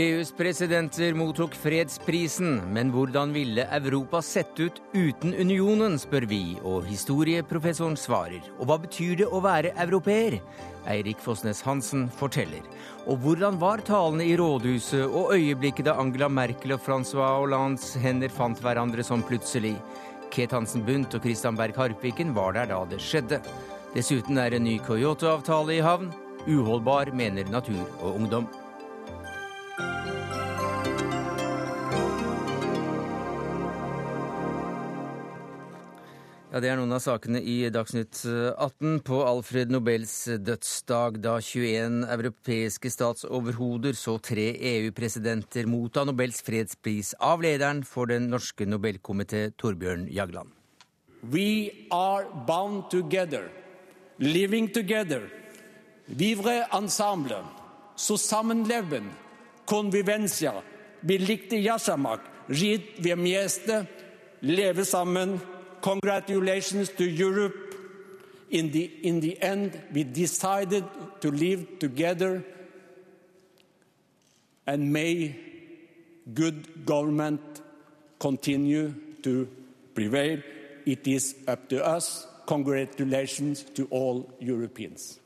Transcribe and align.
EUs 0.00 0.28
presidenter 0.38 1.16
mottok 1.18 1.56
fredsprisen, 1.58 2.60
men 2.70 2.92
hvordan 2.94 3.32
ville 3.34 3.64
Europa 3.74 4.20
sett 4.22 4.60
ut 4.62 4.76
uten 4.94 5.32
unionen, 5.34 5.96
spør 5.98 6.28
vi, 6.30 6.44
og 6.62 6.86
historieprofessoren 6.86 7.96
svarer. 7.98 8.44
Og 8.60 8.70
hva 8.70 8.76
betyr 8.84 9.16
det 9.18 9.26
å 9.26 9.40
være 9.42 9.72
europeer? 9.82 10.38
Eirik 10.86 11.18
Fosnes 11.18 11.64
Hansen 11.66 12.06
forteller. 12.20 12.62
Og 13.10 13.18
hvordan 13.24 13.58
var 13.58 13.82
talene 13.82 14.28
i 14.30 14.36
rådhuset 14.38 15.10
og 15.10 15.34
øyeblikket 15.34 15.90
da 15.90 15.96
Angela 15.98 16.30
Merkel 16.30 16.76
og 16.76 16.84
Francois 16.86 17.34
Hollands 17.40 17.90
hender 17.98 18.30
fant 18.30 18.62
hverandre 18.62 19.02
som 19.02 19.26
plutselig? 19.26 19.74
Ket 20.30 20.54
Hansen 20.54 20.84
Bundt 20.86 21.14
og 21.16 21.24
Christian 21.24 21.58
Berg 21.58 21.76
Harpiken 21.78 22.34
var 22.36 22.54
der 22.54 22.70
da 22.70 22.80
det 22.88 23.00
skjedde. 23.02 23.40
Dessuten 23.94 24.38
er 24.38 24.54
en 24.54 24.64
ny 24.64 24.78
Kyoto-avtale 24.86 25.80
i 25.80 25.84
havn. 25.84 26.12
Uholdbar, 26.46 27.10
mener 27.12 27.50
Natur 27.50 27.82
og 28.00 28.14
Ungdom. 28.14 28.46
Ja, 36.50 36.58
Det 36.58 36.66
er 36.66 36.80
noen 36.80 36.90
av 36.90 36.98
sakene 36.98 37.38
i 37.46 37.68
Dagsnytt 37.70 38.24
18 38.26 38.96
på 39.06 39.20
Alfred 39.22 39.70
Nobels 39.70 40.24
dødsdag, 40.42 41.20
da 41.22 41.36
21 41.38 42.00
europeiske 42.10 42.90
statsoverhoder 42.90 43.94
så 43.94 44.16
tre 44.18 44.48
EU-presidenter 44.58 45.68
motta 45.70 46.02
Nobels 46.02 46.40
fredspris 46.42 47.12
av 47.22 47.44
lederen 47.44 47.84
for 47.86 48.10
den 48.10 48.26
norske 48.32 48.66
Nobelkomité, 48.66 49.52
Torbjørn 49.62 50.08
Jagland. 50.10 50.50
We 51.22 51.86
are 51.94 52.26
bound 52.48 52.90
together, 52.90 53.46
living 54.18 54.72
together, 54.74 55.30
vivre 56.08 56.64
ensemble, 56.74 57.44
zusammenleben, 57.94 59.06
convivencia, 59.70 60.56
likte 61.06 61.62
jasamak, 61.62 62.26
vi 62.48 63.14
mjeste, 63.14 63.84
leve 64.42 64.82
sammen, 64.84 65.38
Congratulations 65.82 66.88
to 66.90 67.04
Europe. 67.04 67.74
In 68.50 68.72
the, 68.72 68.84
in 69.02 69.20
the 69.20 69.40
end, 69.40 69.80
we 69.92 70.02
decided 70.02 70.84
to 71.20 71.30
live 71.30 71.78
together, 71.78 72.44
and 74.66 74.92
may 74.92 75.36
good 76.34 76.84
government 76.84 77.40
continue 78.18 78.94
to 79.22 79.48
prevail. 79.94 80.42
It 80.84 81.06
is 81.06 81.36
up 81.46 81.68
to 81.68 81.84
us. 81.84 82.26
Congratulations 82.46 83.62
to 83.74 83.86
all 83.90 84.32
Europeans. 84.40 85.20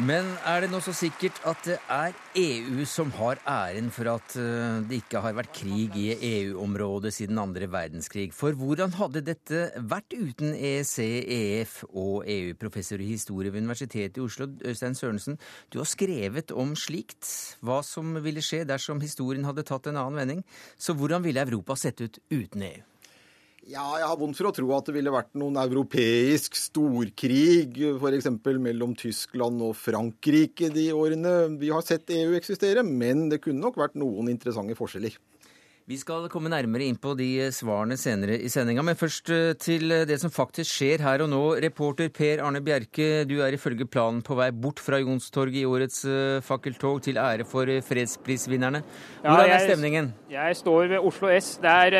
Men 0.00 0.24
er 0.48 0.62
det 0.62 0.70
nå 0.72 0.78
så 0.80 0.94
sikkert 0.96 1.36
at 1.44 1.58
det 1.66 1.74
er 1.92 2.14
EU 2.40 2.86
som 2.88 3.10
har 3.18 3.36
æren 3.44 3.90
for 3.92 4.08
at 4.08 4.32
eh, 4.40 4.78
det 4.88 5.02
ikke 5.02 5.20
har 5.20 5.34
vært 5.36 5.52
krig 5.58 5.98
i 6.00 6.06
EU-området 6.14 7.12
siden 7.12 7.40
andre 7.42 7.68
verdenskrig? 7.68 8.30
For 8.32 8.56
hvordan 8.56 8.94
hadde 8.96 9.20
dette 9.26 9.66
vært 9.76 10.16
uten 10.16 10.54
EEC, 10.56 10.96
EF 11.36 11.74
og 11.90 12.24
EU? 12.24 12.54
Professor 12.62 13.02
i 13.02 13.10
historie 13.10 13.52
ved 13.52 13.60
Universitetet 13.66 14.16
i 14.16 14.24
Oslo, 14.24 14.48
Øystein 14.64 14.96
Sørensen, 14.96 15.36
du 15.68 15.82
har 15.82 15.90
skrevet 15.90 16.54
om 16.56 16.72
slikt. 16.72 17.28
Hva 17.60 17.82
som 17.84 18.16
ville 18.24 18.40
skje 18.40 18.62
dersom 18.70 19.04
historien 19.04 19.44
hadde 19.44 19.68
tatt 19.68 19.90
en 19.90 20.00
annen 20.00 20.22
vending. 20.22 20.46
Så 20.80 20.96
hvordan 20.96 21.26
ville 21.28 21.44
Europa 21.44 21.76
sett 21.76 22.00
ut 22.00 22.22
uten 22.32 22.64
EU? 22.70 22.80
Ja, 23.68 23.84
jeg 24.00 24.06
har 24.08 24.16
vondt 24.16 24.38
for 24.38 24.48
å 24.48 24.54
tro 24.56 24.70
at 24.72 24.86
det 24.88 24.94
ville 24.96 25.12
vært 25.12 25.34
noen 25.38 25.58
europeisk 25.60 26.56
storkrig, 26.56 27.76
f.eks. 28.00 28.28
mellom 28.56 28.94
Tyskland 28.98 29.60
og 29.66 29.74
Frankrike 29.76 30.70
de 30.72 30.86
årene 30.96 31.34
vi 31.60 31.68
har 31.68 31.84
sett 31.84 32.08
EU 32.16 32.32
eksistere, 32.38 32.82
men 32.86 33.28
det 33.28 33.42
kunne 33.44 33.60
nok 33.60 33.76
vært 33.78 33.98
noen 34.00 34.32
interessante 34.32 34.78
forskjeller. 34.78 35.18
Vi 35.90 35.96
skal 35.98 36.28
komme 36.30 36.46
nærmere 36.52 36.84
inn 36.86 36.98
på 37.02 37.16
de 37.18 37.48
svarene 37.50 37.96
senere 37.98 38.36
i 38.38 38.46
sendinga, 38.52 38.84
men 38.86 38.94
først 38.94 39.30
eh, 39.34 39.56
til 39.58 39.90
eh, 39.90 40.04
det 40.06 40.20
som 40.22 40.30
faktisk 40.30 40.70
skjer 40.70 41.02
her 41.02 41.24
og 41.24 41.30
nå. 41.32 41.40
Reporter 41.64 42.12
Per 42.14 42.44
Arne 42.46 42.60
Bjerke, 42.62 43.24
du 43.26 43.40
er 43.42 43.56
ifølge 43.56 43.88
planen 43.90 44.20
på 44.22 44.36
vei 44.38 44.52
bort 44.54 44.78
fra 44.78 45.00
Jonstorget 45.02 45.58
i 45.58 45.64
årets 45.66 46.04
eh, 46.06 46.36
fakkeltog 46.46 47.00
til 47.02 47.18
ære 47.18 47.42
for 47.42 47.66
fredsprisvinnerne. 47.88 48.84
Hvordan 49.24 49.50
er 49.50 49.64
stemningen? 49.64 50.12
Jeg 50.30 50.60
står 50.60 50.92
ved 50.92 51.08
Oslo 51.10 51.32
S, 51.34 51.48
der 51.58 51.96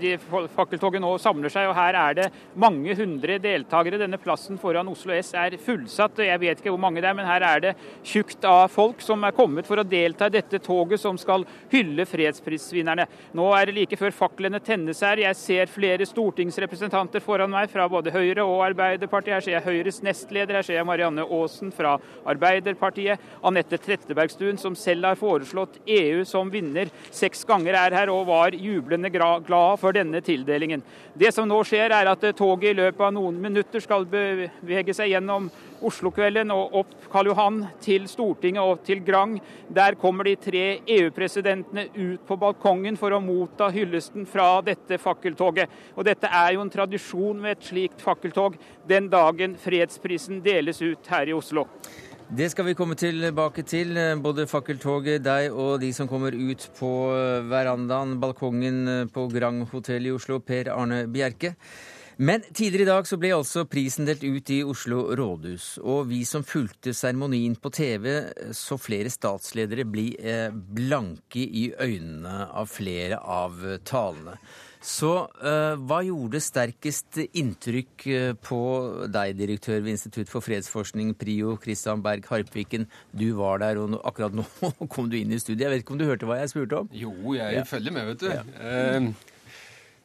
de 0.00 0.14
fakkeltoget 0.56 1.04
nå 1.04 1.12
samler 1.20 1.52
seg. 1.52 1.68
og 1.68 1.76
Her 1.76 2.00
er 2.06 2.16
det 2.16 2.30
mange 2.56 2.96
hundre 2.96 3.36
deltakere. 3.36 4.00
Denne 4.00 4.16
plassen 4.16 4.56
foran 4.56 4.88
Oslo 4.88 5.12
S 5.12 5.34
er 5.36 5.58
fullsatt. 5.60 6.24
Jeg 6.24 6.40
vet 6.40 6.64
ikke 6.64 6.72
hvor 6.72 6.80
mange 6.86 7.04
det 7.04 7.12
er, 7.12 7.20
men 7.20 7.28
her 7.28 7.44
er 7.44 7.66
det 7.66 7.76
tjukt 8.00 8.48
av 8.48 8.72
folk 8.72 9.04
som 9.04 9.28
er 9.28 9.36
kommet 9.36 9.68
for 9.68 9.76
å 9.76 9.84
delta 9.84 10.32
i 10.32 10.36
dette 10.38 10.64
toget 10.64 11.04
som 11.04 11.20
skal 11.20 11.44
hylle 11.76 12.08
fredsprisvinnerne. 12.08 13.04
Nå 13.34 13.46
er 13.56 13.66
det 13.66 13.74
like 13.74 13.98
før 13.98 14.14
faklene 14.14 14.60
tennes 14.62 15.00
her. 15.02 15.18
Jeg 15.18 15.38
ser 15.38 15.70
flere 15.72 16.06
stortingsrepresentanter 16.06 17.22
foran 17.24 17.50
meg 17.50 17.70
fra 17.72 17.88
både 17.90 18.12
Høyre 18.14 18.44
og 18.46 18.62
Arbeiderpartiet. 18.68 19.34
Her 19.34 19.44
ser 19.44 19.56
jeg 19.56 19.66
Høyres 19.66 20.02
nestleder, 20.06 20.60
her 20.60 20.66
ser 20.66 20.78
jeg 20.78 20.86
Marianne 20.86 21.26
Aasen 21.26 21.72
fra 21.74 21.96
Arbeiderpartiet. 22.28 23.22
Anette 23.46 23.80
Trettebergstuen, 23.82 24.60
som 24.60 24.78
selv 24.78 25.10
har 25.10 25.18
foreslått 25.18 25.80
EU 25.86 26.22
som 26.28 26.52
vinner 26.52 26.92
seks 27.10 27.42
ganger, 27.48 27.74
er 27.80 27.98
her 27.98 28.12
og 28.14 28.28
var 28.30 28.54
jublende 28.54 29.10
glad 29.10 29.80
for 29.82 29.96
denne 29.96 30.22
tildelingen. 30.24 30.84
Det 31.16 31.32
som 31.34 31.48
nå 31.48 31.62
skjer, 31.66 31.90
er 31.90 32.12
at 32.12 32.24
toget 32.36 32.70
i 32.70 32.78
løpet 32.78 33.08
av 33.08 33.14
noen 33.16 33.40
minutter 33.42 33.82
skal 33.82 34.06
bevege 34.10 34.94
seg 34.94 35.14
gjennom 35.14 35.50
Oslo-kvelden 35.84 36.52
og 36.54 36.74
opp 36.80 36.94
Karl 37.12 37.30
Johan 37.30 37.58
til 37.84 38.06
Stortinget 38.08 38.62
og 38.62 38.82
til 38.86 39.02
Grang. 39.04 39.36
Der 39.68 39.96
kommer 40.00 40.24
de 40.24 40.36
tre 40.40 40.64
EU-presidentene 40.96 41.88
ut 41.96 42.24
på 42.26 42.38
balkongen 42.40 42.96
for 43.00 43.12
å 43.12 43.20
motta 43.20 43.68
hyllesten 43.74 44.26
fra 44.30 44.62
dette 44.64 44.98
fakkeltoget. 45.02 45.68
Og 45.96 46.06
Dette 46.08 46.30
er 46.30 46.54
jo 46.54 46.64
en 46.64 46.72
tradisjon 46.72 47.40
med 47.42 47.56
et 47.56 47.68
slikt 47.68 48.04
fakkeltog 48.04 48.56
den 48.88 49.10
dagen 49.12 49.56
fredsprisen 49.60 50.42
deles 50.44 50.82
ut 50.82 51.12
her 51.12 51.28
i 51.28 51.36
Oslo. 51.36 51.66
Det 52.26 52.48
skal 52.50 52.66
vi 52.66 52.74
komme 52.74 52.96
tilbake 52.98 53.62
til, 53.62 53.92
både 54.18 54.48
fakkeltoget, 54.50 55.22
deg 55.22 55.52
og 55.54 55.76
de 55.78 55.92
som 55.94 56.08
kommer 56.10 56.34
ut 56.34 56.64
på 56.74 56.88
verandaen, 57.46 58.16
balkongen 58.18 59.10
på 59.14 59.28
Grang 59.30 59.60
hotell 59.70 60.08
i 60.08 60.14
Oslo, 60.14 60.40
Per 60.42 60.72
Arne 60.74 61.04
Bjerke. 61.06 61.54
Men 62.16 62.44
tidligere 62.52 62.86
i 62.86 62.88
dag 62.88 63.08
så 63.08 63.18
ble 63.20 63.32
altså 63.36 63.66
prisen 63.68 64.06
delt 64.08 64.22
ut 64.24 64.50
i 64.54 64.62
Oslo 64.64 65.02
rådhus. 65.18 65.74
Og 65.84 66.06
vi 66.08 66.22
som 66.24 66.44
fulgte 66.46 66.94
seremonien 66.96 67.56
på 67.60 67.68
TV, 67.76 68.08
så 68.56 68.78
flere 68.80 69.12
statsledere 69.12 69.84
bli 69.84 70.06
eh, 70.16 70.48
blanke 70.48 71.44
i 71.44 71.68
øynene 71.76 72.46
av 72.56 72.72
flere 72.72 73.20
av 73.20 73.60
talene. 73.84 74.38
Så 74.86 75.10
uh, 75.42 75.74
hva 75.88 75.98
gjorde 76.06 76.38
sterkest 76.44 77.18
inntrykk 77.26 78.04
uh, 78.06 78.32
på 78.38 78.58
deg, 79.10 79.32
direktør 79.34 79.80
ved 79.80 79.96
Institutt 79.96 80.30
for 80.30 80.44
fredsforskning, 80.44 81.10
PRIO, 81.18 81.56
Christian 81.62 82.04
Berg 82.04 82.28
Harpviken? 82.30 82.86
Du 83.10 83.32
var 83.40 83.64
der, 83.64 83.80
og 83.82 83.96
akkurat 84.06 84.36
nå 84.36 84.46
kom 84.94 85.10
du 85.10 85.18
inn 85.18 85.34
i 85.34 85.40
studiet. 85.42 85.66
Jeg 85.66 85.74
vet 85.74 85.84
ikke 85.84 85.96
om 85.96 86.02
du 86.02 86.06
hørte 86.06 86.28
hva 86.28 86.38
jeg 86.38 86.52
spurte 86.54 86.84
om? 86.84 86.92
Jo, 86.94 87.12
jeg 87.34 87.58
ja. 87.58 87.64
følger 87.66 87.96
med, 87.96 88.12
vet 88.12 88.22
du. 88.22 88.30
Ja. 88.30 88.44
Uh, 88.62 89.34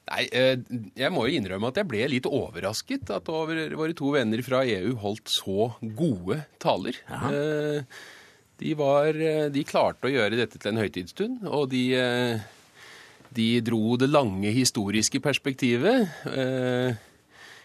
Nei, 0.09 0.23
eh, 0.33 0.55
jeg 0.97 1.13
må 1.13 1.27
jo 1.27 1.35
innrømme 1.37 1.69
at 1.69 1.77
jeg 1.79 1.87
ble 1.87 2.07
litt 2.09 2.27
overrasket 2.27 3.11
at 3.13 3.29
våre 3.29 3.93
to 3.97 4.15
venner 4.15 4.41
fra 4.43 4.63
EU 4.67 4.95
holdt 4.99 5.29
så 5.31 5.69
gode 5.81 6.41
taler. 6.61 6.97
Aha. 7.11 7.29
De, 8.61 8.73
var, 8.77 9.17
de 9.49 9.61
klarte 9.65 10.09
å 10.09 10.11
gjøre 10.11 10.37
dette 10.37 10.59
til 10.61 10.73
en 10.73 10.81
høytidsstund, 10.81 11.45
og 11.49 11.71
de, 11.71 11.85
de 13.33 13.47
dro 13.65 13.95
det 13.97 14.11
lange 14.11 14.51
historiske 14.53 15.21
perspektivet. 15.23 16.11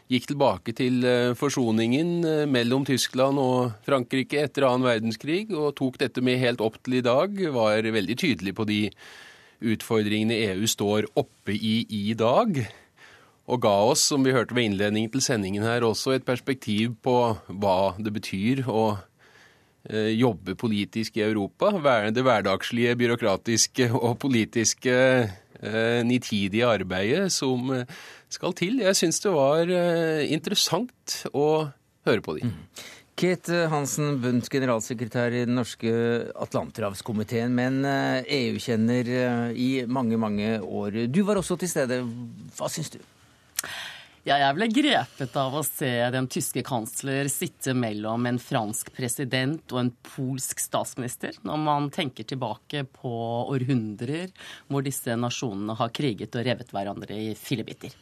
Gikk 0.09 0.31
tilbake 0.31 0.73
til 0.79 1.05
forsoningen 1.37 2.49
mellom 2.49 2.87
Tyskland 2.89 3.43
og 3.43 3.75
Frankrike 3.85 4.47
etter 4.47 4.69
annen 4.71 4.89
verdenskrig 4.89 5.51
og 5.51 5.75
tok 5.77 6.01
dette 6.01 6.25
med 6.25 6.41
helt 6.41 6.65
opp 6.65 6.81
til 6.81 7.03
i 7.03 7.05
dag. 7.05 7.37
Var 7.59 7.93
veldig 7.99 8.17
tydelig 8.23 8.57
på 8.57 8.65
de 8.71 8.81
utfordringene 9.61 10.39
EU 10.51 10.67
står 10.69 11.09
oppe 11.17 11.55
i 11.57 11.79
i 11.89 12.15
dag. 12.19 12.59
Og 13.47 13.63
ga 13.63 13.75
oss, 13.93 14.03
som 14.11 14.25
vi 14.27 14.35
hørte 14.35 14.57
ved 14.57 14.71
innledningen 14.71 15.13
til 15.13 15.23
sendingen 15.23 15.63
her, 15.63 15.87
også 15.87 16.17
et 16.17 16.27
perspektiv 16.27 16.97
på 17.03 17.37
hva 17.47 17.95
det 18.03 18.13
betyr 18.17 18.65
å 18.67 18.99
eh, 19.89 20.13
jobbe 20.19 20.57
politisk 20.59 21.21
i 21.21 21.27
Europa. 21.29 21.71
Det 22.11 22.27
hverdagslige, 22.27 22.97
byråkratiske 22.99 23.93
og 23.95 24.19
politiske 24.19 24.97
eh, 24.97 26.03
nitidige 26.03 26.67
arbeidet 26.67 27.31
som 27.33 27.71
skal 28.29 28.55
til. 28.59 28.83
Jeg 28.83 28.99
syns 28.99 29.23
det 29.23 29.33
var 29.35 29.71
eh, 29.71 30.27
interessant 30.35 31.21
å 31.33 31.69
høre 32.07 32.23
på 32.23 32.39
dem. 32.39 32.51
Mm. 32.51 32.85
Kate 33.17 33.63
Hansen 33.73 34.19
Bundt, 34.21 34.51
generalsekretær 34.53 35.33
i 35.33 35.45
den 35.49 35.57
norske 35.57 35.91
Atlanterhavskomiteen, 36.37 37.55
men 37.57 37.81
EU-kjenner 37.89 39.09
i 39.57 39.71
mange, 39.89 40.19
mange 40.21 40.59
år. 40.61 41.07
Du 41.09 41.23
var 41.25 41.41
også 41.41 41.57
til 41.63 41.73
stede. 41.73 42.03
Hva 42.59 42.69
syns 42.69 42.93
du? 42.93 42.99
Ja, 44.27 44.41
jeg 44.43 44.57
ble 44.57 44.67
grepet 44.75 45.37
av 45.39 45.55
å 45.55 45.63
se 45.63 45.89
den 46.11 46.27
tyske 46.27 46.65
kansler 46.67 47.29
sitte 47.31 47.77
mellom 47.79 48.25
en 48.27 48.41
fransk 48.43 48.89
president 48.97 49.71
og 49.71 49.79
en 49.85 49.93
polsk 50.09 50.59
statsminister, 50.59 51.39
når 51.47 51.61
man 51.63 51.87
tenker 51.95 52.27
tilbake 52.27 52.83
på 52.91 53.13
århundrer 53.55 54.33
hvor 54.67 54.83
disse 54.83 55.15
nasjonene 55.15 55.79
har 55.79 55.95
kriget 55.95 56.35
og 56.35 56.43
revet 56.51 56.75
hverandre 56.75 57.17
i 57.17 57.31
fillebiter. 57.39 57.95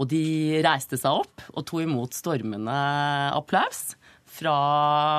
Og 0.00 0.08
de 0.08 0.62
reiste 0.64 0.96
seg 0.96 1.20
opp 1.20 1.44
og 1.52 1.66
tok 1.68 1.84
imot 1.84 2.16
stormende 2.16 2.80
applaus 3.36 3.90
fra 4.38 4.56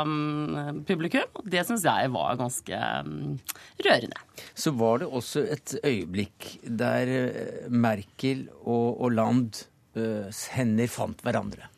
mm, 0.07 0.83
publikum. 0.88 1.42
Det 1.44 1.66
syns 1.68 1.88
jeg 1.88 2.12
var 2.13 2.39
ganske 2.39 2.83
mm, 3.07 3.33
rørende. 3.86 4.21
Så 4.54 4.74
var 4.80 5.01
det 5.01 5.10
også 5.19 5.45
et 5.56 5.75
øyeblikk 5.83 6.54
der 6.63 7.16
eh, 7.16 7.68
Merkel 7.69 8.48
og 8.63 9.04
Hollande 9.04 9.68
eh, 10.00 10.31
hender 10.56 10.89
fant 10.92 11.21
hverandre. 11.25 11.69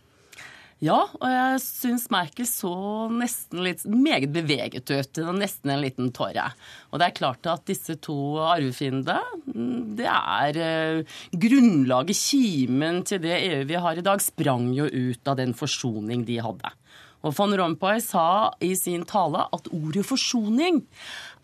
Ja, 0.81 0.97
og 1.13 1.27
jeg 1.29 1.59
syns 1.61 2.07
Merkel 2.09 2.47
så 2.49 2.71
nesten 3.13 3.59
litt 3.61 3.83
meget 3.85 4.31
beveget 4.33 4.89
ut. 4.89 5.19
Nesten 5.37 5.69
en 5.69 5.83
liten 5.83 6.09
tåre. 6.09 6.47
Og 6.89 6.97
det 6.97 7.05
er 7.05 7.17
klart 7.19 7.49
at 7.51 7.67
disse 7.69 7.99
to 8.01 8.15
arvefiendene, 8.41 9.19
mm, 9.45 9.91
det 9.99 10.07
er 10.09 10.57
uh, 10.57 11.19
grunnlaget, 11.43 12.17
kimen 12.17 13.03
til 13.05 13.21
det 13.21 13.37
EU 13.51 13.61
vi 13.69 13.77
har 13.85 14.01
i 14.01 14.05
dag, 14.09 14.25
sprang 14.25 14.71
jo 14.73 14.89
ut 14.89 15.29
av 15.29 15.37
den 15.37 15.53
forsoning 15.53 16.25
de 16.25 16.41
hadde. 16.41 16.73
Og 17.21 17.35
van 17.37 17.55
Rompuy 17.57 18.01
sa 18.03 18.25
i 18.63 18.73
sin 18.77 19.05
tale 19.09 19.45
at 19.53 19.71
ordet 19.75 20.05
forsoning 20.07 20.81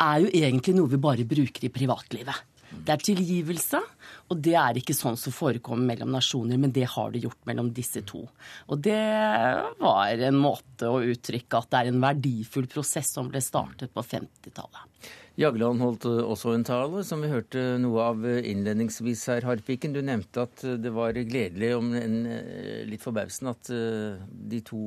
er 0.01 0.24
jo 0.24 0.31
egentlig 0.33 0.77
noe 0.77 0.91
vi 0.91 1.01
bare 1.01 1.27
bruker 1.27 1.68
i 1.68 1.74
privatlivet. 1.74 2.45
Det 2.68 2.94
er 2.94 3.03
tilgivelse, 3.03 3.79
og 4.27 4.41
det 4.44 4.53
er 4.59 4.77
ikke 4.79 4.95
sånn 4.95 5.15
som 5.19 5.33
forekommer 5.33 5.88
mellom 5.94 6.12
nasjoner, 6.13 6.59
men 6.59 6.74
det 6.75 6.85
har 6.91 7.13
det 7.13 7.24
gjort 7.24 7.47
mellom 7.47 7.69
disse 7.75 8.03
to. 8.07 8.25
Og 8.68 8.81
det 8.83 9.00
var 9.79 10.25
en 10.27 10.39
måte 10.41 10.89
å 10.91 11.00
uttrykke 11.00 11.62
at 11.62 11.71
det 11.71 11.79
er 11.79 11.91
en 11.91 12.03
verdifull 12.03 12.68
prosess 12.71 13.13
som 13.15 13.31
ble 13.31 13.41
startet 13.44 13.94
på 13.95 14.03
50-tallet. 14.03 14.83
Jagland 15.38 15.84
holdt 15.84 16.06
også 16.10 16.56
en 16.56 16.63
tale 16.66 17.04
som 17.06 17.22
vi 17.22 17.30
hørte 17.30 17.62
noe 17.78 18.06
av 18.10 18.24
innledningsvis 18.25 19.28
her, 19.30 19.45
Harpiken. 19.45 19.94
Du 19.94 20.00
nevnte 20.01 20.48
at 20.48 20.63
det 20.81 20.89
var 20.95 21.13
gledelig, 21.13 21.69
om 21.78 21.92
en, 21.94 22.16
litt 22.89 23.04
forbausende, 23.06 23.54
at 23.54 23.69
eh, 23.69 24.24
de 24.50 24.63
to, 24.66 24.80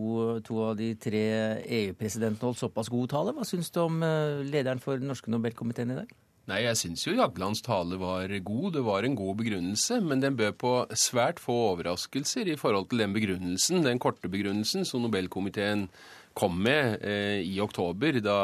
to, 0.43 0.59
av 0.67 0.75
de 0.81 0.91
tre 0.99 1.23
EU-presidentene 1.63 2.51
holdt 2.51 2.65
såpass 2.65 2.91
god 2.91 3.13
tale. 3.15 3.37
Hva 3.37 3.47
syns 3.47 3.71
du 3.71 3.79
om 3.85 4.03
eh, 4.03 4.43
lederen 4.49 4.83
for 4.83 4.99
den 4.99 5.13
norske 5.13 5.31
Nobelkomiteen 5.31 5.95
i 5.95 6.01
dag? 6.01 6.11
Nei, 6.51 6.65
jeg 6.65 6.79
syns 6.81 7.07
jo 7.07 7.15
Jaglands 7.15 7.63
tale 7.63 7.95
var 8.01 8.33
god. 8.43 8.73
Det 8.75 8.83
var 8.83 9.07
en 9.07 9.15
god 9.15 9.39
begrunnelse. 9.45 10.01
Men 10.03 10.25
den 10.25 10.39
bød 10.41 10.59
på 10.59 10.73
svært 10.99 11.39
få 11.39 11.55
overraskelser 11.77 12.51
i 12.51 12.59
forhold 12.59 12.91
til 12.91 13.05
den 13.05 13.15
begrunnelsen, 13.15 13.85
den 13.87 14.03
korte 14.03 14.27
begrunnelsen 14.33 14.83
som 14.89 15.07
Nobelkomiteen 15.07 15.87
kom 16.35 16.59
med 16.63 17.05
eh, 17.07 17.39
i 17.47 17.61
oktober, 17.63 18.19
da 18.23 18.41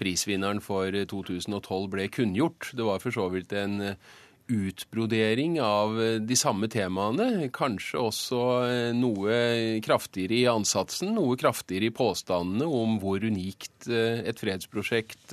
prisvinneren 0.00 0.62
for 0.64 0.94
2012 1.12 1.86
ble 1.92 2.08
kunngjort. 2.12 2.72
Det 2.76 2.86
var 2.86 3.02
for 3.02 3.14
så 3.14 3.28
vidt 3.32 3.54
en 3.56 3.80
eh, 3.84 4.10
utbrodering 4.50 5.58
av 5.62 5.98
eh, 6.00 6.18
de 6.24 6.38
samme 6.38 6.70
temaene. 6.72 7.48
Kanskje 7.54 8.00
også 8.02 8.42
eh, 8.66 8.90
noe 8.96 9.80
kraftigere 9.84 10.38
i 10.40 10.46
ansatsen, 10.50 11.12
noe 11.18 11.38
kraftigere 11.40 11.90
i 11.90 11.96
påstandene 11.96 12.68
om 12.68 12.98
hvor 13.02 13.22
unikt 13.24 13.88
et 13.90 14.40
fredsprosjekt 14.40 15.32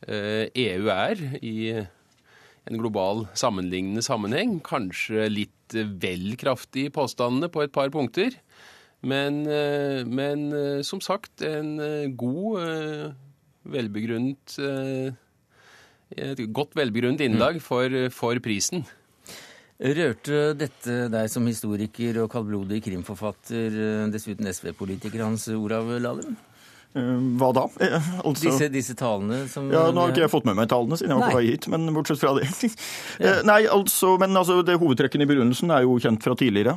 EU 0.00 0.86
e 0.88 0.94
er 0.94 1.24
i 1.44 1.56
en 1.76 2.78
global 2.80 3.26
sammenlignende 3.36 4.04
sammenheng. 4.04 4.58
Kanskje 4.64 5.28
litt 5.32 5.74
vel 5.74 6.36
kraftig 6.40 6.88
i 6.88 6.94
påstandene 6.94 7.50
på 7.52 7.64
et 7.64 7.74
par 7.74 7.92
punkter. 7.92 8.36
Men, 9.00 9.46
eh, 9.46 10.04
men 10.04 10.52
eh, 10.52 10.82
som 10.82 11.00
sagt, 11.00 11.40
en 11.42 11.78
eh, 11.80 12.10
god, 12.12 13.14
velbegrunnet 13.64 14.56
Et 16.10 16.40
godt 16.50 16.74
velbegrunnet 16.74 17.20
innlag 17.22 17.60
mm. 17.60 17.62
for, 17.62 17.92
for 18.10 18.40
prisen. 18.42 18.82
Rørte 19.80 20.40
dette 20.58 20.96
deg 21.08 21.28
som 21.30 21.46
historiker 21.46 22.18
og 22.24 22.32
kaldblodig 22.32 22.82
krimforfatter, 22.84 23.76
dessuten 24.10 24.50
SV-politiker 24.50 25.22
Hans 25.22 25.46
Olav 25.54 25.86
Lahlum? 26.02 26.34
Eh, 26.92 27.10
hva 27.38 27.52
da? 27.54 27.66
Eh, 27.78 28.08
altså, 28.26 28.48
disse, 28.48 28.66
disse, 28.72 28.96
talene 28.98 29.44
som 29.50 29.68
Ja, 29.70 29.86
Nå 29.94 30.02
har 30.02 30.10
ikke 30.10 30.24
jeg 30.24 30.32
fått 30.32 30.48
med 30.48 30.58
meg 30.58 30.66
talene 30.72 30.98
siden 30.98 31.14
jeg 31.14 31.20
var 31.20 31.30
på 31.30 31.38
vei 31.38 31.52
hit, 31.52 31.68
men 31.70 31.86
bortsett 31.94 32.18
fra 32.18 32.32
det. 32.38 32.48
ja. 32.66 33.36
Eh, 33.36 33.44
nei, 33.46 33.60
altså, 33.70 34.16
men 34.20 34.34
altså, 34.34 34.58
det 34.66 34.78
Hovedtrekkene 34.80 35.26
i 35.26 35.30
begrunnelsen 35.30 35.70
er 35.74 35.86
jo 35.86 36.00
kjent 36.02 36.24
fra 36.24 36.34
tidligere. 36.38 36.76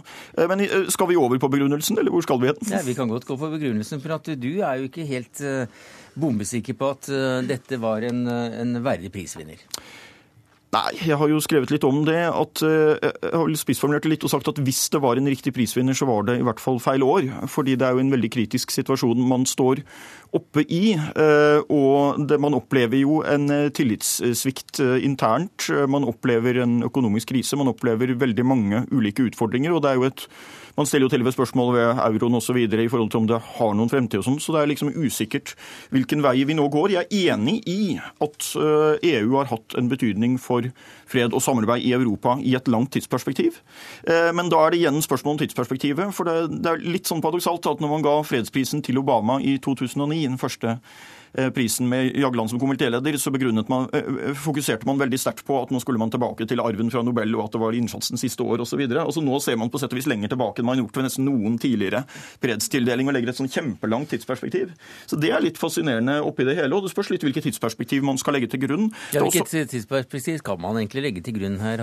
Men 0.51 0.61
skal 0.93 1.09
vi 1.09 1.17
over 1.17 1.41
på 1.41 1.49
begrunnelsen, 1.53 1.97
eller 1.97 2.13
hvor 2.13 2.25
skal 2.25 2.41
vi 2.43 2.51
hen? 2.51 2.61
Ja, 2.69 2.83
vi 2.85 2.95
kan 2.97 3.09
godt 3.09 3.25
gå 3.29 3.37
på 3.39 3.49
begrunnelsen, 3.55 4.01
for 4.03 4.17
at 4.19 4.29
du 4.37 4.51
er 4.53 4.81
jo 4.81 4.89
ikke 4.89 5.07
helt 5.07 5.41
bombesikker 6.19 6.77
på 6.77 6.91
at 6.93 7.09
dette 7.47 7.79
var 7.81 8.05
en, 8.05 8.25
en 8.29 8.77
verdig 8.85 9.09
prisvinner. 9.13 9.61
Nei, 10.73 10.89
jeg 11.05 11.17
har 11.19 11.29
jo 11.29 11.41
skrevet 11.43 11.69
litt 11.69 11.85
om 11.85 12.01
det. 12.07 12.17
at 12.25 12.63
Jeg 12.63 13.33
har 13.33 13.53
spissformulert 13.59 14.07
det 14.07 14.15
litt 14.15 14.25
og 14.25 14.31
sagt 14.33 14.49
at 14.49 14.61
hvis 14.65 14.87
det 14.93 15.03
var 15.03 15.19
en 15.19 15.29
riktig 15.29 15.53
prisvinner, 15.53 15.93
så 15.93 16.07
var 16.09 16.25
det 16.25 16.39
i 16.39 16.45
hvert 16.47 16.63
fall 16.63 16.81
feil 16.81 17.05
år. 17.05 17.29
Fordi 17.51 17.75
det 17.77 17.85
er 17.85 17.93
jo 17.93 18.01
en 18.01 18.13
veldig 18.13 18.31
kritisk 18.33 18.73
situasjon 18.73 19.21
man 19.29 19.45
står 19.49 19.83
oppe 20.37 20.63
i. 20.65 20.93
Eh, 20.93 21.59
og 21.73 22.33
man 22.41 22.57
opplever 22.57 23.03
jo 23.03 23.21
en 23.27 23.47
eh, 23.53 23.69
tillitssvikt 23.75 24.81
eh, 24.83 24.97
internt. 25.05 25.69
Man 25.89 26.07
opplever 26.09 26.63
en 26.63 26.81
økonomisk 26.89 27.33
krise. 27.33 27.59
Man 27.59 27.71
opplever 27.71 28.15
veldig 28.19 28.47
mange 28.47 28.83
ulike 28.91 29.27
utfordringer. 29.29 29.73
og 29.73 29.83
det 29.85 29.93
er 29.93 30.01
jo 30.01 30.09
et 30.09 30.27
man 30.73 30.87
stiller 30.89 31.05
jo 31.05 31.11
til 31.13 31.21
ved 31.21 31.35
spørsmål 31.35 31.67
ved 31.75 31.99
euroen 32.01 32.33
osv. 32.39 32.57
i 32.57 32.87
forhold 32.89 33.11
til 33.13 33.19
om 33.19 33.27
det 33.29 33.37
har 33.45 33.73
noen 33.77 33.91
fremtid 33.91 34.23
og 34.23 34.25
sånn. 34.25 34.39
Så 34.41 34.55
det 34.55 34.63
er 34.63 34.71
liksom 34.71 34.89
usikkert 34.89 35.51
hvilken 35.93 36.23
vei 36.25 36.39
vi 36.49 36.55
nå 36.57 36.65
går. 36.73 36.95
Jeg 36.95 37.05
er 37.05 37.35
enig 37.35 37.59
i 37.69 37.99
at 38.01 38.47
EU 38.57 39.35
har 39.37 39.51
hatt 39.51 39.75
en 39.77 39.91
betydning 39.91 40.39
for 40.41 40.65
fred 41.05 41.29
og 41.29 41.43
samarbeid 41.45 41.85
i 41.85 41.93
Europa 41.93 42.39
i 42.41 42.55
et 42.57 42.71
langt 42.73 42.89
tidsperspektiv. 42.97 43.59
Men 44.09 44.49
da 44.49 44.63
er 44.63 44.73
det 44.73 44.79
igjen 44.81 44.97
spørsmål 45.05 45.35
om 45.35 45.43
tidsperspektivet. 45.43 46.09
For 46.17 46.25
det 46.25 46.65
er 46.65 46.81
litt 46.81 47.05
sånn 47.05 47.21
paradoksalt 47.21 47.69
at 47.69 47.83
når 47.83 47.93
man 47.93 48.07
ga 48.09 48.15
fredsprisen 48.25 48.81
til 48.81 48.97
Obama 49.03 49.37
i 49.45 49.59
2009 49.61 50.22
i 50.23 50.29
den 50.29 50.39
første 50.41 50.77
eh, 51.33 51.49
prisen 51.53 51.89
med 51.89 52.15
Jagland 52.17 52.49
som 52.49 52.59
komitéleder, 52.61 53.17
så 53.17 53.31
man, 53.69 53.89
eh, 53.93 53.99
eh, 53.99 54.33
fokuserte 54.33 54.85
man 54.85 54.97
veldig 54.97 55.19
sterkt 55.19 55.45
på 55.45 55.61
at 55.61 55.71
nå 55.71 55.81
skulle 55.81 55.99
man 55.99 56.11
tilbake 56.11 56.47
til 56.47 56.59
arven 56.59 56.91
fra 56.91 57.03
Nobel, 57.03 57.35
og 57.35 57.45
at 57.45 57.51
det 57.51 57.61
var 57.61 57.73
innsatsen 57.73 58.17
siste 58.17 58.43
år 58.43 58.61
osv. 58.61 58.79
Nå 58.87 59.39
ser 59.41 59.57
man 59.57 59.69
på 59.69 59.79
sett 59.79 59.93
og 59.93 59.97
vis 59.97 60.07
lenger 60.07 60.29
tilbake 60.29 60.59
enn 60.59 60.65
man 60.65 60.77
har 60.77 60.85
gjort 60.85 60.97
ved 60.97 61.07
nesten 61.07 61.25
noen 61.25 61.57
tidligere 61.59 62.05
fredstildeling, 62.41 63.07
og 63.07 63.13
legger 63.13 63.29
et 63.29 63.41
sånn 63.41 63.51
kjempelangt 63.51 64.09
tidsperspektiv. 64.09 64.73
Så 65.07 65.19
Det 65.19 65.31
er 65.31 65.41
litt 65.41 65.57
fascinerende 65.57 66.21
oppi 66.21 66.43
det 66.43 66.57
hele, 66.57 66.75
og 66.75 66.83
det 66.83 66.91
spørs 66.91 67.09
litt 67.09 67.23
hvilket 67.23 67.43
tidsperspektiv 67.47 68.03
man 68.03 68.17
skal 68.17 68.33
legge 68.33 68.49
til 68.51 68.59
grunn. 68.59 68.91
Ja, 69.13 69.21
Hvilket 69.23 69.69
tidsperspektiv 69.69 70.39
skal 70.39 70.57
man 70.59 70.75
egentlig 70.75 71.03
legge 71.03 71.23
til 71.23 71.37
grunn 71.39 71.59
her, 71.59 71.79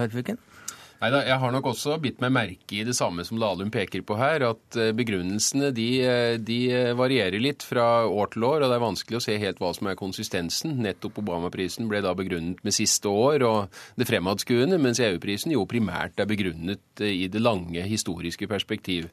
Neida, 1.00 1.22
jeg 1.24 1.40
har 1.40 1.52
nok 1.54 1.64
også 1.70 1.94
bitt 1.96 2.18
meg 2.20 2.32
merke 2.34 2.74
i 2.76 2.82
det 2.84 2.92
samme 2.92 3.24
som 3.24 3.38
Lahlum 3.40 3.70
peker 3.72 4.02
på 4.04 4.18
her, 4.20 4.42
at 4.50 4.76
eh, 4.76 4.90
begrunnelsene 4.92 5.70
de, 5.72 5.86
eh, 6.04 6.34
de, 6.36 6.58
eh, 6.76 6.90
varierer 6.92 7.40
litt 7.40 7.64
fra 7.64 8.04
år 8.04 8.34
til 8.34 8.44
år, 8.44 8.60
og 8.60 8.68
det 8.68 8.76
er 8.76 8.82
vanskelig 8.84 9.16
å 9.16 9.22
se 9.24 9.38
helt 9.40 9.62
hva 9.64 9.70
som 9.72 9.88
er 9.88 9.96
konsistensen. 9.96 10.76
Nettopp 10.84 11.22
Obama-prisen 11.24 11.88
ble 11.88 12.02
da 12.04 12.12
begrunnet 12.18 12.60
med 12.66 12.76
siste 12.76 13.08
år 13.08 13.46
og 13.48 13.80
det 13.96 14.10
fremadskuende, 14.12 14.76
mens 14.76 15.00
EU-prisen 15.00 15.56
jo 15.56 15.64
primært 15.64 16.20
er 16.20 16.28
begrunnet 16.28 17.06
i 17.08 17.30
det 17.32 17.40
lange 17.40 17.88
historiske 17.88 18.44
perspektiv. 18.50 19.08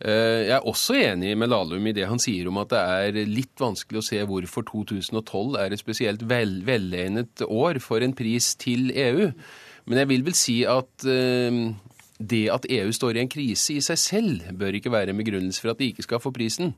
Jeg 0.00 0.54
er 0.56 0.64
også 0.64 0.94
enig 0.96 1.34
med 1.36 1.50
Lahlum 1.52 1.84
i 1.84 1.92
det 1.92 2.06
han 2.08 2.22
sier 2.22 2.46
om 2.48 2.56
at 2.62 2.70
det 2.72 2.80
er 2.80 3.26
litt 3.28 3.60
vanskelig 3.60 4.00
å 4.00 4.06
se 4.06 4.22
hvorfor 4.24 4.64
2012 4.70 5.58
er 5.60 5.74
et 5.76 5.82
spesielt 5.82 6.24
vel, 6.24 6.62
velegnet 6.64 7.44
år 7.44 7.84
for 7.84 8.00
en 8.00 8.16
pris 8.16 8.54
til 8.56 8.88
EU. 8.96 9.28
Men 9.90 10.04
jeg 10.04 10.12
vil 10.12 10.26
vel 10.28 10.36
si 10.38 10.60
at 10.70 11.06
uh, 11.10 11.62
det 12.20 12.42
at 12.52 12.66
EU 12.68 12.92
står 12.92 13.16
i 13.16 13.22
en 13.24 13.30
krise 13.32 13.74
i 13.74 13.82
seg 13.82 13.98
selv, 13.98 14.44
bør 14.60 14.76
ikke 14.76 14.92
være 14.92 15.14
en 15.14 15.18
begrunnelse 15.18 15.62
for 15.62 15.72
at 15.72 15.80
de 15.80 15.88
ikke 15.90 16.04
skal 16.04 16.20
få 16.20 16.32
prisen. 16.36 16.74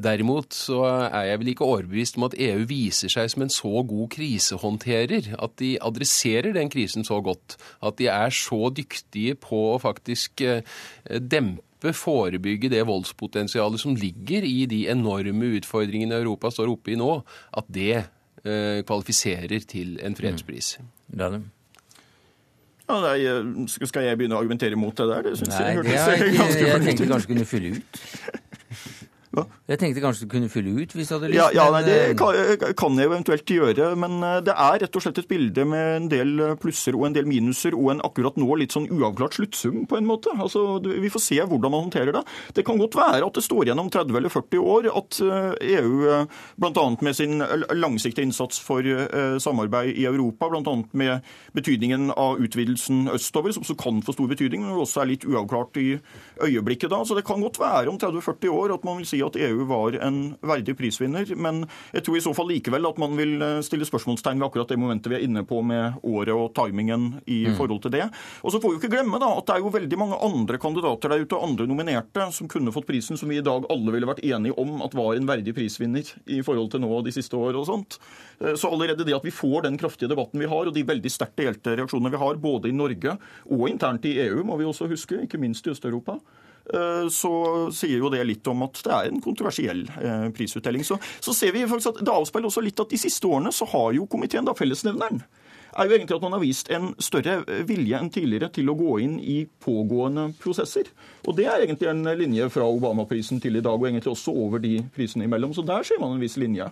Derimot 0.00 0.54
så 0.54 0.80
er 0.86 1.28
jeg 1.28 1.40
vel 1.42 1.50
ikke 1.52 1.66
overbevist 1.66 2.18
om 2.18 2.28
at 2.28 2.36
EU 2.38 2.64
viser 2.70 3.10
seg 3.12 3.28
som 3.30 3.44
en 3.44 3.52
så 3.52 3.82
god 3.90 4.08
krisehåndterer. 4.14 5.34
At 5.42 5.58
de 5.60 5.74
adresserer 5.82 6.54
den 6.54 6.70
krisen 6.70 7.06
så 7.06 7.20
godt. 7.26 7.58
At 7.82 7.98
de 7.98 8.08
er 8.10 8.34
så 8.34 8.70
dyktige 8.74 9.36
på 9.38 9.60
å 9.74 9.80
faktisk 9.82 10.44
uh, 10.46 10.62
dempe 11.20 11.92
forebygge 11.94 12.70
det 12.72 12.86
voldspotensialet 12.88 13.82
som 13.82 13.98
ligger 13.98 14.46
i 14.46 14.64
de 14.70 14.86
enorme 14.94 15.52
utfordringene 15.58 16.22
Europa 16.22 16.54
står 16.54 16.72
oppe 16.72 16.94
i 16.94 17.00
nå, 17.00 17.18
at 17.52 17.68
det 17.68 18.06
uh, 18.06 18.80
kvalifiserer 18.86 19.68
til 19.68 19.98
en 20.06 20.16
fredspris. 20.16 20.78
Mm. 21.10 21.52
Ja, 22.84 22.98
nei, 23.00 23.66
skal 23.72 24.04
jeg 24.04 24.18
begynne 24.20 24.36
å 24.36 24.42
argumentere 24.42 24.76
mot 24.76 24.92
det 24.98 25.06
der? 25.08 25.22
Det 25.24 25.38
syns 25.40 25.54
jeg 25.56 25.78
hørtes 25.78 25.94
ganske 26.36 26.66
Jeg 26.66 26.82
tenkte 26.84 27.06
kanskje 27.08 27.30
kunne 27.30 27.46
fylle 27.48 27.76
ut. 27.78 28.02
Hva? 29.34 29.46
Jeg 29.70 29.80
tenkte 29.82 30.02
kanskje 30.04 30.26
du 30.26 30.32
kunne 30.32 30.50
fylle 30.52 30.74
ut 30.78 30.94
hvis 30.94 31.10
du 31.10 31.16
hadde 31.16 31.30
lyst. 31.32 31.40
Ja, 31.40 31.48
ja 31.56 31.68
nei, 31.74 31.82
Det 31.86 31.98
eh, 32.04 32.14
kan, 32.18 32.74
kan 32.78 32.98
jeg 33.00 33.10
eventuelt 33.10 33.54
gjøre, 33.56 33.90
men 33.98 34.18
eh, 34.22 34.40
det 34.46 34.54
er 34.54 34.80
rett 34.84 34.98
og 34.98 35.04
slett 35.04 35.20
et 35.22 35.30
bilde 35.30 35.66
med 35.68 35.90
en 35.98 36.08
del 36.12 36.44
plusser 36.62 36.96
og 36.98 37.08
en 37.08 37.16
del 37.16 37.28
minuser 37.28 37.76
og 37.76 37.92
en 37.94 38.04
akkurat 38.06 38.38
nå 38.40 38.60
litt 38.60 38.74
sånn 38.74 38.88
uavklart 38.92 39.38
sluttsum, 39.38 39.84
på 39.90 39.98
en 39.98 40.08
måte. 40.08 40.32
Altså, 40.38 40.78
Vi 40.84 41.10
får 41.12 41.24
se 41.24 41.40
hvordan 41.40 41.72
man 41.72 41.86
håndterer 41.86 42.14
det. 42.16 42.24
Det 42.54 42.64
kan 42.66 42.78
godt 42.80 42.96
være 42.98 43.24
at 43.26 43.38
det 43.38 43.44
står 43.44 43.66
igjen 43.68 43.82
om 43.82 43.90
30 43.92 44.18
eller 44.20 44.32
40 44.32 44.62
år 44.74 44.88
at 44.92 45.20
eh, 45.24 45.76
EU, 45.78 45.94
eh, 46.10 46.26
bl.a. 46.60 46.86
med 47.04 47.16
sin 47.16 47.42
langsiktige 47.74 48.26
innsats 48.26 48.60
for 48.62 48.84
eh, 48.86 49.36
samarbeid 49.42 49.94
i 49.94 50.06
Europa, 50.08 50.48
bl.a. 50.52 50.76
med 50.92 51.34
betydningen 51.56 52.10
av 52.16 52.40
utvidelsen 52.42 53.08
østover, 53.14 53.54
som 53.54 53.64
også 53.64 53.78
kan 53.80 54.02
få 54.04 54.14
stor 54.16 54.30
betydning, 54.30 54.64
men 54.64 54.78
også 54.78 55.02
er 55.02 55.12
litt 55.14 55.26
uavklart 55.28 55.80
i 55.82 55.88
øyeblikket 56.44 56.92
da. 56.92 57.02
Så 57.04 57.16
det 57.18 57.26
kan 57.26 57.42
godt 57.42 57.60
være 57.60 57.90
om 57.92 57.98
30-40 58.00 58.52
år 58.52 58.76
at 58.78 58.86
man 58.86 59.00
vil 59.00 59.08
si 59.08 59.22
at 59.26 59.38
EU 59.40 59.64
var 59.68 59.96
en 60.04 60.18
verdig 60.44 60.76
prisvinner, 60.78 61.28
men 61.36 61.64
jeg 61.92 62.04
tror 62.06 62.18
i 62.18 62.24
så 62.24 62.34
fall 62.36 62.50
likevel 62.52 62.88
at 62.88 63.00
man 63.02 63.16
vil 63.18 63.42
eh, 63.42 63.60
stille 63.66 63.86
spørsmålstegn 63.88 64.40
ved 64.40 64.48
akkurat 64.48 64.70
det 64.72 64.78
momentet 64.80 65.10
vi 65.12 65.18
er 65.18 65.26
inne 65.26 65.44
på 65.48 65.60
med 65.66 65.98
året 66.02 66.34
og 66.34 66.52
timingen 66.56 67.20
i 67.26 67.44
forhold 67.56 67.82
til 67.84 67.94
det. 67.94 68.08
Og 68.42 68.54
så 68.54 68.60
får 68.62 68.74
vi 68.74 68.80
ikke 68.82 68.92
glemme 68.96 69.20
da 69.22 69.30
at 69.38 69.48
det 69.48 69.56
er 69.56 69.64
jo 69.64 69.72
veldig 69.74 70.00
mange 70.00 70.20
andre 70.26 70.60
kandidater 70.62 71.12
der 71.12 71.24
ute, 71.24 71.40
andre 71.40 71.68
nominerte, 71.70 72.28
som 72.34 72.50
kunne 72.50 72.72
fått 72.74 72.88
prisen, 72.88 73.18
som 73.20 73.30
vi 73.30 73.40
i 73.40 73.44
dag 73.44 73.66
alle 73.72 73.94
ville 73.94 74.08
vært 74.08 74.24
enige 74.24 74.56
om 74.60 74.82
at 74.84 74.94
var 74.96 75.14
en 75.16 75.28
verdig 75.28 75.54
prisvinner 75.56 76.14
i 76.26 76.40
forhold 76.44 76.72
til 76.72 76.84
nå 76.84 77.02
de 77.06 77.14
siste 77.14 77.36
år 77.38 77.58
og 77.60 77.68
sånt. 77.70 77.98
Eh, 78.40 78.54
Så 78.54 78.70
allerede 78.70 79.04
det 79.04 79.16
at 79.16 79.24
vi 79.24 79.34
får 79.34 79.66
den 79.68 79.78
kraftige 79.80 80.08
debatten 80.10 80.40
vi 80.40 80.50
har, 80.50 80.66
og 80.66 80.74
de 80.74 80.86
veldig 80.86 81.10
sterkt 81.12 81.36
delte 81.40 81.76
reaksjonene 81.76 82.12
vi 82.14 82.22
har, 82.22 82.40
både 82.40 82.70
i 82.70 82.76
Norge 82.76 83.16
og 83.50 83.68
internt 83.68 84.04
i 84.08 84.16
EU, 84.28 84.42
må 84.44 84.58
vi 84.60 84.68
også 84.68 84.88
huske, 84.90 85.22
ikke 85.24 85.40
minst 85.40 85.66
i 85.66 85.72
Øst-Europa, 85.72 86.18
så 87.12 87.30
sier 87.76 87.98
jo 88.00 88.08
det 88.08 88.22
litt 88.24 88.46
om 88.48 88.62
at 88.64 88.78
det 88.86 88.92
er 88.94 89.10
en 89.10 89.20
kontroversiell 89.20 89.82
prisutdeling. 90.32 90.84
Så, 90.86 90.96
så 91.20 91.34
ser 91.36 91.52
vi 91.52 91.66
faktisk 91.68 91.92
at 91.92 92.04
det 92.06 92.14
avspeiler 92.14 92.48
også 92.48 92.62
litt 92.64 92.80
at 92.80 92.94
de 92.94 93.00
siste 93.02 93.28
årene 93.28 93.52
så 93.52 93.68
har 93.68 93.90
jo 93.98 94.06
komiteen 94.08 94.48
da 94.48 94.56
fellesnevneren 94.56 95.20
er 95.74 95.88
jo 95.88 95.96
egentlig 95.96 96.16
at 96.16 96.24
man 96.24 96.36
har 96.36 96.42
vist 96.42 96.70
en 96.72 96.92
større 97.02 97.36
vilje 97.68 97.98
enn 97.98 98.10
tidligere 98.12 98.50
til 98.54 98.70
å 98.70 98.76
gå 98.78 98.98
inn 99.04 99.16
i 99.20 99.42
pågående 99.64 100.28
prosesser. 100.40 100.90
Og 101.26 101.36
det 101.38 101.48
er 101.50 101.64
egentlig 101.64 101.90
en 101.90 102.04
linje 102.18 102.48
fra 102.54 102.68
Obama-prisen 102.68 103.42
til 103.42 103.58
i 103.58 103.64
dag, 103.64 103.74
og 103.74 103.88
egentlig 103.88 104.12
også 104.14 104.34
over 104.44 104.62
de 104.62 104.76
prisene 104.94 105.26
imellom. 105.28 105.54
Så 105.56 105.66
der 105.66 105.86
ser 105.86 106.00
man 106.02 106.14
en 106.14 106.22
viss 106.22 106.38
linje. 106.40 106.68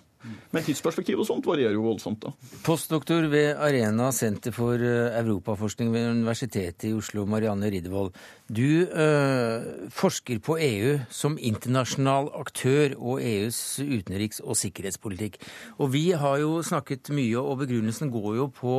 Men 0.52 0.64
tidsperspektiv 0.64 1.22
og 1.22 1.26
sånt 1.26 1.46
varierer 1.48 1.74
jo 1.74 1.84
voldsomt, 1.84 2.22
da. 2.22 2.32
Postdoktor 2.66 3.26
ved 3.32 3.56
Arena 3.58 4.10
senter 4.14 4.54
for 4.54 4.78
eh, 4.78 5.16
europaforskning 5.18 5.90
ved 5.94 6.10
Universitetet 6.12 6.86
i 6.90 6.92
Oslo, 6.96 7.24
Marianne 7.26 7.70
Riddervold. 7.72 8.12
Du 8.52 8.84
øh, 8.84 9.88
forsker 9.90 10.42
på 10.44 10.58
EU 10.62 10.94
som 11.10 11.38
internasjonal 11.40 12.30
aktør 12.38 12.94
og 12.98 13.24
EUs 13.24 13.80
utenriks- 13.82 14.42
og 14.44 14.58
sikkerhetspolitikk. 14.60 15.40
Og 15.78 15.92
vi 15.96 16.10
har 16.12 16.38
jo 16.44 16.60
snakket 16.66 17.10
mye, 17.14 17.40
og 17.40 17.64
begrunnelsen 17.64 18.12
går 18.14 18.38
jo 18.38 18.48
på, 18.54 18.78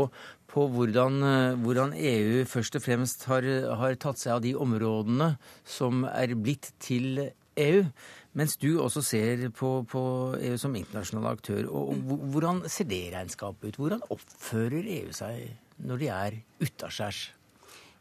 på 0.54 0.68
hvordan, 0.72 1.22
eh, 1.28 1.62
hvordan 1.66 1.96
EU 1.98 2.44
først 2.48 2.80
og 2.80 2.88
fremst 2.88 3.28
har, 3.32 3.48
har 3.84 4.00
tatt 4.00 4.22
seg 4.22 4.38
av 4.38 4.44
de 4.46 4.56
områdene 4.56 5.34
som 5.68 6.06
er 6.08 6.38
blitt 6.40 6.72
til 6.84 7.26
EU. 7.60 7.86
Mens 8.34 8.56
du 8.58 8.80
også 8.82 9.04
ser 9.06 9.46
på, 9.54 9.84
på 9.90 10.02
EU 10.42 10.58
som 10.58 10.74
internasjonal 10.76 11.30
aktør. 11.36 11.68
Og, 11.70 11.94
Hvordan 12.34 12.64
ser 12.72 12.90
det 12.90 13.04
regnskapet 13.14 13.70
ut? 13.70 13.80
Hvordan 13.82 14.04
oppfører 14.14 14.90
EU 14.98 15.14
seg 15.14 15.54
når 15.84 16.02
de 16.02 16.10
er 16.14 16.40
utaskjærs? 16.64 17.22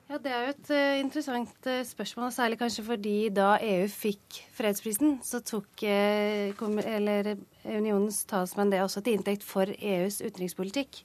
Ja, 0.09 0.19
Det 0.19 0.33
er 0.33 0.43
jo 0.45 0.53
et 0.53 0.71
uh, 0.73 1.01
interessant 1.01 1.69
uh, 1.69 1.83
spørsmål, 1.89 2.33
særlig 2.33 2.59
kanskje 2.61 2.85
fordi 2.85 3.17
da 3.33 3.55
EU 3.65 3.87
fikk 3.89 4.43
fredsprisen, 4.57 5.21
så 5.25 5.41
tok 5.41 5.85
uh, 5.85 6.81
eller, 6.85 7.37
unionens 7.65 8.25
talsmenn 8.29 8.73
det 8.73 8.83
også 8.83 9.01
til 9.01 9.17
inntekt 9.17 9.47
for 9.47 9.73
EUs 9.79 10.21
utenrikspolitikk. 10.21 11.05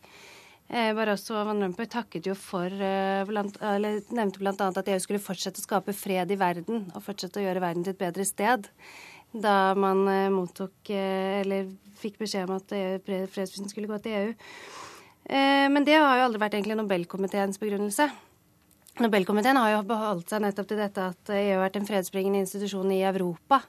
Eh, 0.67 0.89
Barroso 0.91 1.37
og 1.39 1.45
Van 1.47 1.63
Rompuy 1.63 1.87
takket 1.87 2.25
jo 2.27 2.33
for 2.35 2.67
eh, 2.67 3.23
blant, 3.27 3.55
eller 3.63 4.01
nevnte 4.11 4.41
bl.a. 4.41 4.51
at 4.51 4.89
EU 4.91 4.97
skulle 4.99 5.23
fortsette 5.23 5.61
å 5.61 5.63
skape 5.63 5.95
fred 5.95 6.33
i 6.33 6.39
verden 6.39 6.89
og 6.91 7.05
fortsette 7.05 7.39
å 7.39 7.45
gjøre 7.45 7.63
verden 7.63 7.85
til 7.85 7.95
et 7.95 8.01
bedre 8.01 8.25
sted. 8.27 8.67
Da 9.43 9.73
man 9.77 10.05
eh, 10.09 10.29
mottok 10.33 10.91
eh, 10.93 11.41
eller 11.41 11.69
fikk 11.97 12.19
beskjed 12.21 12.47
om 12.47 12.57
at 12.57 12.73
EU, 12.77 12.99
fredsprisen 13.33 13.69
skulle 13.71 13.89
gå 13.89 13.99
til 14.03 14.17
EU. 14.17 14.31
Eh, 15.27 15.67
men 15.73 15.85
det 15.85 15.97
har 15.99 16.19
jo 16.19 16.27
aldri 16.27 16.41
vært 16.41 16.57
egentlig 16.57 16.77
Nobelkomiteens 16.79 17.59
begrunnelse. 17.61 18.07
Nobelkomiteen 18.97 19.59
har 19.59 19.75
jo 19.75 19.81
beholdt 19.85 20.31
seg 20.31 20.41
nettopp 20.41 20.69
til 20.71 20.79
dette 20.81 21.09
at 21.11 21.31
EU 21.35 21.57
har 21.57 21.65
vært 21.67 21.75
en 21.77 21.89
fredsbringende 21.89 22.41
institusjon 22.45 22.93
i 22.95 23.03
Europa. 23.05 23.61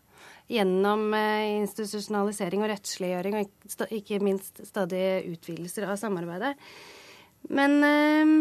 Gjennom 0.48 1.10
eh, 1.16 1.58
institusjonalisering 1.58 2.62
og 2.64 2.70
rettsliggjøring, 2.72 3.36
og 3.36 3.92
ikke, 3.92 4.22
minst 4.24 4.62
stadige 4.64 5.26
utvidelser 5.34 5.84
av 5.88 5.98
samarbeidet. 6.00 6.54
Men 7.52 7.76
eh, 7.84 8.32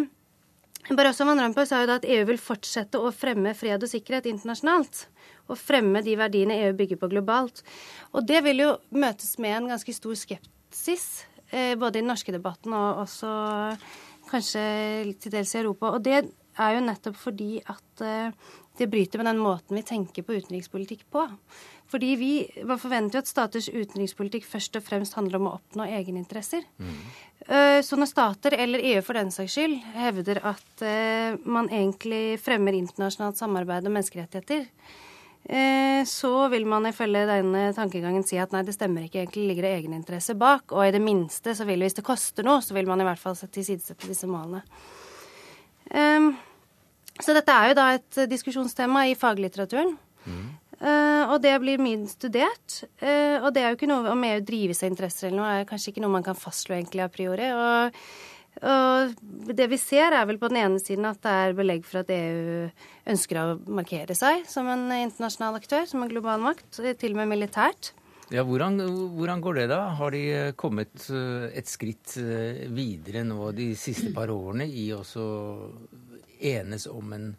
Barroso 0.95 1.25
Van 1.27 1.39
Rompuy 1.39 1.65
sa 1.67 1.81
jo 1.81 1.87
da 1.89 1.97
at 1.99 2.05
EU 2.07 2.23
vil 2.29 2.37
fortsette 2.39 2.99
å 3.01 3.09
fremme 3.11 3.51
fred 3.57 3.81
og 3.83 3.91
sikkerhet 3.91 4.29
internasjonalt. 4.31 5.01
Og 5.51 5.59
fremme 5.59 5.99
de 6.03 6.13
verdiene 6.19 6.55
EU 6.63 6.75
bygger 6.79 6.99
på 7.01 7.09
globalt. 7.11 7.59
Og 8.15 8.23
det 8.27 8.39
vil 8.45 8.63
jo 8.63 8.69
møtes 8.95 9.35
med 9.43 9.57
en 9.57 9.71
ganske 9.73 9.95
stor 9.95 10.15
skepsis, 10.15 11.25
eh, 11.51 11.75
både 11.75 11.99
i 11.99 12.01
den 12.01 12.07
norske 12.07 12.31
debatten 12.31 12.75
og 12.75 13.03
også 13.03 13.31
kanskje 14.31 14.63
til 15.19 15.35
dels 15.35 15.55
i 15.55 15.59
Europa. 15.59 15.91
Og 15.91 16.03
det 16.07 16.21
er 16.23 16.77
jo 16.77 16.85
nettopp 16.85 17.19
fordi 17.19 17.57
at 17.67 18.03
eh, 18.03 18.31
det 18.79 18.89
bryter 18.91 19.19
med 19.19 19.27
den 19.31 19.43
måten 19.43 19.75
vi 19.75 19.83
tenker 19.83 20.23
på 20.23 20.39
utenrikspolitikk 20.39 21.03
på. 21.11 21.27
Fordi 21.87 22.11
vi 22.19 22.31
var 22.67 22.79
forventer 22.81 23.17
jo 23.17 23.23
at 23.23 23.29
staters 23.29 23.69
utenrikspolitikk 23.71 24.45
først 24.47 24.75
og 24.75 24.83
fremst 24.83 25.15
handler 25.15 25.39
om 25.39 25.47
å 25.47 25.55
oppnå 25.55 25.85
egeninteresser. 25.87 26.65
Mm. 26.83 26.97
Så 27.87 27.95
når 27.95 28.09
stater, 28.09 28.57
eller 28.59 28.81
EU 28.83 28.99
for 29.05 29.15
den 29.15 29.29
saks 29.31 29.53
skyld, 29.55 29.77
hevder 29.95 30.41
at 30.49 30.81
eh, 30.83 31.37
man 31.47 31.69
egentlig 31.71 32.41
fremmer 32.43 32.75
internasjonalt 32.75 33.39
samarbeid 33.39 33.87
og 33.87 33.93
menneskerettigheter, 33.95 34.65
eh, 35.47 36.01
så 36.11 36.33
vil 36.51 36.67
man 36.67 36.89
ifølge 36.89 37.23
denne 37.29 37.69
tankegangen 37.77 38.27
si 38.27 38.35
at 38.41 38.51
nei, 38.51 38.65
det 38.67 38.75
stemmer 38.75 39.07
ikke, 39.07 39.23
egentlig 39.23 39.47
ligger 39.53 39.69
det 39.69 39.73
egeninteresse 39.77 40.35
bak. 40.35 40.75
Og 40.75 40.89
i 40.89 40.91
det 40.97 41.03
minste 41.05 41.55
så 41.55 41.69
vil, 41.69 41.87
hvis 41.87 41.95
det 41.95 42.03
koster 42.09 42.43
noe, 42.43 42.59
så 42.65 42.75
vil 42.75 42.91
man 42.91 42.99
i 42.99 43.07
hvert 43.07 43.23
fall 43.23 43.39
tilsidesette 43.47 44.11
disse 44.11 44.27
målene. 44.27 44.65
Så 47.23 47.33
dette 47.33 47.53
er 47.53 47.71
jo 47.71 47.77
da 47.77 47.87
et 47.95 48.19
eh, 48.21 48.29
diskusjonstema 48.29 49.07
i 49.09 49.17
faglitteraturen. 49.17 49.95
Eh, 50.77 51.23
og 51.31 51.41
det 51.41 51.55
blir 51.63 51.81
mye 51.81 52.05
studert. 52.11 52.81
Uh, 53.01 53.41
og 53.41 53.51
det 53.55 53.63
er 53.63 53.71
jo 53.71 53.79
ikke 53.79 53.89
noe 53.89 54.13
om 54.13 54.25
EU 54.27 54.39
drives 54.45 54.83
av 54.83 54.91
interesser 54.91 55.29
eller 55.29 55.39
noe, 55.41 55.51
er 55.59 55.69
kanskje 55.69 55.93
ikke 55.93 56.03
noe 56.05 56.13
man 56.17 56.25
kan 56.25 56.37
fastslå 56.37 56.77
egentlig 56.77 57.05
a 57.05 57.11
priori. 57.11 57.49
Og, 57.49 58.01
og 58.61 59.53
det 59.57 59.69
vi 59.73 59.79
ser, 59.81 60.13
er 60.13 60.27
vel 60.29 60.39
på 60.41 60.51
den 60.51 60.61
ene 60.61 60.81
siden 60.81 61.09
at 61.09 61.21
det 61.25 61.35
er 61.43 61.57
belegg 61.57 61.85
for 61.87 62.03
at 62.03 62.13
EU 62.13 62.67
ønsker 63.13 63.41
å 63.41 63.47
markere 63.79 64.17
seg 64.17 64.45
som 64.49 64.69
en 64.73 64.85
internasjonal 64.91 65.57
aktør, 65.59 65.87
som 65.89 66.05
en 66.05 66.13
global 66.13 66.43
makt, 66.45 66.69
til 66.77 67.15
og 67.15 67.23
med 67.23 67.33
militært. 67.33 67.93
Ja, 68.27 68.43
hvordan, 68.43 68.81
hvordan 69.15 69.41
går 69.41 69.53
det, 69.55 69.67
da? 69.71 69.79
Har 69.95 70.11
de 70.11 70.23
eh, 70.35 70.53
kommet 70.59 71.05
eh, 71.15 71.45
et 71.55 71.69
skritt 71.71 72.17
eh, 72.19 72.65
videre 72.75 73.21
nå 73.23 73.53
de 73.55 73.69
siste 73.79 74.11
par 74.11 74.33
årene 74.33 74.67
i 74.67 74.89
å 74.91 74.99
enes 76.43 76.89
om 76.91 77.13
en, 77.15 77.29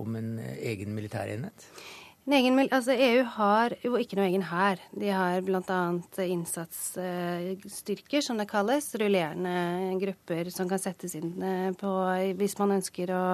om 0.00 0.16
en 0.16 0.30
eh, 0.40 0.56
egen 0.70 0.94
militærenhet? 0.96 1.66
En 1.68 1.97
egen, 2.34 2.58
altså 2.68 2.92
EU 2.92 3.24
har 3.36 3.74
jo 3.84 3.96
ikke 4.00 4.16
noe 4.18 4.26
egen 4.28 4.44
hær. 4.50 4.78
De 4.92 5.08
har 5.14 5.40
bl.a. 5.46 5.80
innsatsstyrker, 6.24 8.20
som 8.24 8.36
det 8.40 8.48
kalles. 8.50 8.90
Rullerende 9.00 9.98
grupper 10.02 10.50
som 10.54 10.68
kan 10.70 10.80
settes 10.82 11.12
inn 11.18 11.32
eh, 11.40 11.70
på 11.78 11.90
hvis 12.38 12.58
man 12.60 12.76
ønsker 12.78 13.06
å 13.14 13.24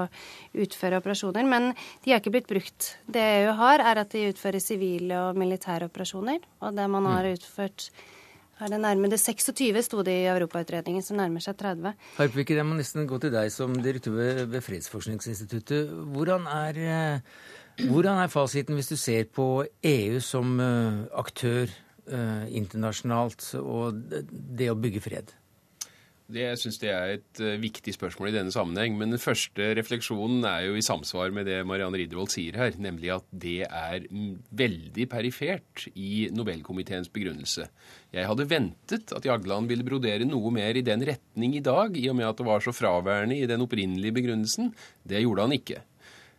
utføre 0.64 1.00
operasjoner. 1.02 1.44
Men 1.48 1.62
de 2.04 2.12
har 2.12 2.18
ikke 2.22 2.34
blitt 2.36 2.50
brukt. 2.50 2.80
Det 3.06 3.24
EU 3.44 3.52
har, 3.58 3.78
er 3.82 3.96
at 4.04 4.10
de 4.14 4.30
utfører 4.32 4.60
sivile 4.62 5.16
og 5.28 5.40
militære 5.40 5.88
operasjoner. 5.90 6.40
Og 6.62 6.70
det 6.76 6.86
man 6.92 7.04
har 7.10 7.24
utført 7.34 7.80
er 8.62 8.70
det 8.70 8.78
nærmere 8.78 9.18
26, 9.18 9.80
sto 9.82 10.04
det 10.06 10.12
i 10.14 10.28
Europautredningen, 10.30 11.02
som 11.02 11.18
nærmer 11.18 11.42
seg 11.42 11.56
30. 11.58 11.90
Harpvik, 12.20 12.52
jeg 12.54 12.66
må 12.66 12.76
nesten 12.78 13.08
gå 13.10 13.18
til 13.18 13.32
deg 13.34 13.50
som 13.50 13.74
direktør 13.82 14.14
ved, 14.14 14.44
ved 14.52 14.62
Fredsforskningsinstituttet. 14.62 15.90
Hvordan 16.14 16.46
er, 16.46 16.78
eh, 16.78 17.18
hvordan 17.82 18.20
er 18.22 18.32
fasiten 18.32 18.78
hvis 18.78 18.90
du 18.92 18.96
ser 19.00 19.24
på 19.34 19.64
EU 19.82 20.20
som 20.22 20.58
eh, 20.62 21.00
aktør 21.18 21.70
eh, 21.70 22.44
internasjonalt 22.54 23.54
og 23.62 24.04
det- 24.10 24.70
å 24.70 24.78
bygge 24.78 25.02
fred? 25.04 25.34
Det, 26.24 26.40
jeg 26.40 26.56
syns 26.56 26.78
det 26.80 26.88
er 26.88 27.10
et 27.18 27.40
eh, 27.44 27.58
viktig 27.60 27.92
spørsmål 27.92 28.30
i 28.30 28.34
denne 28.38 28.52
sammenheng. 28.54 28.94
Men 28.96 29.12
den 29.12 29.20
første 29.20 29.66
refleksjonen 29.76 30.46
er 30.48 30.70
jo 30.70 30.78
i 30.78 30.84
samsvar 30.84 31.34
med 31.36 31.44
det 31.50 31.58
Marianne 31.68 32.00
Riddervold 32.00 32.32
sier 32.32 32.56
her, 32.56 32.78
nemlig 32.80 33.10
at 33.12 33.26
det 33.28 33.66
er 33.66 34.06
mm, 34.08 34.38
veldig 34.56 35.06
perifert 35.12 35.84
i 35.92 36.30
Nobelkomiteens 36.32 37.12
begrunnelse. 37.12 37.68
Jeg 38.16 38.28
hadde 38.30 38.48
ventet 38.48 39.12
at 39.12 39.28
Jagland 39.28 39.68
ville 39.68 39.84
brodere 39.84 40.24
noe 40.24 40.52
mer 40.54 40.80
i 40.80 40.86
den 40.86 41.04
retning 41.04 41.58
i 41.58 41.64
dag, 41.64 41.92
i 42.00 42.08
og 42.08 42.16
med 42.16 42.30
at 42.30 42.40
det 42.40 42.48
var 42.48 42.64
så 42.64 42.72
fraværende 42.72 43.36
i 43.36 43.50
den 43.50 43.66
opprinnelige 43.66 44.16
begrunnelsen. 44.16 44.72
Det 45.04 45.20
gjorde 45.20 45.44
han 45.44 45.58
ikke. 45.58 45.82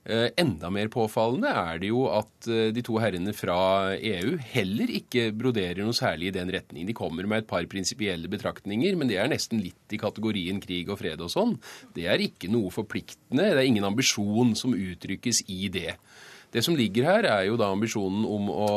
Eh, 0.06 0.28
enda 0.38 0.70
mer 0.70 0.86
påfallende 0.94 1.50
er 1.50 1.80
det 1.82 1.90
jo 1.90 2.04
at 2.14 2.46
eh, 2.46 2.68
de 2.76 2.82
to 2.86 3.00
herrene 3.02 3.32
fra 3.34 3.58
EU 3.98 4.36
heller 4.54 4.92
ikke 5.00 5.32
broderer 5.34 5.82
noe 5.82 5.98
særlig 5.98 6.30
i 6.30 6.36
den 6.36 6.52
retning. 6.54 6.86
De 6.86 6.94
kommer 6.94 7.26
med 7.26 7.42
et 7.42 7.48
par 7.50 7.66
prinsipielle 7.72 8.30
betraktninger, 8.30 8.94
men 9.00 9.10
det 9.10 9.18
er 9.18 9.32
nesten 9.32 9.64
litt 9.66 9.96
i 9.96 10.02
kategorien 10.02 10.62
krig 10.62 10.92
og 10.94 11.00
fred 11.02 11.24
og 11.26 11.34
sånn. 11.34 11.56
Det 11.98 12.06
er 12.06 12.22
ikke 12.22 12.52
noe 12.54 12.70
forpliktende. 12.74 13.50
Det 13.50 13.64
er 13.64 13.66
ingen 13.66 13.88
ambisjon 13.90 14.54
som 14.60 14.78
uttrykkes 14.78 15.42
i 15.50 15.72
det. 15.74 15.96
Det 16.54 16.62
som 16.62 16.78
ligger 16.78 17.10
her, 17.10 17.26
er 17.26 17.48
jo 17.50 17.58
da 17.58 17.72
ambisjonen 17.74 18.30
om 18.30 18.54
å 18.54 18.70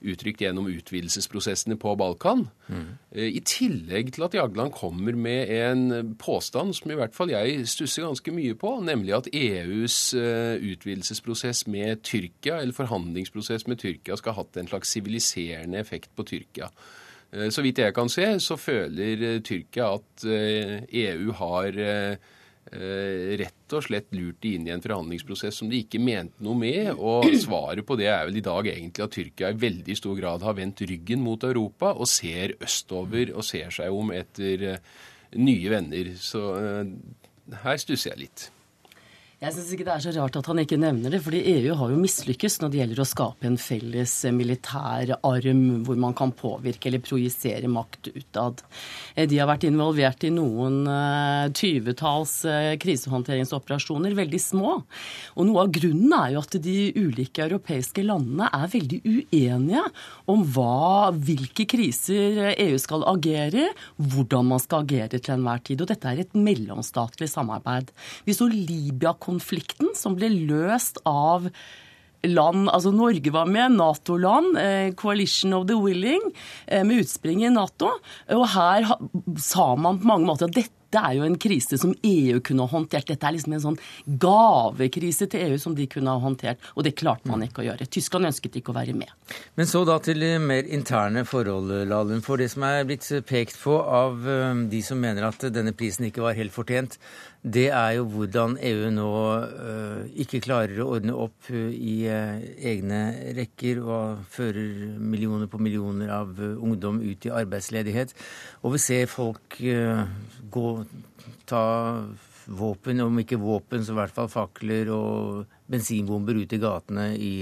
uttrykt 0.00 0.40
gjennom 0.40 0.68
utvidelsesprosessene 0.70 1.76
på 1.80 1.92
Balkan. 2.00 2.46
Mm. 2.70 2.86
I 3.12 3.40
tillegg 3.44 4.14
til 4.14 4.24
at 4.26 4.36
Jagland 4.36 4.72
kommer 4.76 5.16
med 5.18 5.52
en 5.54 6.14
påstand 6.20 6.74
som 6.78 6.92
i 6.92 6.96
hvert 6.98 7.16
fall 7.16 7.32
jeg 7.32 7.66
stusser 7.68 8.06
ganske 8.06 8.34
mye 8.34 8.56
på, 8.58 8.72
nemlig 8.86 9.16
at 9.18 9.28
EUs 9.32 9.98
eh, 10.16 10.56
utvidelsesprosess 10.72 11.66
med 11.70 12.04
Tyrkia, 12.06 12.60
eller 12.60 12.76
forhandlingsprosess 12.76 13.68
med 13.70 13.82
Tyrkia, 13.82 14.16
skal 14.20 14.36
ha 14.36 14.44
hatt 14.44 14.60
en 14.60 14.70
slags 14.70 14.96
siviliserende 14.96 15.80
effekt 15.82 16.14
på 16.16 16.26
Tyrkia. 16.32 16.70
Eh, 17.32 17.48
så 17.52 17.64
vidt 17.66 17.82
jeg 17.82 17.96
kan 17.96 18.12
se, 18.12 18.32
så 18.40 18.58
føler 18.60 19.40
Tyrkia 19.44 19.94
at 20.00 20.26
EU 20.26 21.30
e 21.30 21.40
har 21.40 21.82
Eh, 21.90 22.16
rett 22.70 23.74
og 23.74 23.82
slett 23.82 24.12
lurt 24.14 24.38
de 24.44 24.52
inn 24.54 24.66
i 24.68 24.72
en 24.74 24.82
forhandlingsprosess 24.84 25.56
som 25.62 25.70
de 25.70 25.80
ikke 25.82 25.98
mente 26.02 26.44
noe 26.44 26.58
med. 26.58 26.92
Og 26.94 27.26
svaret 27.44 27.86
på 27.86 27.96
det 27.98 28.10
er 28.12 28.28
vel 28.28 28.38
i 28.38 28.44
dag 28.46 28.68
egentlig 28.70 29.06
at 29.06 29.16
Tyrkia 29.16 29.50
i 29.50 29.58
veldig 29.58 29.96
stor 29.98 30.18
grad 30.18 30.44
har 30.46 30.58
vendt 30.58 30.84
ryggen 30.86 31.24
mot 31.24 31.42
Europa 31.46 31.94
og 31.96 32.10
ser 32.10 32.54
østover 32.62 33.34
og 33.34 33.46
ser 33.46 33.74
seg 33.74 33.90
om 33.90 34.12
etter 34.14 34.66
eh, 34.74 34.86
nye 35.40 35.72
venner. 35.72 36.14
Så 36.20 36.44
eh, 36.60 36.94
her 37.64 37.82
stusser 37.82 38.14
jeg 38.14 38.26
litt. 38.26 38.46
Jeg 39.40 39.54
syns 39.56 39.70
ikke 39.72 39.86
det 39.86 39.92
er 39.94 40.02
så 40.04 40.10
rart 40.12 40.34
at 40.36 40.48
han 40.50 40.58
ikke 40.60 40.76
nevner 40.76 41.14
det, 41.14 41.22
fordi 41.24 41.38
EU 41.54 41.72
har 41.80 41.88
jo 41.88 41.96
mislykkes 41.96 42.58
når 42.60 42.72
det 42.72 42.78
gjelder 42.82 42.98
å 43.00 43.04
skape 43.08 43.46
en 43.48 43.54
felles 43.56 44.12
militær 44.36 45.14
arm 45.16 45.62
hvor 45.86 45.96
man 45.96 46.12
kan 46.12 46.34
påvirke 46.36 46.90
eller 46.90 47.00
projisere 47.00 47.70
makt 47.72 48.10
utad. 48.10 48.60
Eh, 49.14 49.24
de 49.24 49.38
har 49.40 49.48
vært 49.48 49.64
involvert 49.64 50.26
i 50.28 50.30
noen 50.36 50.82
eh, 50.84 51.46
tyvetalls 51.56 52.34
krisehåndteringsoperasjoner, 52.84 54.12
veldig 54.18 54.42
små. 54.44 54.74
Og 55.32 55.48
noe 55.48 55.64
av 55.64 55.72
grunnen 55.72 56.12
er 56.18 56.34
jo 56.34 56.44
at 56.44 56.58
de 56.60 56.76
ulike 57.00 57.46
europeiske 57.46 58.04
landene 58.04 58.50
er 58.52 58.68
veldig 58.76 59.00
uenige 59.08 59.86
om 60.28 60.44
hva, 60.52 61.16
hvilke 61.16 61.64
kriser 61.64 62.52
EU 62.58 62.76
skal 62.84 63.08
agere 63.16 63.70
i, 63.70 63.72
hvordan 64.04 64.52
man 64.52 64.60
skal 64.60 64.84
agere 64.84 65.16
til 65.16 65.38
enhver 65.38 65.64
tid. 65.64 65.80
Og 65.80 65.88
dette 65.94 66.12
er 66.12 66.26
et 66.26 66.36
mellomstatlig 66.36 67.32
samarbeid. 67.32 67.88
Vi 68.28 68.36
så 68.36 68.52
Libya 68.52 69.16
konflikten 69.30 69.94
som 69.98 70.18
ble 70.18 70.32
løst 70.50 71.00
av 71.08 71.48
land 72.26 72.68
Altså 72.68 72.90
Norge 72.92 73.32
var 73.32 73.48
med, 73.48 73.78
Nato-land, 73.78 74.58
eh, 74.60 74.90
Coalition 74.92 75.54
of 75.56 75.66
the 75.70 75.76
Willing, 75.80 76.20
eh, 76.66 76.84
med 76.84 77.00
utspring 77.00 77.44
i 77.44 77.48
Nato. 77.48 77.94
Og 78.28 78.44
her 78.52 78.84
sa 79.38 79.74
man 79.76 80.00
på 80.02 80.10
mange 80.10 80.28
måter 80.28 80.50
at 80.50 80.58
dette 80.58 80.79
dette 80.90 81.06
er 81.06 81.16
jo 81.20 81.26
en 81.26 81.38
krise 81.38 81.78
som 81.78 81.92
EU 82.02 82.40
kunne 82.42 82.66
ha 82.66 82.74
håndtert. 82.74 83.06
Dette 83.06 83.26
er 83.26 83.36
liksom 83.36 83.54
en 83.54 83.62
sånn 83.62 83.78
gavekrise 84.20 85.28
til 85.30 85.44
EU 85.46 85.58
som 85.62 85.76
de 85.78 85.86
kunne 85.90 86.10
ha 86.10 86.18
håndtert, 86.18 86.58
og 86.74 86.86
det 86.86 86.96
klarte 86.98 87.30
man 87.30 87.44
ikke 87.46 87.62
å 87.62 87.68
gjøre. 87.68 87.86
Tyskland 87.86 88.26
ønsket 88.26 88.58
ikke 88.58 88.74
å 88.74 88.78
være 88.80 88.96
med. 88.98 89.12
Men 89.54 89.70
så 89.70 89.84
da 89.86 90.00
til 90.02 90.24
mer 90.42 90.66
interne 90.66 91.22
forhold, 91.28 91.70
Lahlum. 91.86 92.24
For 92.26 92.40
det 92.42 92.50
som 92.50 92.66
er 92.66 92.82
blitt 92.88 93.06
pekt 93.28 93.58
på 93.62 93.76
av 93.80 94.26
eh, 94.26 94.64
de 94.72 94.82
som 94.82 94.98
mener 94.98 95.28
at 95.28 95.46
denne 95.54 95.74
prisen 95.76 96.08
ikke 96.08 96.24
var 96.24 96.38
helt 96.38 96.54
fortjent, 96.54 96.98
det 97.40 97.70
er 97.72 97.94
jo 97.96 98.04
hvordan 98.12 98.58
EU 98.68 98.88
nå 98.92 99.10
uh, 99.48 100.00
ikke 100.20 100.42
klarer 100.44 100.82
å 100.82 100.90
ordne 100.92 101.14
opp 101.16 101.48
uh, 101.48 101.70
i 101.72 102.04
egne 102.04 102.98
rekker 103.38 103.80
og 103.80 104.26
fører 104.28 104.98
millioner 105.00 105.48
på 105.48 105.60
millioner 105.62 106.12
av 106.12 106.36
ungdom 106.36 107.00
ut 107.00 107.24
i 107.24 107.32
arbeidsledighet. 107.32 108.12
Og 108.60 108.76
vi 108.76 108.82
ser 108.84 109.08
folk 109.08 109.56
gå, 109.56 110.66
ta 111.48 111.62
våpen, 112.50 113.02
om 113.04 113.18
ikke 113.22 113.38
våpen, 113.40 113.84
så 113.84 113.94
i 113.94 113.98
hvert 114.00 114.14
fall 114.14 114.30
fakler 114.32 114.90
og 114.94 115.56
bensinbomber 115.70 116.40
ut 116.40 116.52
i 116.56 116.60
gatene 116.60 117.10
i 117.14 117.34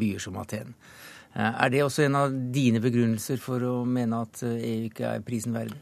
byer 0.00 0.22
som 0.22 0.38
Aten. 0.40 0.74
Er 1.38 1.70
det 1.70 1.84
også 1.84 2.06
en 2.06 2.16
av 2.18 2.32
dine 2.54 2.80
begrunnelser 2.82 3.38
for 3.40 3.62
å 3.62 3.74
mene 3.86 4.24
at 4.24 4.42
EU 4.48 4.88
ikke 4.88 5.12
er 5.12 5.24
prisen 5.24 5.54
verdig? 5.54 5.76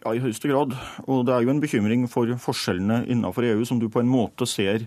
Ja, 0.00 0.14
i 0.16 0.22
høyeste 0.22 0.48
grad. 0.48 0.72
Og 1.06 1.26
det 1.28 1.34
er 1.34 1.44
jo 1.44 1.52
en 1.52 1.60
bekymring 1.62 2.06
for 2.08 2.30
forskjellene 2.40 3.02
innenfor 3.12 3.44
EU, 3.50 3.64
som 3.68 3.80
du 3.80 3.90
på 3.92 4.00
en 4.00 4.08
måte 4.10 4.48
ser 4.48 4.86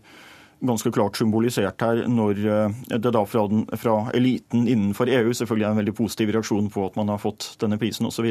ganske 0.63 0.91
klart 0.95 1.17
symbolisert 1.19 1.83
her 1.83 2.03
når 2.09 2.41
eh, 2.47 2.81
det 2.95 3.13
da 3.13 3.23
fra, 3.27 3.45
den, 3.51 3.65
fra 3.79 3.95
eliten 4.15 4.67
innenfor 4.67 5.11
EU 5.11 5.33
selvfølgelig 5.35 5.67
er 5.67 5.75
en 5.75 5.81
veldig 5.81 5.95
positiv 5.97 6.33
reaksjon 6.35 6.69
på 6.73 6.87
at 6.87 6.99
man 6.99 7.11
har 7.13 7.21
fått 7.21 7.53
denne 7.63 7.79
prisen 7.81 8.07
osv. 8.09 8.29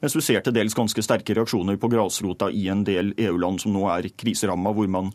Mens 0.00 0.16
du 0.16 0.22
ser 0.24 0.44
til 0.44 0.56
dels 0.56 0.76
ganske 0.76 1.04
sterke 1.04 1.36
reaksjoner 1.36 1.80
på 1.80 1.90
grasrota 1.92 2.50
i 2.52 2.68
en 2.72 2.84
del 2.86 3.14
EU-land 3.16 3.62
som 3.64 3.74
nå 3.74 3.86
er 3.92 4.10
kriseramma, 4.16 4.74
hvor 4.76 4.90
man 4.90 5.14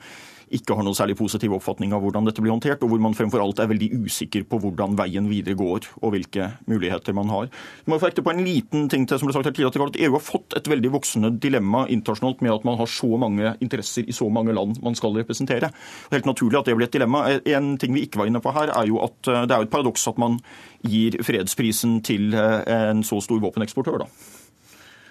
ikke 0.56 0.78
har 0.78 0.86
noe 0.86 0.98
særlig 0.98 1.18
positiv 1.20 1.54
oppfatning 1.58 1.94
av 1.96 2.04
hvordan 2.04 2.28
dette 2.28 2.44
blir 2.44 2.54
håndtert, 2.54 2.84
og 2.84 2.92
hvor 2.92 3.02
man 3.04 3.16
fremfor 3.18 3.44
alt 3.44 3.60
er 3.62 3.70
veldig 3.72 3.90
usikker 4.06 4.46
på 4.50 4.60
hvordan 4.64 4.98
veien 5.00 5.30
videre 5.30 5.58
går, 5.60 5.90
og 6.02 6.16
hvilke 6.16 6.50
muligheter 6.72 7.16
man 7.18 7.32
har. 7.34 7.50
Vi 7.86 7.94
må 7.94 8.00
få 8.02 8.12
på 8.16 8.34
en 8.34 8.44
liten 8.46 8.90
ting 8.92 9.08
til 9.08 9.20
som 9.20 9.30
ble 9.30 9.36
sagt 9.36 9.50
her 9.50 9.56
tidligere, 9.56 9.90
at 9.92 10.00
EU 10.00 10.16
har 10.16 10.24
fått 10.24 10.56
et 10.58 10.70
veldig 10.72 10.94
voksende 10.96 11.34
dilemma 11.42 11.86
internasjonalt 11.92 12.44
med 12.46 12.56
at 12.56 12.68
man 12.68 12.80
har 12.80 12.92
så 12.92 13.10
mange 13.22 13.56
interesser 13.64 14.08
i 14.08 14.16
så 14.16 14.30
mange 14.30 14.56
land 14.56 14.80
man 14.86 14.98
skal 14.98 15.18
representere. 15.18 15.72
Er 16.10 16.18
helt 16.18 16.30
naturlig 16.30 16.60
at 16.60 16.70
det 16.70 16.78
blir 16.78 16.90
et 16.90 16.96
dilemma. 16.96 17.26
En 17.58 17.76
ting 17.82 17.96
vi 17.96 18.06
ikke 18.08 18.22
var 18.22 18.32
inne 18.32 18.44
på 18.44 18.54
her, 18.56 18.72
er 18.76 18.90
jo 18.90 19.02
at 19.04 19.32
eh, 19.32 19.44
det 19.50 19.56
er 19.56 19.68
et 19.68 19.74
paradoks 19.74 20.08
at 20.12 20.22
man 20.22 20.40
gir 20.86 21.20
fredsprisen 21.26 22.00
til 22.06 22.34
eh, 22.38 22.90
en 22.92 23.04
så 23.06 23.22
stor 23.24 23.42
våpeneksportør. 23.44 24.06
da. 24.06 24.10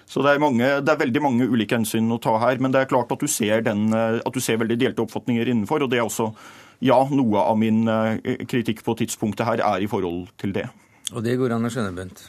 Så 0.05 0.21
det 0.21 0.35
er, 0.35 0.41
mange, 0.41 0.67
det 0.85 0.91
er, 0.91 0.99
veldig 1.01 1.21
mange 1.23 1.47
ulike 1.49 1.79
hensyn 1.79 2.11
å 2.13 2.19
ta 2.21 2.35
her. 2.43 2.61
Men 2.61 2.73
det 2.73 2.83
er 2.83 2.91
klart 2.91 3.11
at 3.13 3.21
du 3.21 3.29
ser, 3.31 3.65
den, 3.65 3.87
eh, 3.93 4.21
at 4.21 4.35
du 4.35 4.43
ser 4.43 4.61
veldig 4.61 4.77
delte 4.81 5.05
oppfatninger 5.05 5.49
innenfor. 5.49 5.85
Og 5.85 5.91
det 5.91 6.01
er 6.01 6.05
også 6.05 6.29
ja, 6.85 6.99
noe 7.09 7.41
av 7.41 7.57
min 7.59 7.85
eh, 7.89 8.45
kritikk 8.45 8.83
på 8.85 8.97
tidspunktet 9.01 9.47
her 9.47 9.65
er 9.65 9.85
i 9.85 9.89
forhold 9.89 10.27
til 10.41 10.53
det. 10.55 10.69
Og 11.13 11.25
det 11.25 11.37
går 11.39 11.57
an 11.57 11.65
å 11.67 11.73
skjønne, 11.73 11.93
Bent? 11.97 12.27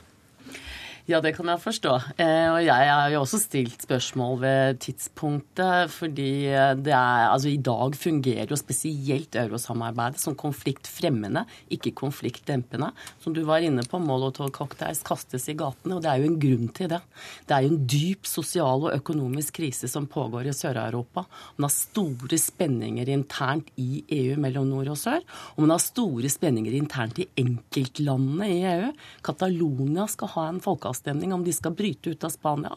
Ja, 1.07 1.21
det 1.23 1.37
kan 1.37 1.47
jeg 1.47 1.63
forstå. 1.63 1.91
Eh, 2.19 2.49
og 2.51 2.65
jeg 2.67 2.87
har 2.91 3.13
jo 3.13 3.21
også 3.21 3.39
stilt 3.39 3.85
spørsmål 3.85 4.41
ved 4.43 4.79
tidspunktet, 4.83 5.93
fordi 5.95 6.51
det 6.83 6.91
er 6.91 7.31
Altså, 7.31 7.53
i 7.53 7.61
dag 7.63 7.95
fungerer 7.95 8.51
jo 8.51 8.57
spesielt 8.59 9.37
eurosamarbeidet 9.39 10.19
som 10.19 10.35
konfliktfremmende, 10.35 11.45
ikke 11.71 11.93
konfliktdempende. 11.95 12.91
Som 13.23 13.35
du 13.35 13.45
var 13.47 13.63
inne 13.63 13.85
på, 13.87 14.01
Molotov-cocktails 14.03 15.05
kastes 15.07 15.47
i 15.49 15.55
gatene, 15.55 15.95
og 15.95 16.03
det 16.03 16.11
er 16.11 16.25
jo 16.25 16.31
en 16.33 16.41
grunn 16.43 16.73
til 16.75 16.91
det. 16.91 17.01
Det 17.47 17.55
er 17.55 17.63
jo 17.63 17.71
en 17.71 17.87
dyp 17.87 18.27
sosial 18.27 18.89
og 18.89 18.97
økonomisk 18.97 19.61
krise 19.61 19.87
som 19.87 20.11
pågår 20.11 20.51
i 20.51 20.57
Sør-Europa. 20.57 21.27
Man 21.57 21.69
har 21.69 21.75
store 21.77 22.41
spenninger 22.41 23.07
internt 23.15 23.71
i 23.79 24.03
EU 24.11 24.41
mellom 24.43 24.67
nord 24.73 24.91
og 24.91 24.99
sør, 24.99 25.23
og 25.55 25.63
man 25.63 25.77
har 25.77 25.87
store 25.87 26.35
spenninger 26.35 26.75
internt 26.75 27.23
i 27.23 27.31
enkeltlandene 27.39 28.51
i 28.51 28.61
EU. 28.75 28.93
Catalonia 29.23 30.11
skal 30.11 30.35
ha 30.35 30.49
en 30.51 30.63
folkeavstemning 30.65 30.96
folkeavstemning 30.97 31.33
om 31.33 31.45
de 31.45 31.53
skal 31.53 31.75
bryte 31.75 32.11
ut 32.11 32.25
av 32.25 32.31
Spania. 32.31 32.75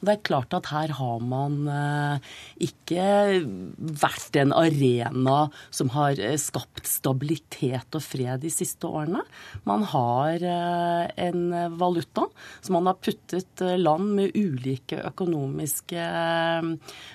Og 0.00 0.06
det 0.06 0.12
er 0.12 0.26
klart 0.26 0.54
at 0.54 0.70
her 0.72 0.92
har 0.98 1.20
man 1.20 1.68
eh, 1.68 2.20
ikke 2.60 3.42
vært 3.78 4.36
en 4.36 4.52
arena 4.52 5.50
som 5.70 5.90
har 5.90 6.18
eh, 6.18 6.36
skapt 6.36 6.86
stabilitet 6.86 7.94
og 7.94 8.02
fred 8.02 8.42
de 8.42 8.50
siste 8.50 8.86
årene. 8.86 9.22
Man 9.64 9.84
har 9.84 10.42
eh, 10.42 11.06
en 11.16 11.76
valuta 11.78 12.26
som 12.60 12.76
man 12.76 12.86
har 12.90 13.00
puttet 13.00 13.60
land 13.78 14.14
med 14.16 14.36
ulike 14.36 15.00
økonomiske 15.02 16.08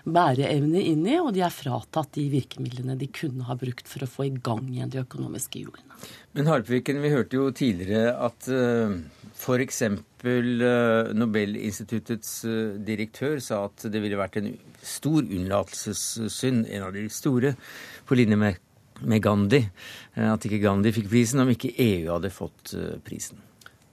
bæreevner 0.06 0.82
inn 0.82 1.06
i, 1.08 1.18
og 1.20 1.34
de 1.36 1.44
er 1.46 1.54
fratatt 1.54 2.16
de 2.18 2.28
virkemidlene 2.32 2.98
de 2.98 3.08
kunne 3.08 3.46
ha 3.48 3.56
brukt 3.58 3.88
for 3.88 4.04
å 4.04 4.10
få 4.10 4.28
i 4.28 4.34
gang 4.34 4.68
igjen 4.72 4.92
de 4.94 5.04
økonomiske 5.04 5.62
hjulene. 5.62 5.84
Men 6.38 6.52
Harpviken, 6.52 7.02
vi 7.02 7.10
hørte 7.10 7.40
jo 7.40 7.48
tidligere 7.50 8.12
at 8.28 8.46
F.eks. 9.38 9.82
Eh, 9.86 11.12
Nobelinstituttets 11.14 12.32
eh, 12.50 12.78
direktør 12.86 13.38
sa 13.44 13.64
at 13.68 13.86
det 13.92 14.02
ville 14.02 14.18
vært 14.20 14.40
en 14.42 14.50
stor 14.82 15.22
unnlatelsessynd, 15.22 16.66
en 16.74 16.88
av 16.88 16.96
de 16.96 17.06
store, 17.14 17.54
på 18.08 18.18
linje 18.18 18.40
med, 18.40 18.58
med 19.06 19.22
Gandhi, 19.24 19.62
eh, 20.16 20.30
at 20.32 20.48
ikke 20.48 20.64
Gandhi 20.64 20.96
fikk 20.96 21.12
prisen 21.14 21.44
om 21.44 21.54
ikke 21.54 21.76
EU 21.76 22.10
hadde 22.16 22.34
fått 22.34 22.74
prisen. 23.06 23.47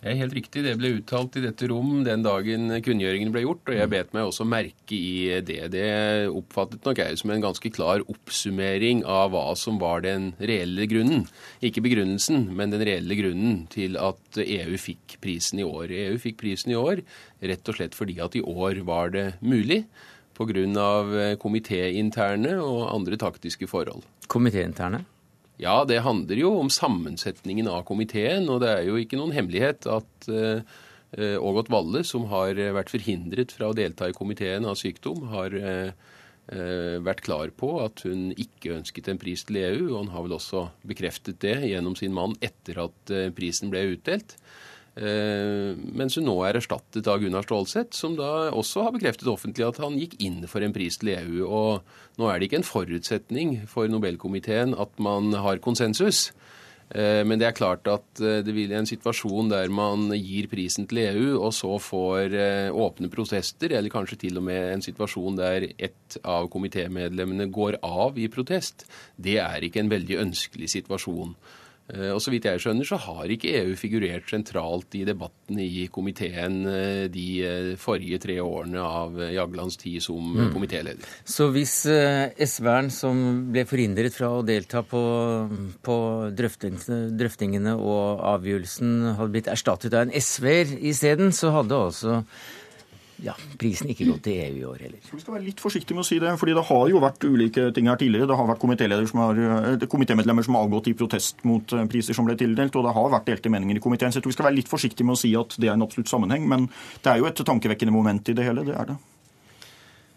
Det 0.04 0.12
er 0.12 0.18
helt 0.20 0.34
riktig. 0.36 0.60
Det 0.66 0.74
ble 0.76 0.90
uttalt 0.98 1.38
i 1.40 1.42
dette 1.46 1.64
rom 1.70 2.02
den 2.04 2.20
dagen 2.26 2.68
kunngjøringen 2.84 3.30
ble 3.32 3.40
gjort, 3.46 3.70
og 3.72 3.78
jeg 3.78 3.88
bet 3.88 4.10
meg 4.12 4.26
også 4.28 4.44
merke 4.44 4.98
i 4.98 5.38
det. 5.40 5.70
Det 5.72 5.86
oppfattet 6.28 6.84
nok 6.84 7.00
jeg 7.00 7.16
som 7.16 7.32
en 7.32 7.44
ganske 7.46 7.70
klar 7.72 8.04
oppsummering 8.12 9.00
av 9.08 9.32
hva 9.32 9.46
som 9.56 9.78
var 9.80 10.04
den 10.04 10.34
reelle 10.36 10.84
grunnen. 10.90 11.24
Ikke 11.64 11.80
begrunnelsen, 11.86 12.50
men 12.52 12.74
den 12.74 12.84
reelle 12.84 13.16
grunnen 13.16 13.62
til 13.72 13.96
at 13.96 14.42
EU 14.44 14.76
fikk 14.76 15.16
prisen 15.24 15.64
i 15.64 15.64
år. 15.64 15.88
EU 15.88 16.20
fikk 16.20 16.36
prisen 16.42 16.74
i 16.74 16.76
år 16.76 17.00
rett 17.40 17.72
og 17.72 17.80
slett 17.80 17.96
fordi 17.96 18.18
at 18.20 18.36
i 18.36 18.44
år 18.44 18.84
var 18.84 19.08
det 19.16 19.30
mulig 19.40 19.86
pga. 20.36 21.38
komitéinterne 21.40 22.58
og 22.60 22.92
andre 22.92 23.16
taktiske 23.16 23.72
forhold. 23.72 24.04
Komitéinterne? 24.28 25.06
Ja, 25.60 25.84
det 25.86 26.00
handler 26.02 26.40
jo 26.40 26.50
om 26.58 26.70
sammensetningen 26.72 27.68
av 27.70 27.84
komiteen. 27.86 28.48
Og 28.50 28.62
det 28.64 28.72
er 28.72 28.88
jo 28.88 28.98
ikke 29.00 29.20
noen 29.20 29.34
hemmelighet 29.36 29.86
at 29.90 30.28
Ågot 31.14 31.70
Valle, 31.70 32.02
som 32.02 32.26
har 32.32 32.58
vært 32.74 32.90
forhindret 32.90 33.54
fra 33.54 33.70
å 33.70 33.76
delta 33.76 34.08
i 34.10 34.16
komiteen 34.16 34.66
av 34.66 34.74
sykdom, 34.80 35.28
har 35.30 35.54
vært 37.06 37.22
klar 37.24 37.54
på 37.56 37.70
at 37.84 38.02
hun 38.04 38.32
ikke 38.34 38.74
ønsket 38.80 39.12
en 39.12 39.20
pris 39.22 39.46
til 39.46 39.60
EU. 39.62 39.84
Og 39.92 39.98
han 40.02 40.10
har 40.16 40.26
vel 40.26 40.34
også 40.40 40.66
bekreftet 40.90 41.38
det 41.46 41.60
gjennom 41.70 41.94
sin 41.96 42.16
mann 42.16 42.34
etter 42.42 42.82
at 42.88 43.14
prisen 43.38 43.70
ble 43.70 43.86
utdelt. 43.94 44.34
Eh, 44.94 45.74
mens 45.74 46.14
hun 46.14 46.28
nå 46.28 46.36
er 46.46 46.60
erstattet 46.60 47.08
av 47.10 47.18
Gunnar 47.22 47.42
Stålseth, 47.42 47.96
som 47.98 48.14
da 48.18 48.52
også 48.54 48.86
har 48.86 48.94
bekreftet 48.94 49.30
offentlig 49.30 49.66
at 49.66 49.80
han 49.82 49.98
gikk 49.98 50.14
inn 50.22 50.44
for 50.50 50.62
en 50.62 50.74
pris 50.74 51.00
til 51.00 51.10
EU. 51.16 51.48
Og 51.48 52.20
nå 52.20 52.30
er 52.30 52.38
det 52.38 52.48
ikke 52.48 52.62
en 52.62 52.68
forutsetning 52.68 53.56
for 53.70 53.90
Nobelkomiteen 53.90 54.76
at 54.78 54.94
man 55.02 55.34
har 55.34 55.58
konsensus. 55.64 56.28
Eh, 56.94 57.24
men 57.26 57.40
det 57.40 57.48
er 57.48 57.56
klart 57.58 57.90
at 57.90 58.22
eh, 58.22 58.38
det 58.46 58.54
vil 58.54 58.70
i 58.70 58.78
en 58.78 58.86
situasjon 58.86 59.50
der 59.50 59.72
man 59.74 60.12
gir 60.14 60.46
prisen 60.52 60.86
til 60.86 61.02
EU, 61.08 61.26
og 61.40 61.50
så 61.58 61.72
får 61.82 62.38
åpne 62.70 63.10
protester, 63.10 63.74
eller 63.74 63.90
kanskje 63.90 64.20
til 64.28 64.38
og 64.38 64.46
med 64.46 64.76
en 64.76 64.86
situasjon 64.86 65.42
der 65.42 65.72
ett 65.74 66.20
av 66.22 66.46
komitémedlemmene 66.54 67.50
går 67.50 67.80
av 67.82 68.14
i 68.14 68.30
protest, 68.30 68.86
det 69.18 69.40
er 69.42 69.66
ikke 69.66 69.82
en 69.82 69.90
veldig 69.90 70.22
ønskelig 70.28 70.70
situasjon. 70.76 71.34
Eh, 71.92 72.10
og 72.14 72.20
så 72.24 72.32
vidt 72.32 72.46
jeg 72.48 72.62
skjønner, 72.62 72.86
så 72.88 72.96
har 73.04 73.28
ikke 73.28 73.52
EU 73.58 73.74
figurert 73.76 74.30
sentralt 74.30 74.94
i 74.96 75.02
debatten 75.04 75.58
i 75.60 75.84
komiteen 75.92 76.62
eh, 76.70 77.02
de 77.12 77.26
eh, 77.44 77.68
forrige 77.80 78.22
tre 78.22 78.38
årene 78.40 78.80
av 78.80 79.20
Jaglands 79.34 79.76
tid 79.80 80.00
som 80.04 80.32
mm. 80.32 80.48
komitéleder. 80.54 81.04
Så 81.28 81.50
hvis 81.52 81.76
SV-eren 81.84 82.88
som 82.94 83.20
ble 83.52 83.66
forhindret 83.68 84.16
fra 84.16 84.32
å 84.38 84.42
delta 84.46 84.80
på, 84.88 85.04
på 85.84 85.98
drøftingene 86.32 87.76
og 87.76 88.24
avgjørelsen, 88.32 88.96
hadde 89.18 89.32
blitt 89.36 89.52
erstattet 89.52 89.92
av 89.92 90.06
en 90.06 90.16
SV-er 90.16 90.78
isteden, 90.80 91.36
så 91.36 91.52
hadde 91.58 91.84
altså 91.90 92.20
ja, 93.22 93.34
prisen 93.60 93.90
ikke 93.92 94.08
gått 94.08 94.24
til 94.26 94.40
EU 94.42 94.56
i 94.58 94.64
år 94.66 94.82
heller. 94.86 95.02
Vi 95.06 95.20
skal 95.22 95.36
være 95.36 95.46
litt 95.46 95.62
forsiktige 95.62 95.96
med 95.96 96.02
å 96.02 96.08
si 96.08 96.18
det, 96.22 96.32
fordi 96.40 96.56
det 96.56 96.64
har 96.66 96.90
jo 96.90 97.02
vært 97.04 97.26
ulike 97.28 97.68
ting 97.76 97.90
her 97.90 98.00
tidligere. 98.00 98.28
Det 98.30 98.38
har 98.40 98.48
vært 98.50 98.64
eh, 98.64 99.88
komitémedlemmer 99.92 100.46
som 100.46 100.58
har 100.58 100.66
avgått 100.66 100.90
i 100.90 100.96
protest 100.98 101.44
mot 101.46 101.76
eh, 101.76 101.86
priser 101.90 102.16
som 102.16 102.26
ble 102.26 102.36
tildelt, 102.40 102.74
og 102.74 102.88
det 102.88 102.94
har 102.96 103.12
vært 103.14 103.30
delte 103.30 103.52
meninger 103.54 103.78
i 103.78 103.84
komiteen. 103.84 104.10
Så 104.10 104.18
jeg 104.18 104.26
tror 104.26 104.34
vi 104.34 104.38
skal 104.38 104.48
være 104.50 104.58
litt 104.58 104.72
forsiktige 104.72 105.06
med 105.06 105.18
å 105.18 105.22
si 105.22 105.34
at 105.38 105.58
det 105.60 105.70
er 105.70 105.78
en 105.78 105.86
absolutt 105.86 106.10
sammenheng. 106.10 106.48
Men 106.50 106.68
det 107.04 107.12
er 107.12 107.22
jo 107.22 107.30
et 107.30 107.44
tankevekkende 107.46 107.94
moment 107.94 108.32
i 108.32 108.36
det 108.36 108.48
hele. 108.48 108.66
Det 108.66 108.74
er 108.74 108.94
det. 108.94 108.98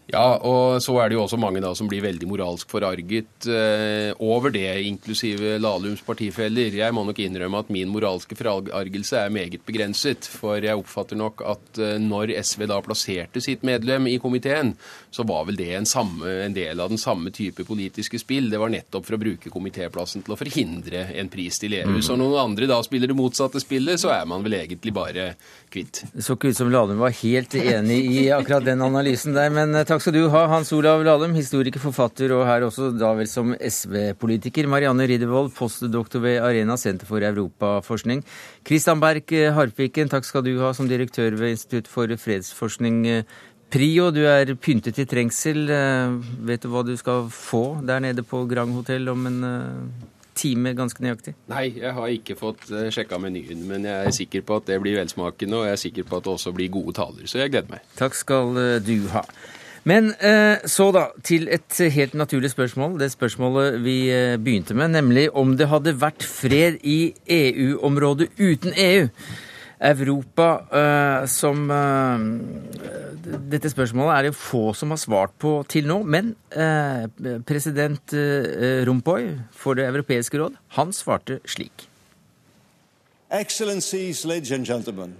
Ja, 0.08 0.38
og 0.40 0.80
så 0.80 0.94
er 1.02 1.10
det 1.10 1.18
jo 1.18 1.24
også 1.26 1.36
mange 1.36 1.60
da 1.60 1.74
som 1.76 1.88
blir 1.90 2.00
veldig 2.00 2.28
moralsk 2.30 2.70
forarget 2.72 3.44
eh, 3.52 4.14
over 4.24 4.48
det, 4.54 4.70
inklusive 4.88 5.58
Lahlums 5.60 6.00
partifeller. 6.06 6.72
Jeg 6.72 6.94
må 6.96 7.02
nok 7.04 7.18
innrømme 7.20 7.60
at 7.60 7.72
min 7.74 7.90
moralske 7.92 8.38
forargelse 8.38 9.18
er 9.20 9.34
meget 9.34 9.66
begrenset. 9.68 10.24
For 10.32 10.64
jeg 10.64 10.80
oppfatter 10.80 11.18
nok 11.20 11.44
at 11.44 11.80
eh, 11.84 11.98
når 12.00 12.32
SV 12.40 12.64
da 12.70 12.78
plasserte 12.84 13.42
sitt 13.44 13.66
medlem 13.68 14.08
i 14.08 14.16
komiteen, 14.22 14.72
så 15.12 15.26
var 15.28 15.44
vel 15.50 15.60
det 15.60 15.68
en, 15.76 15.88
samme, 15.88 16.24
en, 16.46 16.56
del 16.56 16.80
av 16.80 16.88
den 16.88 17.00
samme 17.00 17.28
type 17.28 17.68
politiske 17.68 18.20
spill. 18.22 18.48
Det 18.48 18.62
var 18.64 18.72
nettopp 18.72 19.04
for 19.04 19.18
å 19.18 19.20
bruke 19.20 19.52
komitéplassen 19.52 20.24
til 20.24 20.32
å 20.32 20.40
forhindre 20.40 21.04
en 21.20 21.28
pris 21.28 21.60
til 21.60 21.76
EU. 21.82 21.98
Mm. 21.98 22.00
Så 22.08 22.16
når 22.16 22.32
noen 22.32 22.54
andre 22.54 22.70
da 22.72 22.80
spiller 22.86 23.12
det 23.12 23.18
motsatte 23.18 23.60
spillet, 23.60 24.00
så 24.00 24.14
er 24.16 24.24
man 24.32 24.46
vel 24.46 24.56
egentlig 24.62 24.96
bare 24.96 25.34
kvitt. 25.68 26.06
Det 26.16 26.24
så 26.24 26.38
ikke 26.38 26.54
ut 26.54 26.62
som 26.62 26.72
Lahlum 26.72 27.04
var 27.04 27.12
helt 27.20 27.60
enig 27.60 28.00
i 28.08 28.26
akkurat 28.32 28.64
den 28.64 28.88
analysen 28.88 29.36
der, 29.36 29.52
men 29.52 29.76
eh, 29.76 29.84
takk 29.84 29.97
Takk 29.98 30.04
skal 30.04 30.14
du 30.14 30.28
ha, 30.30 30.44
Hans 30.46 30.68
Olav 30.70 31.00
Lahlum, 31.02 31.32
historiker, 31.34 31.82
forfatter 31.82 32.30
og 32.30 32.44
her 32.46 32.62
også 32.62 32.92
da 32.94 33.08
vel 33.18 33.26
som 33.26 33.50
SV-politiker. 33.50 34.68
Marianne 34.70 35.08
Riddervold, 35.10 35.48
postdoktor 35.56 36.22
ved 36.22 36.36
Arena 36.38 36.76
senter 36.78 37.08
for 37.08 37.26
europaforskning. 37.26 38.20
Kristian 38.62 39.02
Berg 39.02 39.34
Harpiken, 39.56 40.06
takk 40.12 40.28
skal 40.28 40.44
du 40.46 40.52
ha 40.60 40.70
som 40.70 40.86
direktør 40.86 41.34
ved 41.40 41.56
Institutt 41.56 41.90
for 41.90 42.14
fredsforskning. 42.14 43.00
Prio, 43.74 44.12
du 44.14 44.22
er 44.30 44.54
pyntet 44.54 45.02
i 45.02 45.08
trengsel. 45.10 45.66
Vet 46.46 46.62
du 46.62 46.70
hva 46.70 46.86
du 46.86 46.94
skal 46.94 47.26
få 47.34 47.80
der 47.82 48.06
nede 48.06 48.22
på 48.22 48.44
Grand 48.46 48.78
hotell 48.78 49.10
om 49.10 49.26
en 49.32 49.42
time 50.38 50.78
ganske 50.78 51.02
nøyaktig? 51.02 51.34
Nei, 51.50 51.72
jeg 51.74 51.90
har 51.98 52.14
ikke 52.14 52.38
fått 52.38 52.68
eh, 52.70 52.86
sjekka 52.94 53.18
menyen, 53.18 53.66
men 53.66 53.90
jeg 53.90 53.98
er 53.98 54.14
sikker 54.22 54.46
på 54.46 54.62
at 54.62 54.70
det 54.70 54.78
blir 54.84 55.00
velsmakende, 55.00 55.58
og 55.58 55.66
jeg 55.66 55.74
er 55.74 55.86
sikker 55.88 56.06
på 56.06 56.20
at 56.20 56.28
det 56.28 56.38
også 56.38 56.54
blir 56.54 56.70
gode 56.78 56.94
taler, 57.02 57.26
så 57.26 57.42
jeg 57.42 57.50
gleder 57.50 57.74
meg. 57.74 57.94
Takk 57.98 58.14
skal 58.14 58.54
eh, 58.62 58.76
du 58.78 59.10
ha. 59.10 59.26
Men 59.86 60.10
eh, 60.20 60.64
så 60.66 60.90
da 60.94 61.08
til 61.24 61.48
et 61.52 61.80
helt 61.94 62.16
naturlig 62.18 62.50
spørsmål. 62.50 62.98
Det 63.00 63.12
spørsmålet 63.12 63.78
vi 63.84 63.98
eh, 64.12 64.36
begynte 64.40 64.74
med, 64.74 64.94
nemlig 64.96 65.28
om 65.36 65.56
det 65.56 65.68
hadde 65.70 65.96
vært 66.00 66.24
fred 66.26 66.80
i 66.82 67.14
EU-området 67.24 68.30
uten 68.38 68.74
EU. 68.76 69.08
Europa 69.78 70.46
eh, 70.74 71.26
som 71.30 71.68
Dette 73.52 73.70
spørsmålet 73.70 74.14
er 74.16 74.26
det 74.26 74.34
få 74.34 74.72
som 74.74 74.90
har 74.90 74.98
svart 74.98 75.36
på 75.38 75.60
til 75.70 75.86
nå. 75.86 76.00
Men 76.02 76.32
president 77.46 78.14
Rompoy 78.88 79.28
for 79.52 79.78
Det 79.78 79.86
europeiske 79.86 80.40
råd, 80.40 80.56
han 80.74 80.92
svarte 80.92 81.38
slik. 81.46 81.86
Excellencies, 83.30 84.24
ladies 84.24 84.50
and 84.50 84.66
gentlemen. 84.66 85.14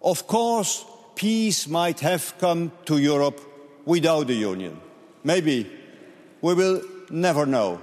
Of 0.00 0.26
course, 0.26 0.84
peace 1.14 1.68
might 1.68 2.00
have 2.00 2.32
come 2.40 2.70
to 2.86 2.96
Europe 2.96 3.47
without 3.88 4.26
the 4.26 4.34
Union. 4.34 4.78
Maybe. 5.24 5.66
We 6.42 6.54
will 6.54 6.82
never 7.08 7.46
know. 7.46 7.80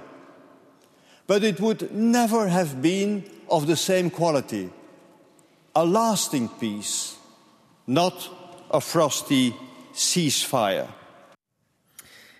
But 1.26 1.42
it 1.42 1.60
would 1.60 1.92
never 1.92 2.46
have 2.48 2.80
been 2.80 3.24
of 3.50 3.66
the 3.66 3.76
same 3.76 4.08
quality. 4.08 4.70
A 5.74 5.84
lasting 5.84 6.48
peace, 6.60 7.16
not 7.86 8.14
a 8.70 8.80
frosty 8.80 9.54
ceasefire. 9.92 10.88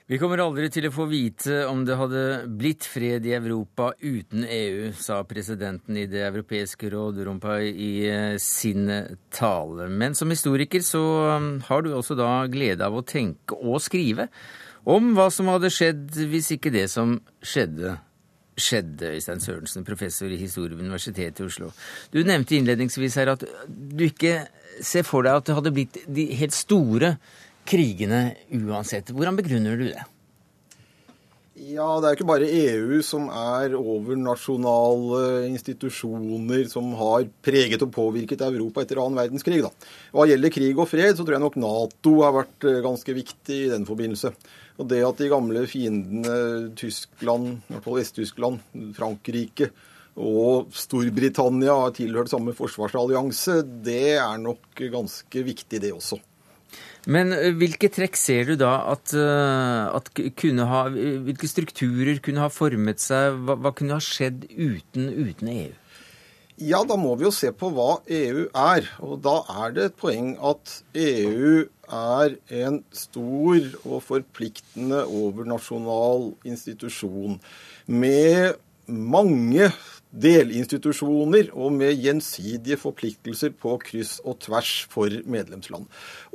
Vi 0.07 0.21
kommer 0.23 0.38
aldri 0.38 0.69
til 0.71 0.85
å 0.87 0.92
få 0.95 1.09
vite 1.11 1.64
om 1.66 1.81
det 1.83 1.97
hadde 1.99 2.21
blitt 2.47 2.85
fred 2.87 3.25
i 3.27 3.33
Europa 3.35 3.88
uten 3.99 4.45
EU, 4.47 4.92
sa 4.95 5.16
presidenten 5.27 5.97
i 5.99 6.05
Det 6.07 6.21
europeiske 6.29 6.92
råd, 6.92 7.19
Rompuy, 7.27 7.73
i 7.75 7.90
eh, 8.07 8.37
sin 8.38 8.87
tale. 9.35 9.88
Men 9.90 10.14
som 10.14 10.31
historiker 10.31 10.85
så 10.87 11.03
um, 11.35 11.49
har 11.66 11.83
du 11.83 11.90
også 11.90 12.14
da 12.14 12.29
glede 12.47 12.87
av 12.87 12.95
å 12.95 13.03
tenke 13.03 13.59
og 13.59 13.83
skrive 13.83 14.29
om 14.87 15.11
hva 15.16 15.27
som 15.35 15.51
hadde 15.51 15.73
skjedd 15.75 16.14
hvis 16.31 16.53
ikke 16.55 16.71
det 16.71 16.85
som 16.92 17.16
skjedde, 17.42 17.97
skjedde, 18.55 19.11
Øystein 19.16 19.42
Sørensen, 19.42 19.83
professor 19.88 20.31
i 20.31 20.38
historie 20.38 20.79
ved 20.79 20.87
Universitetet 20.87 21.42
i 21.42 21.49
Oslo. 21.49 21.73
Du 22.14 22.21
nevnte 22.23 22.55
innledningsvis 22.55 23.19
her 23.19 23.35
at 23.35 23.42
du 23.66 24.07
ikke 24.07 24.45
ser 24.79 25.03
for 25.03 25.27
deg 25.27 25.40
at 25.40 25.51
det 25.51 25.59
hadde 25.59 25.75
blitt 25.75 25.99
de 26.07 26.29
helt 26.38 26.55
store 26.55 27.16
krigene 27.68 28.37
uansett. 28.55 29.11
Hvordan 29.14 29.38
begrunner 29.38 29.79
du 29.79 29.88
det? 29.90 30.05
Ja, 31.57 32.00
Det 32.00 32.09
er 32.09 32.16
ikke 32.18 32.29
bare 32.29 32.48
EU 32.52 32.98
som 33.00 33.31
er 33.33 33.72
overnasjonale 33.79 35.46
institusjoner 35.48 36.66
som 36.68 36.90
har 36.98 37.24
preget 37.40 37.81
og 37.81 37.94
påvirket 37.94 38.44
Europa 38.44 38.85
etter 38.85 39.00
annen 39.00 39.16
verdenskrig. 39.16 39.62
Da. 39.64 39.70
Hva 40.12 40.26
gjelder 40.29 40.52
krig 40.52 40.76
og 40.76 40.90
fred, 40.90 41.16
så 41.16 41.24
tror 41.24 41.38
jeg 41.38 41.44
nok 41.46 41.57
Nato 41.57 42.12
har 42.20 42.37
vært 42.37 42.68
eh, 42.68 42.83
ganske 42.85 43.16
viktig 43.16 43.59
i 43.64 43.72
den 43.72 43.88
forbindelse. 43.88 44.35
Og 44.76 44.92
det 44.92 45.00
at 45.09 45.16
de 45.16 45.33
gamle 45.33 45.64
fiendene 45.64 46.76
Tyskland, 46.76 47.57
i 47.64 47.72
hvert 47.72 47.88
fall 47.88 48.00
Vest-Tyskland, 48.02 48.61
Frankrike 49.00 49.72
og 50.16 50.68
Storbritannia 50.76 51.81
har 51.87 51.96
tilhørt 51.96 52.33
samme 52.33 52.52
forsvarsallianse, 52.57 53.62
det 53.85 54.18
er 54.20 54.37
nok 54.44 54.76
ganske 54.92 55.48
viktig, 55.48 55.81
det 55.81 55.96
også. 55.96 56.20
Men 57.07 57.31
eh, 57.35 57.53
hvilke 57.55 57.90
trekk 57.92 58.19
ser 58.19 58.51
du 58.51 58.57
da 58.61 58.75
at, 58.92 59.14
eh, 59.14 59.95
at 59.95 60.11
kunne 60.38 60.66
ha 60.66 60.87
Hvilke 60.90 61.49
strukturer 61.51 62.19
kunne 62.23 62.42
ha 62.42 62.51
formet 62.53 63.03
seg? 63.03 63.38
Hva, 63.47 63.59
hva 63.62 63.75
kunne 63.77 63.99
ha 63.99 64.03
skjedd 64.03 64.49
uten, 64.51 65.11
uten, 65.14 65.53
EU? 65.55 65.75
Ja, 66.57 66.81
da 66.88 66.97
må 66.97 67.12
vi 67.21 67.27
jo 67.27 67.33
se 67.37 67.51
på 67.53 67.69
hva 67.77 67.99
EU 68.09 68.47
er. 68.49 68.87
Og 69.05 69.21
da 69.25 69.38
er 69.66 69.75
det 69.77 69.88
et 69.90 69.99
poeng 70.01 70.35
at 70.40 70.79
EU 70.97 71.66
er 71.87 72.37
en 72.64 72.81
stor 72.97 73.66
og 73.85 74.01
forpliktende 74.03 75.05
overnasjonal 75.05 76.33
institusjon 76.49 77.37
med 77.87 78.57
mange 78.87 79.69
delinstitusjoner 80.16 81.50
og 81.52 81.74
med 81.76 81.96
gjensidige 82.00 82.79
forpliktelser 82.81 83.52
på 83.61 83.76
kryss 83.83 84.16
og 84.24 84.38
tvers 84.44 84.72
for 84.92 85.12
medlemsland. 85.29 85.87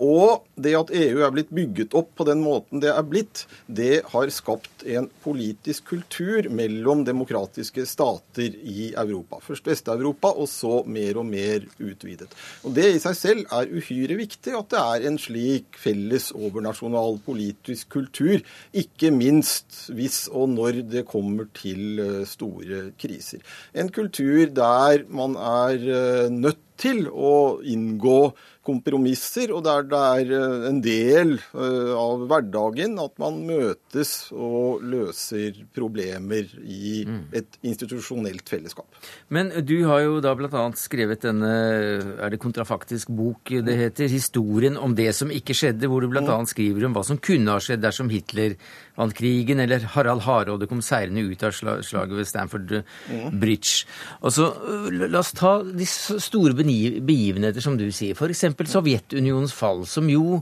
Og 0.01 0.45
det 0.55 0.75
at 0.77 0.93
EU 0.95 1.21
er 1.25 1.33
blitt 1.33 1.51
bygget 1.53 1.95
opp 1.97 2.13
på 2.17 2.27
den 2.27 2.43
måten 2.45 2.81
det 2.81 2.91
er 2.93 3.05
blitt, 3.05 3.45
det 3.67 4.01
har 4.11 4.31
skapt 4.33 4.85
en 4.85 5.07
politisk 5.23 5.89
kultur 5.91 6.49
mellom 6.53 7.03
demokratiske 7.07 7.85
stater 7.89 8.55
i 8.61 8.91
Europa. 8.97 9.41
Først 9.43 9.67
Vest-Europa, 9.67 10.31
og 10.33 10.49
så 10.49 10.81
mer 10.85 11.19
og 11.21 11.27
mer 11.29 11.65
utvidet. 11.79 12.29
Og 12.65 12.75
Det 12.75 12.87
i 12.95 13.01
seg 13.03 13.17
selv 13.17 13.53
er 13.53 13.71
uhyre 13.71 14.17
viktig 14.19 14.55
at 14.57 14.71
det 14.71 14.81
er 14.81 15.07
en 15.09 15.19
slik 15.21 15.77
felles 15.79 16.31
overnasjonal 16.35 17.19
politisk 17.25 17.91
kultur, 17.97 18.41
ikke 18.73 19.11
minst 19.13 19.91
hvis 19.93 20.25
og 20.31 20.49
når 20.55 20.81
det 20.91 21.05
kommer 21.09 21.49
til 21.57 22.01
eh, 22.01 22.23
store 22.29 22.91
kriser. 23.01 23.41
En 23.73 23.89
kultur 23.89 24.49
der 24.51 25.05
man 25.09 25.35
er 25.35 25.75
eh, 25.79 26.29
nødt 26.29 26.59
til 26.81 27.05
å 27.07 27.61
inngå 27.63 28.33
kompromisser, 28.71 29.51
og 29.55 29.65
der 29.67 29.85
det 29.91 30.01
er 30.01 30.33
eh, 30.37 30.67
en 30.69 30.81
del 30.83 31.35
eh, 31.37 31.91
av 31.95 32.25
hverdagen 32.29 32.97
at 33.01 33.17
man 33.21 33.41
møtes 33.47 34.31
og 34.31 34.83
løser 34.85 35.61
problemer 35.75 36.49
i 36.63 37.03
et 37.35 37.59
institusjonelt 37.67 38.47
fellesskap. 38.49 38.87
Men 39.29 39.51
du 39.65 39.77
har 39.89 40.05
jo 40.05 40.19
da 40.23 40.33
bl.a. 40.37 40.63
skrevet 40.79 41.25
denne 41.27 41.51
er 41.51 42.33
det 42.33 42.41
kontrafaktisk 42.41 43.11
bok 43.15 43.51
det 43.51 43.77
heter, 43.77 44.09
'Historien 44.11 44.77
om 44.77 44.95
det 44.95 45.11
som 45.15 45.31
ikke 45.31 45.55
skjedde', 45.57 45.89
hvor 45.89 46.01
du 46.03 46.09
bl.a. 46.11 46.37
skriver 46.47 46.87
om 46.87 46.95
hva 46.95 47.03
som 47.05 47.19
kunne 47.21 47.53
ha 47.53 47.61
skjedd 47.61 47.83
dersom 47.83 48.11
Hitler 48.11 48.57
vant 48.97 49.15
krigen, 49.15 49.61
eller 49.63 49.85
Harald 49.95 50.23
Hardråde 50.25 50.67
kom 50.69 50.81
seirende 50.85 51.23
ut 51.25 51.43
av 51.43 51.55
slaget 51.55 52.15
ved 52.17 52.27
Stanford 52.27 52.73
Bridge. 53.41 53.85
Og 54.21 54.33
så 54.35 54.49
La 54.91 55.19
oss 55.21 55.31
ta 55.35 55.53
de 55.63 55.85
store 55.87 56.55
begivenheter, 56.55 57.61
som 57.63 57.77
du 57.79 57.87
sier. 57.93 58.15
F.eks. 58.15 58.45
Sovjetunionens 58.69 59.55
fall, 59.55 59.85
som 59.89 60.09
jo 60.11 60.41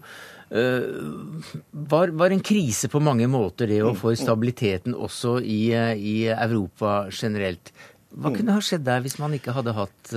var, 0.49 2.09
var, 2.17 2.33
en 2.33 2.39
krise 2.41 2.89
på 2.89 2.97
mange 3.05 3.27
måter, 3.29 3.69
det 3.69 3.83
å 3.85 3.93
få 3.93 4.15
stabiliteten 4.17 4.95
også 4.97 5.35
i, 5.45 5.69
i 5.93 6.15
Europa 6.33 7.03
generelt. 7.13 7.69
Hva 8.09 8.31
kunne 8.33 8.55
ha 8.55 8.61
skjedd 8.65 8.81
der 8.87 9.03
hvis 9.05 9.19
man 9.21 9.35
ikke 9.37 9.53
hadde 9.53 9.75
hatt 9.77 10.13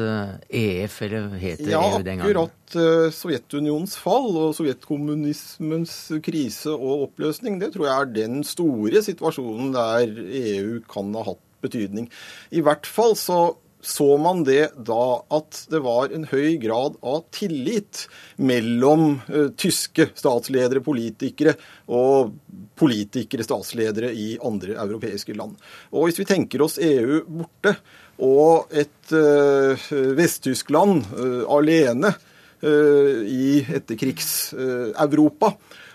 EF, 0.49 0.95
eller 1.05 1.35
het 1.37 1.61
det 1.61 1.75
ja, 1.75 1.83
EU 1.85 2.01
den 2.01 2.23
gangen? 2.23 2.33
Ja, 2.33 2.47
akkurat 2.47 3.13
Sovjetunionens 3.13 3.99
fall 4.01 4.31
og 4.31 4.55
sovjetkommunismens 4.57 5.97
krise 6.25 6.73
og 6.73 7.11
oppløsning, 7.11 7.61
det 7.61 7.75
tror 7.75 7.91
jeg 7.91 7.97
er 7.99 8.15
den 8.17 8.41
store 8.49 9.05
situasjonen 9.05 9.75
der 9.77 10.17
EU 10.41 10.81
kan 10.89 11.13
ha 11.19 11.29
hatt 11.29 11.45
betydning. 11.63 12.09
I 12.51 12.65
hvert 12.65 12.89
fall 12.89 13.15
så 13.19 13.43
så 13.83 14.17
man 14.19 14.45
det 14.47 14.69
da 14.87 15.25
at 15.35 15.65
det 15.71 15.81
var 15.83 16.13
en 16.15 16.25
høy 16.31 16.57
grad 16.63 16.95
av 17.03 17.25
tillit 17.35 18.07
mellom 18.39 19.21
uh, 19.27 19.49
tyske 19.59 20.07
statsledere, 20.15 20.81
politikere, 20.87 21.57
og 21.91 22.31
politikere, 22.79 23.43
statsledere 23.47 24.13
i 24.15 24.39
andre 24.47 24.79
europeiske 24.79 25.35
land. 25.35 25.59
Og 25.91 26.07
hvis 26.07 26.21
vi 26.23 26.29
tenker 26.31 26.63
oss 26.63 26.79
EU 26.83 27.25
borte, 27.27 27.75
og 28.23 28.71
et 28.71 29.15
uh, 29.17 29.75
Vest-Tyskland 30.19 31.03
uh, 31.19 31.43
alene 31.51 32.15
i 32.63 33.59
etterkrigs-Europa, 33.75 35.49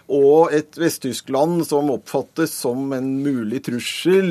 og 0.08 0.54
et 0.56 0.78
Vest-Tyskland 0.80 1.66
som 1.68 1.90
oppfattes 1.92 2.54
som 2.64 2.94
en 2.96 3.10
mulig 3.24 3.60
trussel, 3.66 4.30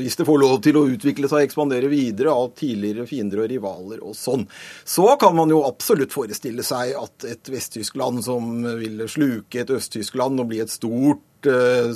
hvis 0.00 0.18
det 0.18 0.26
får 0.28 0.40
lov 0.42 0.58
til 0.64 0.76
å 0.76 0.84
utvikle 0.92 1.30
seg 1.30 1.40
og 1.40 1.48
ekspandere 1.48 1.88
videre, 1.92 2.34
av 2.34 2.50
tidligere 2.58 3.06
fiender 3.08 3.44
og 3.44 3.48
rivaler 3.52 4.02
og 4.04 4.16
sånn. 4.18 4.44
Så 4.84 5.08
kan 5.20 5.36
man 5.38 5.52
jo 5.52 5.62
absolutt 5.64 6.12
forestille 6.12 6.64
seg 6.66 6.92
at 7.00 7.28
et 7.30 7.52
Vest-Tyskland 7.52 8.24
som 8.26 8.60
ville 8.76 9.08
sluke 9.08 9.62
et 9.62 9.72
Øst-Tyskland 9.72 10.42
og 10.42 10.52
bli 10.52 10.60
et 10.64 10.72
stort 10.72 11.24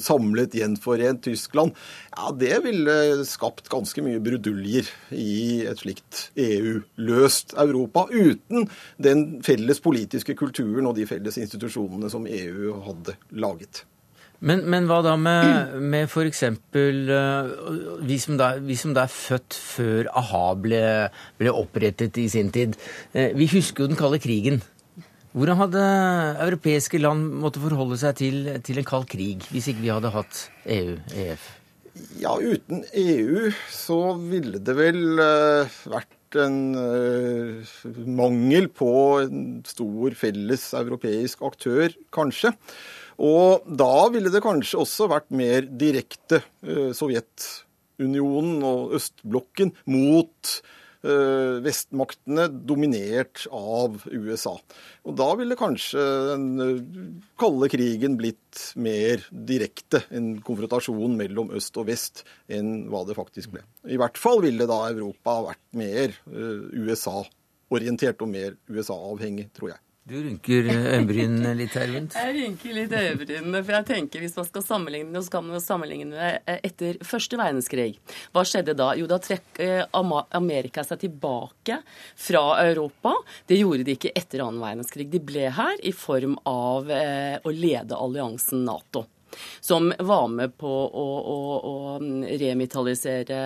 samlet, 0.03 0.57
gjenforent 0.61 1.23
Tyskland, 1.27 1.77
ja, 2.15 2.33
det 2.37 2.57
ville 2.65 2.97
skapt 3.29 3.71
ganske 3.73 4.05
mye 4.05 4.23
bruduljer 4.23 4.89
i 5.17 5.67
et 5.71 5.83
slikt 5.83 6.27
EU-løst 6.41 7.57
Europa, 7.61 8.07
uten 8.11 8.69
den 9.03 9.41
felles 9.47 9.83
politiske 9.85 10.37
kulturen 10.39 10.91
og 10.91 10.99
de 10.99 11.09
felles 11.11 11.41
institusjonene 11.41 12.11
som 12.13 12.29
EU 12.29 12.77
hadde 12.87 13.17
laget. 13.31 13.85
Men, 14.41 14.63
men, 14.73 14.87
hva 14.89 15.03
da 15.05 15.17
med, 15.21 15.75
med 15.85 16.09
f.eks. 16.09 16.47
Uh, 16.73 17.51
vi, 18.09 18.17
som 18.23 18.39
da, 18.41 18.55
vi 18.65 18.77
som 18.81 18.95
da 18.97 19.05
er 19.05 19.13
født 19.13 19.57
før 19.61 20.09
a-ha 20.17 20.45
ble, 20.57 20.83
ble, 21.41 21.53
opprettet 21.53 22.17
i 22.21 22.25
sin 22.33 22.49
tid. 22.55 22.79
Uh, 23.13 23.37
vi 23.37 23.51
husker 23.53 23.85
jo 23.85 23.91
den 23.93 24.01
kalde 24.01 24.21
krigen. 24.23 24.63
Hvordan 25.31 25.61
hadde 25.61 25.83
europeiske 26.43 26.99
land 26.99 27.29
måttet 27.39 27.63
forholde 27.63 27.99
seg 28.01 28.17
til, 28.19 28.39
til 28.67 28.81
en 28.81 28.87
kald 28.89 29.07
krig 29.11 29.45
hvis 29.55 29.69
ikke 29.71 29.85
vi 29.85 29.93
hadde 29.93 30.11
hatt 30.11 30.47
EU, 30.67 30.97
EF? 31.15 31.45
Ja, 32.19 32.33
uten 32.35 32.83
EU 32.99 33.51
så 33.71 33.99
ville 34.19 34.59
det 34.63 34.75
vel 34.79 35.21
uh, 35.21 35.71
vært 35.91 36.39
en 36.41 36.59
uh, 36.75 37.71
mangel 38.07 38.67
på 38.75 38.91
en 39.23 39.61
stor 39.67 40.19
felles 40.19 40.67
europeisk 40.79 41.43
aktør, 41.47 41.95
kanskje. 42.15 42.53
Og 43.23 43.67
da 43.67 44.09
ville 44.11 44.33
det 44.35 44.43
kanskje 44.43 44.83
også 44.83 45.11
vært 45.11 45.31
mer 45.31 45.67
direkte 45.67 46.43
uh, 46.67 46.91
Sovjetunionen 46.97 48.63
og 48.67 48.99
østblokken 48.99 49.75
mot 49.91 50.55
vestmaktene 51.01 52.47
dominert 52.51 53.47
av 53.55 54.03
USA. 54.13 54.53
Og 55.09 55.17
da 55.17 55.29
ville 55.39 55.57
kanskje 55.59 56.03
den 56.29 57.23
kalde 57.41 57.71
krigen 57.73 58.19
blitt 58.21 58.75
mer 58.77 59.25
direkte, 59.31 60.03
en 60.13 60.35
konfrontasjon 60.45 61.17
mellom 61.17 61.53
øst 61.57 61.79
og 61.81 61.89
vest, 61.89 62.25
enn 62.53 62.91
hva 62.93 63.05
det 63.09 63.17
faktisk 63.19 63.55
ble. 63.55 63.65
I 63.89 63.97
hvert 64.01 64.21
fall 64.21 64.45
ville 64.45 64.69
da 64.69 64.83
Europa 64.91 65.39
vært 65.49 65.65
mer 65.81 66.17
USA-orientert 66.29 68.21
og 68.21 68.35
mer 68.35 68.59
USA-avhengig, 68.69 69.49
tror 69.57 69.75
jeg. 69.75 69.83
Du 70.11 70.17
rynker 70.19 70.67
øyenbrynene 70.67 71.53
litt 71.55 71.77
her 71.79 71.87
rundt? 71.93 72.17
Jeg 72.19 72.33
rynker 72.35 72.75
litt 72.75 72.95
øyenbrynene, 72.99 73.61
for 73.63 73.77
jeg 73.77 73.87
tenker 73.87 74.25
hvis 74.25 74.35
man 74.35 74.49
skal 74.49 74.65
sammenligne 74.67 75.15
det, 75.15 75.23
så 75.23 75.35
kan 75.37 75.47
man 75.47 75.63
sammenligne 75.63 76.17
det 76.17 76.57
etter 76.67 76.99
første 77.07 77.39
verdenskrig. 77.39 77.93
Hva 78.35 78.43
skjedde 78.43 78.75
da? 78.75 78.89
Jo, 78.99 79.07
da 79.07 79.21
trekk 79.23 79.61
Amerika 79.95 80.83
seg 80.89 81.05
tilbake 81.05 81.79
fra 82.19 82.43
Europa. 82.65 83.15
Det 83.47 83.61
gjorde 83.61 83.87
de 83.87 83.95
ikke 83.95 84.11
etter 84.19 84.43
annen 84.43 84.59
verdenskrig. 84.59 85.07
De 85.15 85.23
ble 85.23 85.47
her 85.55 85.79
i 85.87 85.95
form 85.95 86.35
av 86.43 86.91
å 86.91 87.55
lede 87.55 87.95
alliansen 87.95 88.67
Nato 88.67 89.07
som 89.61 89.91
var 89.99 90.29
med 90.33 90.57
på 90.61 90.71
å, 90.71 91.07
å, 91.35 91.39
å 91.71 91.75
remilitarisere 92.01 93.41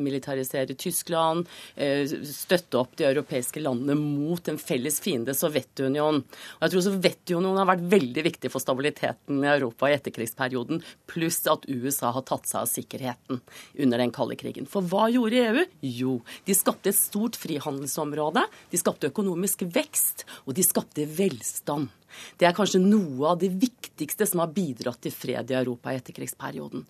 militarisere 0.00 0.74
Tyskland, 0.78 1.48
støtte 1.76 2.80
opp 2.80 2.96
de 2.98 3.06
europeiske 3.08 3.62
landene 3.62 3.96
mot 3.98 4.48
en 4.50 4.58
felles 4.60 5.00
fiende, 5.02 5.34
Sovjetunionen. 5.36 6.22
Og 6.58 6.64
jeg 6.64 6.74
tror 6.74 6.86
Sovjetunionen 6.86 7.60
har 7.60 7.70
vært 7.72 7.86
veldig 7.92 8.24
viktig 8.26 8.52
for 8.52 8.62
stabiliteten 8.62 9.44
i 9.44 9.50
Europa 9.50 9.90
i 9.90 9.96
etterkrigsperioden, 9.96 10.82
pluss 11.10 11.42
at 11.50 11.66
USA 11.68 12.12
har 12.16 12.26
tatt 12.28 12.48
seg 12.50 12.62
av 12.64 12.70
sikkerheten 12.70 13.40
under 13.84 14.02
den 14.02 14.14
kalde 14.14 14.38
krigen. 14.40 14.68
For 14.70 14.84
hva 14.86 15.08
gjorde 15.12 15.44
EU? 15.46 15.66
Jo, 15.86 16.18
de 16.46 16.56
skapte 16.56 16.92
et 16.92 16.98
stort 16.98 17.38
frihandelsområde, 17.40 18.44
de 18.70 18.80
skapte 18.80 19.10
økonomisk 19.10 19.64
vekst, 19.70 20.26
og 20.46 20.56
de 20.58 20.66
skapte 20.66 21.06
velstand. 21.06 21.90
Det 22.38 22.48
er 22.48 22.56
kanskje 22.56 22.82
noe 22.82 23.32
av 23.32 23.40
det 23.42 23.50
viktigste 23.54 24.28
som 24.28 24.42
har 24.42 24.52
bidratt 24.54 25.02
til 25.04 25.14
fred 25.14 25.50
i 25.52 25.58
Europa 25.58 25.92
i 25.92 25.98
etterkrigsperioden. 26.00 26.86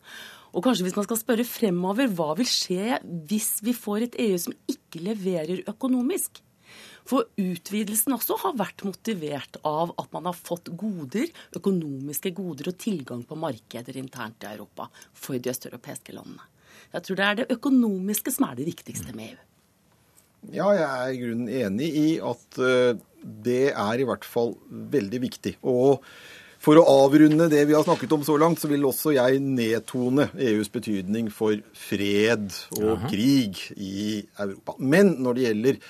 Og 0.50 0.64
kanskje 0.66 0.86
hvis 0.86 0.96
man 0.98 1.06
skal 1.06 1.20
spørre 1.20 1.46
fremover, 1.46 2.10
hva 2.10 2.32
vil 2.38 2.48
skje 2.48 3.00
hvis 3.30 3.58
vi 3.66 3.74
får 3.76 4.06
et 4.08 4.22
EU 4.26 4.38
som 4.42 4.56
ikke 4.70 5.02
leverer 5.06 5.64
økonomisk? 5.70 6.42
For 7.10 7.26
utvidelsen 7.40 8.14
også 8.14 8.36
har 8.44 8.56
vært 8.58 8.84
motivert 8.86 9.58
av 9.66 9.94
at 9.98 10.10
man 10.14 10.28
har 10.28 10.36
fått 10.36 10.70
goder, 10.78 11.30
økonomiske 11.56 12.32
goder 12.36 12.70
og 12.70 12.78
tilgang 12.82 13.24
på 13.26 13.38
markeder 13.40 13.98
internt 13.98 14.46
i 14.46 14.52
Europa 14.52 14.90
for 15.10 15.38
de 15.38 15.50
østeuropeiske 15.50 16.14
landene. 16.14 16.46
Jeg 16.90 17.06
tror 17.06 17.18
det 17.18 17.26
er 17.26 17.38
det 17.40 17.52
økonomiske 17.54 18.34
som 18.34 18.48
er 18.48 18.58
det 18.58 18.68
viktigste 18.70 19.14
med 19.14 19.32
EU. 19.32 19.49
Ja, 20.48 20.70
jeg 20.72 20.88
er 20.88 21.12
i 21.12 21.20
grunnen 21.20 21.48
enig 21.52 21.88
i 22.00 22.08
at 22.24 22.60
det 23.20 23.64
er 23.70 24.00
i 24.00 24.06
hvert 24.08 24.24
fall 24.24 24.54
veldig 24.70 25.20
viktig. 25.26 25.58
Og 25.68 26.00
for 26.60 26.76
å 26.76 26.84
avrunde 27.04 27.48
det 27.52 27.62
vi 27.68 27.76
har 27.76 27.84
snakket 27.86 28.12
om 28.12 28.24
så 28.26 28.36
langt, 28.40 28.60
så 28.60 28.68
vil 28.68 28.84
også 28.88 29.14
jeg 29.16 29.40
nedtone 29.40 30.28
EUs 30.36 30.68
betydning 30.72 31.30
for 31.32 31.56
fred 31.76 32.50
og 32.76 32.90
Aha. 32.98 33.08
krig 33.12 33.62
i 33.76 34.20
Europa. 34.36 34.76
Men 34.76 35.14
når 35.24 35.38
det 35.38 35.46
gjelder 35.46 35.80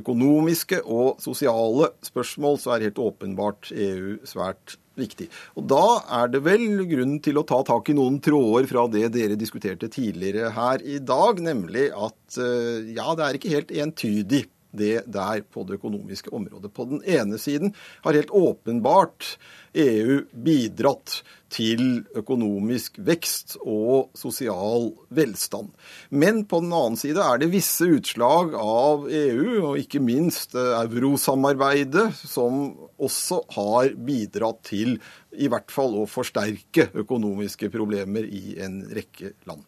økonomiske 0.00 0.80
og 0.80 1.20
sosiale 1.22 1.90
spørsmål, 2.04 2.56
så 2.62 2.72
er 2.74 2.88
helt 2.88 3.02
åpenbart 3.04 3.68
EU 3.72 4.16
svært 4.26 4.78
viktig. 4.98 5.28
Og 5.58 5.68
Da 5.70 5.84
er 6.22 6.32
det 6.32 6.42
vel 6.46 6.84
grunn 6.90 7.18
til 7.24 7.40
å 7.40 7.46
ta 7.46 7.60
tak 7.66 7.90
i 7.90 7.96
noen 7.98 8.20
tråder 8.24 8.68
fra 8.70 8.86
det 8.90 9.10
dere 9.14 9.38
diskuterte 9.38 9.90
tidligere 9.92 10.52
her 10.54 10.84
i 10.84 11.00
dag, 11.02 11.40
nemlig 11.42 11.90
at 11.92 12.38
eh, 12.40 12.94
ja, 12.96 13.14
det 13.14 13.26
er 13.26 13.38
ikke 13.38 13.54
helt 13.54 13.74
entydig 13.84 14.44
det 14.76 15.04
der 15.10 15.44
på 15.50 15.64
det 15.66 15.78
økonomiske 15.78 16.32
området. 16.34 16.72
På 16.74 16.86
den 16.90 17.02
ene 17.06 17.38
siden 17.40 17.74
har 18.04 18.16
helt 18.16 18.34
åpenbart 18.34 19.36
EU 19.74 20.20
bidratt 20.44 21.22
til 21.54 22.02
økonomisk 22.18 22.98
vekst 23.06 23.56
og 23.62 24.10
sosial 24.18 24.88
velstand. 25.14 25.70
Men 26.10 26.42
på 26.50 26.60
den 26.64 26.74
annen 26.74 26.98
side 26.98 27.22
er 27.22 27.40
det 27.40 27.52
visse 27.52 27.86
utslag 27.96 28.56
av 28.58 29.06
EU, 29.06 29.44
og 29.70 29.78
ikke 29.82 30.02
minst 30.02 30.56
eurosamarbeidet, 30.58 32.08
som 32.18 32.74
også 32.98 33.42
har 33.54 33.92
bidratt 33.94 34.64
til 34.70 34.96
i 35.34 35.50
hvert 35.50 35.70
fall 35.74 35.94
å 35.98 36.08
forsterke 36.10 36.90
økonomiske 37.04 37.70
problemer 37.74 38.26
i 38.26 38.58
en 38.62 38.82
rekke 38.94 39.34
land. 39.48 39.62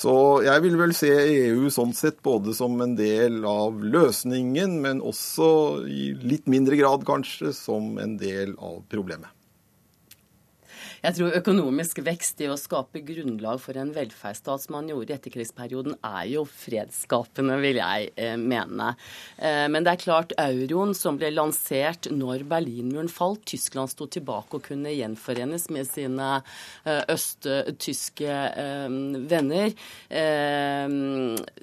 Så 0.00 0.12
jeg 0.46 0.62
vil 0.64 0.78
vel 0.80 0.94
se 0.96 1.10
EU 1.12 1.68
sånn 1.72 1.90
sett 1.96 2.22
både 2.24 2.54
som 2.56 2.78
en 2.80 2.94
del 2.96 3.42
av 3.44 3.82
løsningen, 3.84 4.78
men 4.80 5.02
også 5.04 5.50
i 5.84 6.14
litt 6.24 6.48
mindre 6.48 6.78
grad 6.80 7.04
kanskje 7.08 7.52
som 7.56 7.98
en 8.00 8.16
del 8.20 8.54
av 8.56 8.80
problemet. 8.88 9.28
Jeg 11.00 11.16
tror 11.16 11.32
økonomisk 11.32 12.02
vekst 12.04 12.42
i 12.44 12.48
å 12.52 12.58
skape 12.60 13.00
grunnlag 13.06 13.60
for 13.62 13.78
en 13.80 13.92
velferdsstat 13.94 14.66
som 14.66 14.74
man 14.76 14.88
gjorde 14.90 15.14
i 15.14 15.16
etterkrigsperioden, 15.16 15.94
er 16.04 16.26
jo 16.28 16.42
fredsskapende, 16.44 17.56
vil 17.62 17.78
jeg 17.80 18.10
eh, 18.20 18.34
mene. 18.36 18.90
Eh, 19.40 19.64
men 19.72 19.86
det 19.86 19.94
er 19.94 20.02
klart, 20.02 20.34
euroen 20.36 20.92
som 20.96 21.16
ble 21.16 21.30
lansert 21.32 22.10
når 22.12 22.44
Berlinmuren 22.50 23.08
falt, 23.08 23.46
Tyskland 23.48 23.88
sto 23.92 24.10
tilbake 24.12 24.58
og 24.58 24.66
kunne 24.66 24.92
gjenforenes 24.92 25.70
med 25.72 25.88
sine 25.88 26.28
eh, 26.84 27.00
østtyske 27.14 28.36
venner, 29.30 29.72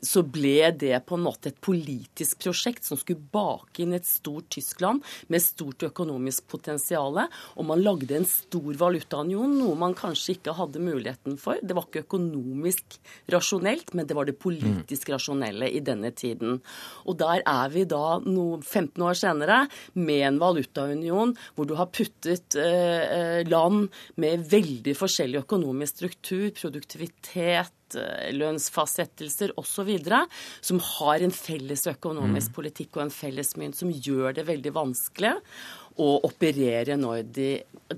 så 0.08 0.22
ble 0.26 0.72
det 0.80 0.98
på 1.08 1.18
en 1.18 1.24
måte 1.24 1.52
et 1.52 1.60
politisk 1.64 2.42
prosjekt 2.42 2.88
som 2.88 3.00
skulle 3.00 3.22
bake 3.34 3.84
inn 3.84 3.94
et 3.96 4.08
stort 4.08 4.50
Tyskland 4.54 5.06
med 5.32 5.44
stort 5.44 5.86
økonomisk 5.88 6.48
potensial. 6.52 7.20
Og 7.56 7.68
man 7.70 7.84
lagde 7.84 8.18
en 8.18 8.28
stor 8.28 8.78
valuta 9.28 9.38
jo 9.38 9.48
noe 9.48 9.76
man 9.78 9.94
kanskje 9.96 10.38
ikke 10.38 10.56
hadde 10.56 10.80
muligheten 10.80 11.38
for. 11.38 11.58
Det 11.62 11.76
var 11.76 11.88
ikke 11.88 12.06
økonomisk 12.06 12.98
rasjonelt, 13.32 13.94
men 13.94 14.08
det 14.08 14.16
var 14.16 14.26
det 14.26 14.38
politisk 14.40 15.10
rasjonelle 15.10 15.70
i 15.70 15.80
denne 15.80 16.12
tiden. 16.12 16.62
Og 17.06 17.18
der 17.18 17.42
er 17.46 17.70
vi 17.70 17.86
da 17.86 18.20
no, 18.26 18.60
15 18.62 19.02
år 19.04 19.14
senere 19.14 19.68
med 19.94 20.28
en 20.28 20.40
valutaunion 20.40 21.36
hvor 21.56 21.68
du 21.68 21.76
har 21.76 21.90
puttet 21.92 22.56
eh, 22.56 23.44
land 23.48 23.90
med 24.18 24.46
veldig 24.50 24.96
forskjellig 24.96 25.44
økonomisk 25.44 25.98
struktur, 25.98 26.52
produktivitet, 26.58 27.74
eh, 27.96 28.30
lønnsfastsettelser 28.36 29.56
osv., 29.58 29.90
som 30.62 30.80
har 30.80 31.24
en 31.24 31.34
felles 31.34 31.88
økonomisk 31.88 32.52
mm. 32.52 32.56
politikk 32.56 32.98
og 32.98 33.08
en 33.08 33.14
felles 33.14 33.56
mynt 33.58 33.78
som 33.78 33.92
gjør 33.92 34.38
det 34.38 34.48
veldig 34.48 34.74
vanskelig 34.76 35.36
å 35.98 36.10
operere 36.28 36.98
når 37.00 37.26
de 37.34 37.50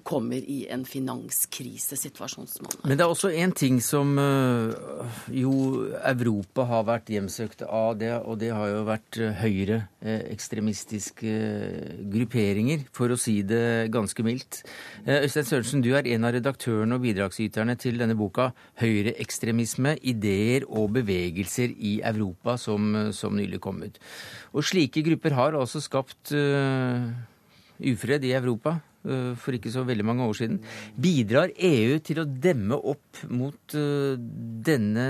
kommer 0.06 0.38
i 0.38 0.60
en 0.70 0.84
finanskrisesituasjon. 0.86 2.48
Men 2.86 2.98
det 2.98 3.04
er 3.04 3.10
også 3.10 3.32
en 3.42 3.54
ting 3.58 3.80
som 3.82 4.12
eh, 4.22 5.14
jo 5.34 5.54
Europa 5.98 6.66
har 6.70 6.86
vært 6.88 7.10
hjemsøkt 7.14 7.64
av, 7.66 7.96
det, 8.00 8.12
og 8.20 8.38
det 8.42 8.52
har 8.54 8.70
jo 8.70 8.84
vært 8.88 9.20
eh, 9.20 9.40
høyreekstremistiske 9.42 11.34
eh, 11.34 12.04
grupperinger, 12.14 12.86
for 12.96 13.12
å 13.12 13.18
si 13.20 13.40
det 13.48 13.90
ganske 13.94 14.26
mildt. 14.26 14.62
Øystein 15.10 15.50
Sørensen, 15.50 15.84
du 15.86 15.92
er 15.98 16.08
en 16.14 16.28
av 16.28 16.36
redaktørene 16.38 17.00
og 17.00 17.08
bidragsyterne 17.08 17.78
til 17.80 17.98
denne 18.02 18.18
boka 18.20 18.52
'Høyreekstremisme 18.80 19.96
ideer 20.06 20.68
og 20.70 20.94
bevegelser 21.00 21.74
i 21.74 21.98
Europa', 22.06 22.60
som, 22.62 23.10
som 23.16 23.36
nylig 23.36 23.62
kom 23.64 23.82
ut. 23.84 23.98
Og 24.54 24.64
slike 24.66 25.04
grupper 25.06 25.36
har 25.38 25.58
altså 25.58 25.82
skapt 25.82 26.34
ufred 27.80 28.26
i 28.28 28.34
Europa 28.38 28.78
eh, 29.08 29.34
for 29.40 29.56
ikke 29.56 29.72
så 29.74 29.86
veldig 29.88 30.06
mange 30.06 30.28
år 30.28 30.40
siden. 30.42 30.60
Bidrar 31.00 31.54
EU 31.56 32.00
til 32.04 32.24
å 32.24 32.28
demme 32.28 32.80
opp 32.80 33.24
mot 33.32 33.78
eh, 33.78 34.20
denne 34.70 35.08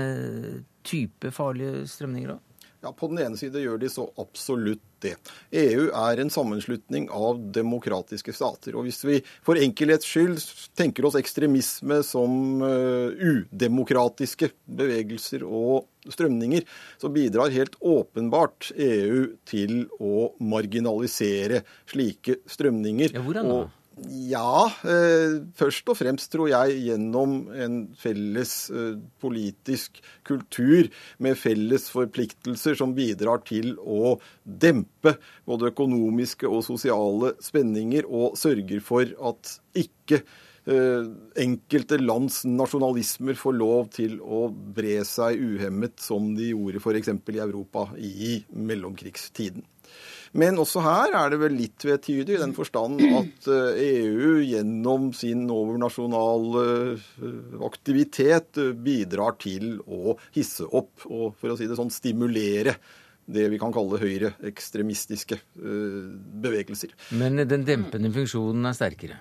type 0.86 1.32
farlige 1.34 1.84
strømninger 1.90 2.34
da? 2.34 2.38
Ja, 2.82 2.92
På 2.92 3.10
den 3.10 3.18
ene 3.20 3.36
side 3.36 3.60
gjør 3.60 3.80
de 3.80 3.90
så 3.92 4.06
absolutt 4.20 4.80
det. 5.04 5.14
EU 5.56 5.88
er 5.96 6.20
en 6.20 6.30
sammenslutning 6.32 7.08
av 7.12 7.40
demokratiske 7.52 8.32
stater. 8.36 8.76
Og 8.76 8.86
hvis 8.86 9.00
vi 9.04 9.18
for 9.44 9.60
enkelhets 9.60 10.08
skyld 10.08 10.40
tenker 10.78 11.08
oss 11.08 11.18
ekstremisme 11.20 12.00
som 12.06 12.64
uh, 12.64 13.12
udemokratiske 13.12 14.50
bevegelser 14.80 15.44
og 15.44 15.88
strømninger, 16.08 16.64
så 17.00 17.12
bidrar 17.12 17.52
helt 17.52 17.76
åpenbart 17.80 18.70
EU 18.76 19.26
til 19.48 19.84
å 20.00 20.30
marginalisere 20.40 21.62
slike 21.90 22.40
strømninger. 22.48 23.12
Ja, 23.16 23.24
hvordan 23.24 23.52
da? 23.52 23.60
Og 23.60 23.79
ja, 24.08 24.70
eh, 24.88 25.40
først 25.56 25.88
og 25.92 25.98
fremst 25.98 26.30
tror 26.32 26.48
jeg 26.50 26.76
gjennom 26.86 27.34
en 27.52 27.80
felles 27.98 28.52
eh, 28.72 28.98
politisk 29.20 30.00
kultur 30.26 30.88
med 31.22 31.38
felles 31.38 31.88
forpliktelser 31.92 32.78
som 32.78 32.94
bidrar 32.96 33.42
til 33.48 33.74
å 33.80 34.16
dempe 34.44 35.16
både 35.48 35.72
økonomiske 35.74 36.48
og 36.48 36.64
sosiale 36.66 37.34
spenninger, 37.44 38.08
og 38.08 38.38
sørger 38.40 38.80
for 38.84 39.10
at 39.30 39.56
ikke 39.76 40.22
eh, 40.22 41.10
enkelte 41.44 42.00
lands 42.00 42.42
nasjonalismer 42.48 43.36
får 43.40 43.58
lov 43.58 43.90
til 43.98 44.16
å 44.22 44.46
bre 44.50 45.00
seg 45.08 45.42
uhemmet 45.56 46.00
som 46.00 46.32
de 46.38 46.54
gjorde 46.54 46.80
f.eks. 46.80 47.12
i 47.12 47.42
Europa 47.44 47.90
i 47.98 48.38
mellomkrigstiden. 48.54 49.66
Men 50.38 50.60
også 50.62 50.82
her 50.84 51.14
er 51.18 51.32
det 51.32 51.40
vel 51.40 51.56
litt 51.58 51.82
vetydig, 51.82 52.36
i 52.36 52.40
den 52.40 52.52
forstand 52.54 53.00
at 53.02 53.48
EU 53.50 54.36
eh, 54.36 54.42
e 54.44 54.46
gjennom 54.52 55.08
sin 55.16 55.42
overnasjonale 55.50 56.64
eh, 56.94 57.56
aktivitet 57.66 58.60
eh, 58.62 58.70
bidrar 58.78 59.34
til 59.42 59.80
å 59.90 60.14
hisse 60.36 60.68
opp 60.68 61.08
og 61.08 61.34
for 61.40 61.50
å 61.50 61.58
si 61.58 61.66
det 61.66 61.78
sånn 61.78 61.90
stimulere 61.90 62.76
det 63.30 63.48
vi 63.50 63.58
kan 63.62 63.70
kalle 63.74 63.98
høyreekstremistiske 64.00 65.36
bevegelser. 65.54 66.96
Men 67.14 67.38
den 67.46 67.62
dempende 67.62 68.10
funksjonen 68.10 68.66
er 68.66 68.74
sterkere? 68.74 69.20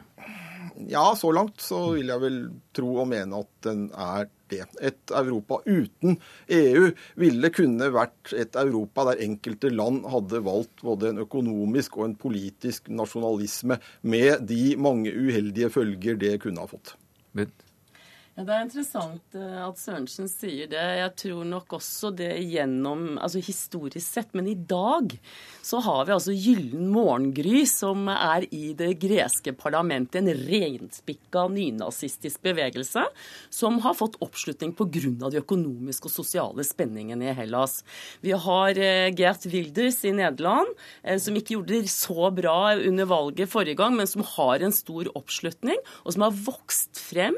Ja, 0.89 1.12
så 1.19 1.30
langt 1.36 1.62
så 1.62 1.91
vil 1.93 2.10
jeg 2.10 2.24
vel 2.24 2.39
tro 2.74 2.95
og 3.04 3.10
mene 3.12 3.43
at 3.43 3.52
den 3.67 3.84
er 3.93 4.32
det. 4.52 4.66
Et 4.82 5.14
Europa 5.16 5.62
uten 5.66 6.18
EU 6.50 6.90
ville 7.20 7.52
kunne 7.56 7.90
vært 7.94 8.34
et 8.34 8.58
Europa 8.60 9.10
der 9.12 9.24
enkelte 9.26 9.72
land 9.74 10.06
hadde 10.10 10.44
valgt 10.46 10.84
både 10.86 11.14
en 11.14 11.24
økonomisk 11.26 11.98
og 12.00 12.10
en 12.10 12.18
politisk 12.20 12.90
nasjonalisme, 12.94 13.80
med 14.02 14.46
de 14.50 14.76
mange 14.80 15.14
uheldige 15.14 15.72
følger 15.74 16.20
det 16.20 16.38
kunne 16.44 16.64
ha 16.64 16.70
fått. 16.70 16.96
Men 17.38 17.52
ja, 18.39 18.45
Det 18.45 18.56
er 18.56 18.65
interessant 18.65 19.36
eh, 19.36 19.58
at 19.65 19.80
Sørensen 19.82 20.30
sier 20.32 20.69
det. 20.71 20.84
Jeg 21.02 21.13
tror 21.23 21.47
nok 21.49 21.78
også 21.80 22.13
det 22.15 22.32
gjennom 22.47 23.17
Altså 23.19 23.41
historisk 23.43 24.06
sett. 24.06 24.34
Men 24.38 24.47
i 24.47 24.56
dag 24.56 25.15
så 25.65 25.82
har 25.84 26.06
vi 26.08 26.15
altså 26.15 26.36
Gyllen 26.36 26.88
morgengry, 26.93 27.65
som 27.67 28.08
er 28.12 28.45
i 28.56 28.71
det 28.78 28.93
greske 29.02 29.52
parlamentet. 29.58 30.21
En 30.21 30.45
renspikka 30.47 31.47
nynazistisk 31.52 32.41
bevegelse 32.45 33.04
som 33.54 33.82
har 33.84 33.97
fått 33.97 34.19
oppslutning 34.23 34.75
pga. 34.78 35.30
de 35.30 35.41
økonomiske 35.41 36.08
og 36.08 36.13
sosiale 36.13 36.63
spenningene 36.63 37.30
i 37.32 37.36
Hellas. 37.36 37.84
Vi 38.21 38.32
har 38.32 38.73
Geert 38.78 39.39
Gert 39.39 39.45
Wilders 39.52 40.04
i 40.06 40.12
Nederland, 40.15 40.67
eh, 41.04 41.17
som 41.19 41.36
ikke 41.36 41.56
gjorde 41.56 41.82
det 41.82 41.91
så 41.91 42.30
bra 42.34 42.75
under 42.75 43.06
valget 43.06 43.49
forrige 43.49 43.78
gang, 43.80 43.95
men 43.95 44.08
som 44.08 44.23
har 44.23 44.60
en 44.60 44.71
stor 44.71 45.10
oppslutning, 45.15 45.78
og 46.06 46.13
som 46.13 46.25
har 46.25 46.36
vokst 46.45 46.99
frem 46.99 47.36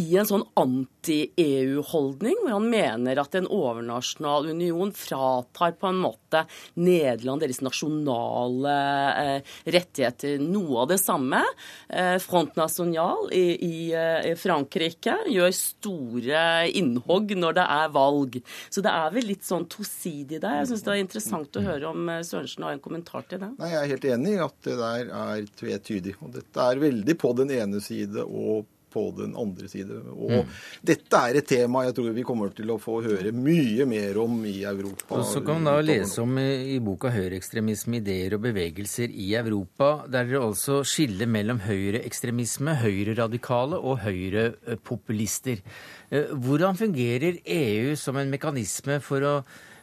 i 0.00 0.16
en 0.18 0.28
sånn 0.28 0.44
anti-EU-holdning, 0.60 2.36
hvor 2.42 2.54
han 2.56 2.68
mener 2.70 3.20
at 3.20 3.34
en 3.38 3.48
overnasjonal 3.50 4.50
union 4.52 4.92
fratar 4.96 5.74
på 5.80 5.90
en 5.90 6.00
måte 6.02 6.44
Nederland 6.80 7.44
deres 7.44 7.60
nasjonale 7.64 8.76
eh, 9.20 9.52
rettigheter. 9.76 10.40
Noe 10.42 10.84
av 10.84 10.90
det 10.92 11.00
samme. 11.02 11.42
Eh, 11.88 12.16
Front 12.22 12.56
National 12.60 13.28
i, 13.36 13.44
i, 13.66 13.76
i, 13.92 14.34
Frankrike 14.40 15.16
gjør 15.30 15.52
store 15.56 16.44
innhogg 16.80 17.36
når 17.38 17.60
det 17.60 17.68
er 17.76 17.94
valg. 17.94 18.40
Så 18.70 18.84
det 18.84 18.94
er 18.94 19.14
vel 19.14 19.30
litt 19.32 19.46
sånn 19.46 19.68
tosidig 19.70 20.40
der. 20.40 20.60
Jeg 20.62 20.72
syns 20.72 20.86
det 20.86 20.94
er 20.94 21.04
interessant 21.04 21.60
å 21.60 21.64
høre 21.66 21.92
om 21.92 22.10
eh, 22.12 22.24
Sørensen 22.26 22.66
har 22.66 22.76
en 22.76 22.84
kommentar 22.84 23.26
til 23.30 23.42
det. 23.42 23.52
Nei, 23.60 23.72
Jeg 23.74 23.82
er 23.84 23.94
helt 23.94 24.10
enig 24.16 24.36
i 24.36 24.42
at 24.44 24.58
det 24.66 24.76
der 24.80 25.14
er 25.22 25.48
tvetydig. 25.60 26.18
Og 26.24 26.34
dette 26.36 26.66
er 26.66 26.84
veldig 26.88 27.16
på 27.20 27.32
den 27.38 27.54
ene 27.56 27.82
side 27.84 28.24
og 28.26 28.68
på 28.92 29.06
den 29.16 29.36
andre 29.38 29.68
side. 29.70 30.00
Og 30.14 30.50
dette 30.86 31.22
er 31.30 31.40
et 31.40 31.48
tema 31.48 31.84
jeg 31.86 31.96
tror 31.96 32.14
vi 32.16 32.26
kommer 32.26 32.52
til 32.56 32.72
å 32.72 32.78
få 32.80 33.00
høre 33.04 33.32
mye 33.34 33.86
mer 33.88 34.18
om 34.22 34.40
i 34.48 34.60
Europa. 34.68 35.20
Og 35.20 35.26
så 35.28 35.44
kan 35.44 35.60
man 35.60 35.70
da 35.70 35.84
lese 35.84 36.22
om 36.24 36.38
i 36.40 36.48
i 36.74 36.78
boka 36.82 37.10
'Høyreekstremisme, 37.10 38.00
ideer 38.00 38.36
og 38.36 38.44
bevegelser 38.44 39.10
i 39.10 39.32
Europa', 39.38 40.06
der 40.10 40.28
dere 40.28 40.44
altså 40.44 40.82
skiller 40.86 41.26
mellom 41.26 41.60
høyreekstremisme, 41.64 42.76
høyreradikale 42.82 43.78
og 43.78 44.00
høyrepopulister. 44.04 45.62
Eh, 46.10 46.30
Hvordan 46.34 46.76
fungerer 46.76 47.40
EU 47.44 47.96
som 47.96 48.16
en 48.16 48.30
mekanisme 48.30 49.00
for 49.00 49.26
å 49.26 49.34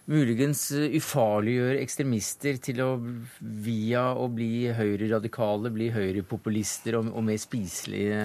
muligens 0.08 0.70
eh, 0.72 0.96
ufarliggjøre 0.98 1.82
ekstremister 1.84 2.60
til 2.64 2.82
å 2.84 2.92
via 3.42 4.10
å 4.16 4.28
bli 4.32 4.68
høyreradikale, 4.76 5.72
bli 5.74 5.90
høyrepopulister 5.96 7.00
og, 7.00 7.12
og 7.14 7.28
mer 7.28 7.42
spiselige, 7.42 8.22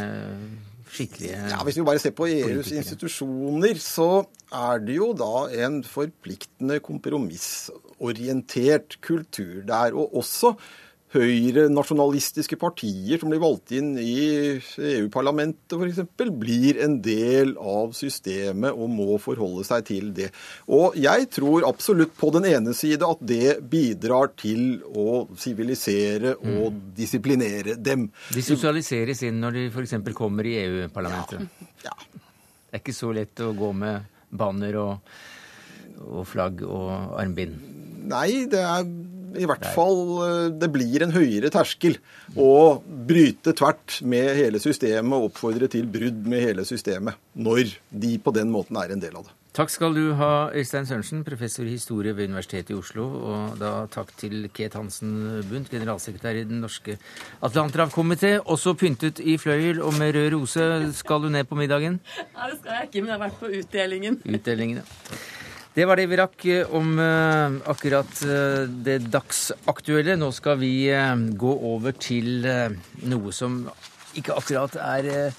skikkelige 0.92 1.38
Ja, 1.50 1.58
Hvis 1.64 1.78
vi 1.80 1.84
bare 1.88 1.98
ser 2.02 2.12
på 2.16 2.26
EUs 2.28 2.42
politikere. 2.44 2.78
institusjoner, 2.82 3.74
så 3.80 4.08
er 4.52 4.78
det 4.84 4.96
jo 4.98 5.08
da 5.16 5.32
en 5.66 5.80
forpliktende, 5.84 6.80
kompromissorientert 6.84 8.98
kultur 9.04 9.62
der. 9.66 9.92
Og 9.96 10.16
også 10.22 10.52
høyre-nasjonalistiske 11.12 12.56
partier 12.60 13.20
som 13.20 13.32
blir 13.32 13.42
valgt 13.42 13.74
inn 13.76 13.92
i 14.00 14.14
EU-parlamentet 14.56 15.76
f.eks., 15.76 16.30
blir 16.40 16.80
en 16.84 16.96
del 17.04 17.54
av 17.60 17.92
systemet 17.96 18.72
og 18.72 18.88
må 18.92 19.18
forholde 19.22 19.64
seg 19.68 19.84
til 19.90 20.12
det. 20.16 20.30
Og 20.72 20.96
jeg 21.00 21.28
tror 21.34 21.66
absolutt 21.68 22.14
på 22.18 22.32
den 22.36 22.48
ene 22.52 22.74
side 22.76 23.04
at 23.06 23.20
det 23.28 23.58
bidrar 23.72 24.32
til 24.40 24.80
å 24.88 25.26
sivilisere 25.38 26.34
og 26.40 26.80
disiplinere 26.96 27.76
dem. 27.76 28.08
De 28.32 28.44
sosialiseres 28.44 29.22
inn 29.28 29.40
når 29.42 29.58
de 29.58 29.68
f.eks. 29.72 29.98
kommer 30.16 30.48
i 30.48 30.56
EU-parlamentet. 30.64 31.44
Ja. 31.84 31.96
Det 32.72 32.78
er 32.78 32.84
ikke 32.86 32.96
så 32.96 33.12
lett 33.12 33.40
å 33.44 33.52
gå 33.52 33.68
med 33.76 34.08
banner 34.32 34.78
og, 34.80 35.16
og 36.08 36.24
flagg 36.24 36.62
og 36.64 37.18
armbind. 37.20 37.58
Nei, 38.08 38.46
det 38.50 38.62
er 38.64 38.86
i 39.38 39.48
hvert 39.48 39.66
fall 39.74 40.00
eh, 40.26 40.48
Det 40.62 40.70
blir 40.72 41.04
en 41.04 41.14
høyere 41.14 41.50
terskel 41.52 41.98
å 42.38 42.80
bryte 42.82 43.54
tvert 43.56 44.00
med 44.08 44.32
hele 44.38 44.60
systemet 44.62 45.18
og 45.18 45.30
oppfordre 45.30 45.68
til 45.72 45.88
brudd 45.90 46.26
med 46.28 46.44
hele 46.44 46.66
systemet, 46.68 47.18
når 47.34 47.76
de 47.90 48.16
på 48.22 48.34
den 48.34 48.52
måten 48.52 48.78
er 48.80 48.94
en 48.94 49.02
del 49.02 49.16
av 49.18 49.28
det. 49.28 49.36
Takk 49.52 49.68
skal 49.68 49.92
du 49.92 50.14
ha, 50.16 50.48
Øystein 50.56 50.86
Sørensen, 50.88 51.20
professor 51.28 51.66
i 51.68 51.74
historie 51.74 52.14
ved 52.16 52.30
Universitetet 52.30 52.70
i 52.72 52.76
Oslo. 52.78 53.04
Og 53.28 53.58
da 53.60 53.72
takk 53.92 54.14
til 54.16 54.46
Ket 54.48 54.78
Hansen 54.78 55.42
Bundt, 55.50 55.68
generalsekretær 55.68 56.38
i 56.40 56.46
Den 56.48 56.62
norske 56.64 56.96
Atlanterhavkomité. 57.44 58.38
Også 58.40 58.72
pyntet 58.80 59.20
i 59.20 59.36
fløyel 59.36 59.82
og 59.84 59.92
med 59.98 60.16
rød 60.16 60.32
rose. 60.32 60.70
Skal 60.96 61.26
du 61.26 61.28
ned 61.28 61.44
på 61.44 61.60
middagen? 61.60 62.00
Nei, 62.32 62.48
det 62.48 62.58
skal 62.62 62.78
jeg 62.78 62.88
ikke, 62.88 63.02
men 63.02 63.12
jeg 63.12 63.18
har 63.18 63.24
vært 63.26 63.40
på 63.42 63.52
utdelingen. 63.60 64.20
Utdelingene. 64.24 64.88
Det 65.72 65.86
var 65.88 65.96
det 65.96 66.04
vi 66.10 66.16
rakk 66.20 66.42
eh, 66.52 66.72
om 66.76 66.98
eh, 67.00 67.54
akkurat 67.72 68.18
eh, 68.26 68.66
det 68.84 68.98
dagsaktuelle. 69.08 70.18
Nå 70.20 70.28
skal 70.36 70.58
vi 70.60 70.74
gå 71.32 71.52
over 71.64 71.94
til 71.96 72.44
noe 73.08 73.32
som 73.32 73.62
ikke 74.18 74.36
akkurat 74.36 74.76
er 74.76 75.32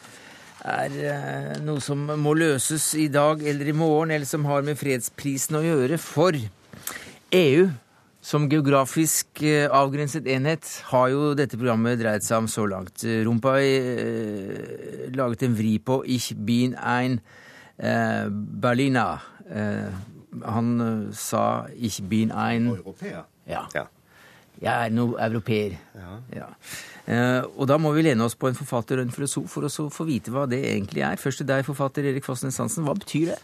er 0.64 0.94
noe 1.60 1.82
som 1.84 2.06
må 2.24 2.32
løses 2.40 2.86
i 2.96 3.10
dag 3.12 3.42
eller 3.44 3.68
i 3.68 3.76
morgen, 3.76 4.14
eller 4.16 4.26
som 4.26 4.46
har 4.48 4.64
med 4.64 4.80
fredsprisen 4.80 5.58
å 5.60 5.64
gjøre. 5.66 5.98
For 6.00 6.38
EU, 7.36 7.66
som 8.24 8.48
geografisk 8.48 9.44
avgrenset 9.44 10.30
enhet, 10.32 10.70
har 10.88 11.10
jo 11.12 11.34
dette 11.36 11.60
programmet 11.60 12.00
dreid 12.00 12.24
seg 12.24 12.46
om 12.46 12.48
så 12.48 12.64
langt. 12.72 13.04
Rumpai 13.04 13.60
eh, 13.68 15.12
laget 15.20 15.44
en 15.50 15.60
vri 15.60 15.76
på 15.84 16.00
Ich 16.08 16.32
bin 16.40 16.80
ein 16.80 17.20
eh, 17.78 18.32
Berliner. 18.32 19.28
Eh, 19.52 20.13
han 20.42 20.72
eh, 20.82 21.14
sa 21.14 21.68
Ich 21.76 22.02
bin 22.10 22.32
ein 22.32 22.68
Europeer. 22.74 23.26
ja. 23.48 23.68
Ja. 23.74 23.88
Jeg 24.62 24.86
er 24.86 24.92
noe 24.94 25.18
europeer. 25.20 25.74
Ja. 26.32 26.46
Eh, 27.10 27.42
og 27.58 27.68
da 27.68 27.78
må 27.82 27.92
vi 27.92 28.06
lene 28.06 28.24
oss 28.24 28.36
på 28.40 28.48
en 28.48 28.56
forfatter 28.56 29.02
og 29.02 29.08
en 29.08 29.12
filosof 29.12 29.50
for 29.52 29.66
å 29.68 29.88
få 29.92 30.06
vite 30.08 30.32
hva 30.32 30.46
det 30.48 30.62
egentlig 30.70 31.04
er. 31.04 31.20
Først 31.20 31.42
til 31.42 31.50
deg, 31.50 31.66
forfatter 31.68 32.06
Erik 32.08 32.24
Fossnes 32.24 32.60
Hansen. 32.62 32.86
Hva 32.88 32.96
betyr 32.96 33.34
det? 33.34 33.40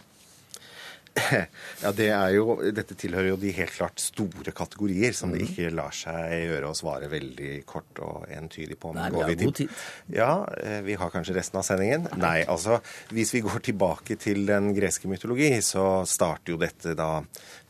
Ja, 1.82 1.90
det 1.96 2.08
er 2.12 2.34
jo, 2.34 2.56
Dette 2.74 2.94
tilhører 2.98 3.32
jo 3.32 3.38
de 3.40 3.52
helt 3.54 3.74
klart 3.74 4.02
store 4.02 4.52
kategorier 4.56 5.14
som 5.16 5.32
det 5.34 5.42
ikke 5.46 5.70
lar 5.74 5.94
seg 5.96 6.46
gjøre 6.46 6.70
å 6.70 6.76
svare 6.76 7.10
veldig 7.10 7.52
kort 7.68 8.00
og 8.04 8.28
entydig 8.34 8.78
på. 8.80 8.92
Nei, 8.96 9.08
vi 9.14 9.22
har 9.24 9.34
god 9.42 9.58
tid. 9.58 9.74
Ja, 10.14 10.30
eh, 10.62 10.80
vi 10.86 10.96
har 11.00 11.12
kanskje 11.12 11.36
resten 11.36 11.60
av 11.60 11.66
sendingen. 11.66 12.06
Nei, 12.20 12.40
altså, 12.50 12.80
hvis 13.14 13.34
vi 13.36 13.42
går 13.46 13.64
tilbake 13.70 14.18
til 14.20 14.44
den 14.48 14.70
greske 14.76 15.10
mytologi, 15.10 15.52
så 15.66 16.04
starter 16.08 16.54
jo 16.54 16.60
dette 16.62 16.94
da 16.98 17.10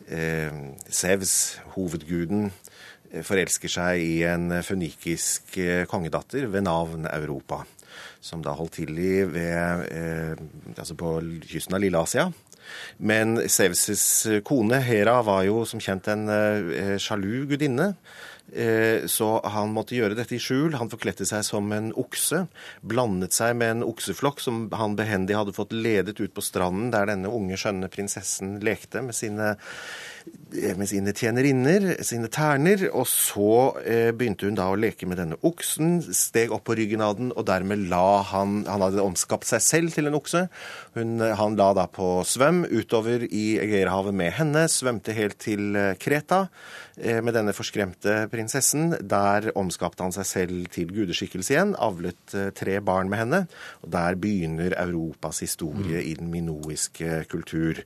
eh, 0.08 0.62
Sevs, 0.90 1.34
hovedguden, 1.76 2.50
eh, 3.10 3.24
forelsker 3.26 3.72
seg 3.72 4.04
i 4.04 4.14
en 4.28 4.60
fønikisk 4.66 5.58
eh, 5.60 5.84
kongedatter 5.90 6.48
ved 6.52 6.66
navn 6.68 7.08
Europa. 7.10 7.64
Som 8.20 8.42
da 8.44 8.52
holdt 8.52 8.76
til 8.82 8.98
i 9.00 9.24
ved, 9.24 9.86
eh, 9.88 10.76
altså 10.76 10.96
på 10.98 11.16
kysten 11.48 11.76
av 11.76 11.84
Lille-Asia. 11.84 12.28
Men 12.98 13.38
Sevs' 13.46 14.40
kone 14.46 14.80
Hera 14.84 15.20
var 15.26 15.44
jo 15.48 15.64
som 15.68 15.80
kjent 15.82 16.08
en 16.12 16.28
eh, 16.28 16.96
sjalu 17.00 17.46
gudinne. 17.50 17.94
Eh, 18.52 19.06
Så 19.06 19.28
han 19.46 19.72
måtte 19.74 19.94
gjøre 19.94 20.16
dette 20.18 20.34
i 20.34 20.42
skjul. 20.42 20.74
Han 20.80 20.90
forkledte 20.90 21.26
seg 21.28 21.44
som 21.46 21.70
en 21.72 21.92
okse. 21.98 22.44
Blandet 22.82 23.36
seg 23.36 23.56
med 23.56 23.76
en 23.76 23.86
okseflokk 23.86 24.42
som 24.42 24.64
han 24.74 24.96
behendig 24.98 25.38
hadde 25.38 25.54
fått 25.56 25.72
ledet 25.76 26.18
ut 26.20 26.34
på 26.34 26.44
stranden, 26.44 26.90
der 26.94 27.10
denne 27.12 27.30
unge, 27.30 27.58
skjønne 27.60 27.90
prinsessen 27.92 28.58
lekte 28.64 29.04
med 29.06 29.14
sine 29.14 29.54
med 30.50 30.88
sine 30.90 31.12
tjenerinner, 31.14 31.92
sine 32.06 32.28
terner, 32.32 32.82
og 32.90 33.06
så 33.08 33.76
eh, 33.86 34.10
begynte 34.16 34.48
hun 34.48 34.58
da 34.58 34.66
å 34.70 34.78
leke 34.78 35.06
med 35.08 35.20
denne 35.20 35.38
oksen, 35.46 36.00
steg 36.16 36.52
opp 36.54 36.64
på 36.66 36.76
ryggen 36.78 37.02
av 37.04 37.16
den, 37.18 37.30
og 37.34 37.46
dermed 37.48 37.86
la 37.90 38.22
han 38.30 38.64
Han 38.70 38.82
hadde 38.82 39.02
omskapt 39.02 39.46
seg 39.48 39.62
selv 39.62 39.94
til 39.94 40.08
en 40.08 40.16
okse. 40.18 40.44
Hun, 40.96 41.20
han 41.20 41.56
la 41.58 41.70
da 41.76 41.86
på 41.90 42.20
svøm 42.26 42.64
utover 42.66 43.22
i 43.26 43.60
Egeerhavet 43.62 44.16
med 44.16 44.34
henne, 44.36 44.66
svømte 44.70 45.14
helt 45.16 45.38
til 45.42 45.76
eh, 45.78 45.94
Kreta 46.00 46.42
eh, 46.98 47.20
med 47.22 47.36
denne 47.36 47.54
forskremte 47.56 48.26
prinsessen. 48.32 48.96
Der 49.00 49.50
omskapte 49.58 50.06
han 50.06 50.14
seg 50.14 50.28
selv 50.28 50.70
til 50.74 50.90
gudeskikkelse 50.94 51.54
igjen, 51.54 51.76
avlet 51.78 52.34
eh, 52.34 52.50
tre 52.56 52.80
barn 52.84 53.10
med 53.12 53.22
henne, 53.22 53.42
og 53.84 53.94
der 53.94 54.18
begynner 54.20 54.74
Europas 54.82 55.42
historie 55.44 56.02
i 56.02 56.16
den 56.18 56.30
minoiske 56.34 57.24
kultur. 57.30 57.84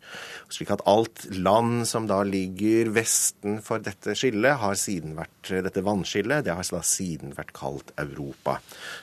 Slik 0.52 0.72
at 0.74 0.84
alt 0.88 1.26
land 1.34 1.84
som 1.90 2.08
da 2.10 2.22
ligger 2.34 2.90
vesten 2.96 3.60
for 3.64 3.82
dette 3.84 4.16
skillet, 4.18 4.58
har 4.60 4.76
siden 4.78 5.14
vært 5.18 5.54
dette 5.64 5.84
vannskillet, 5.86 6.44
det 6.46 6.54
har 6.58 6.84
siden 6.84 7.32
vært 7.38 7.54
kalt 7.56 7.94
Europa. 8.00 8.58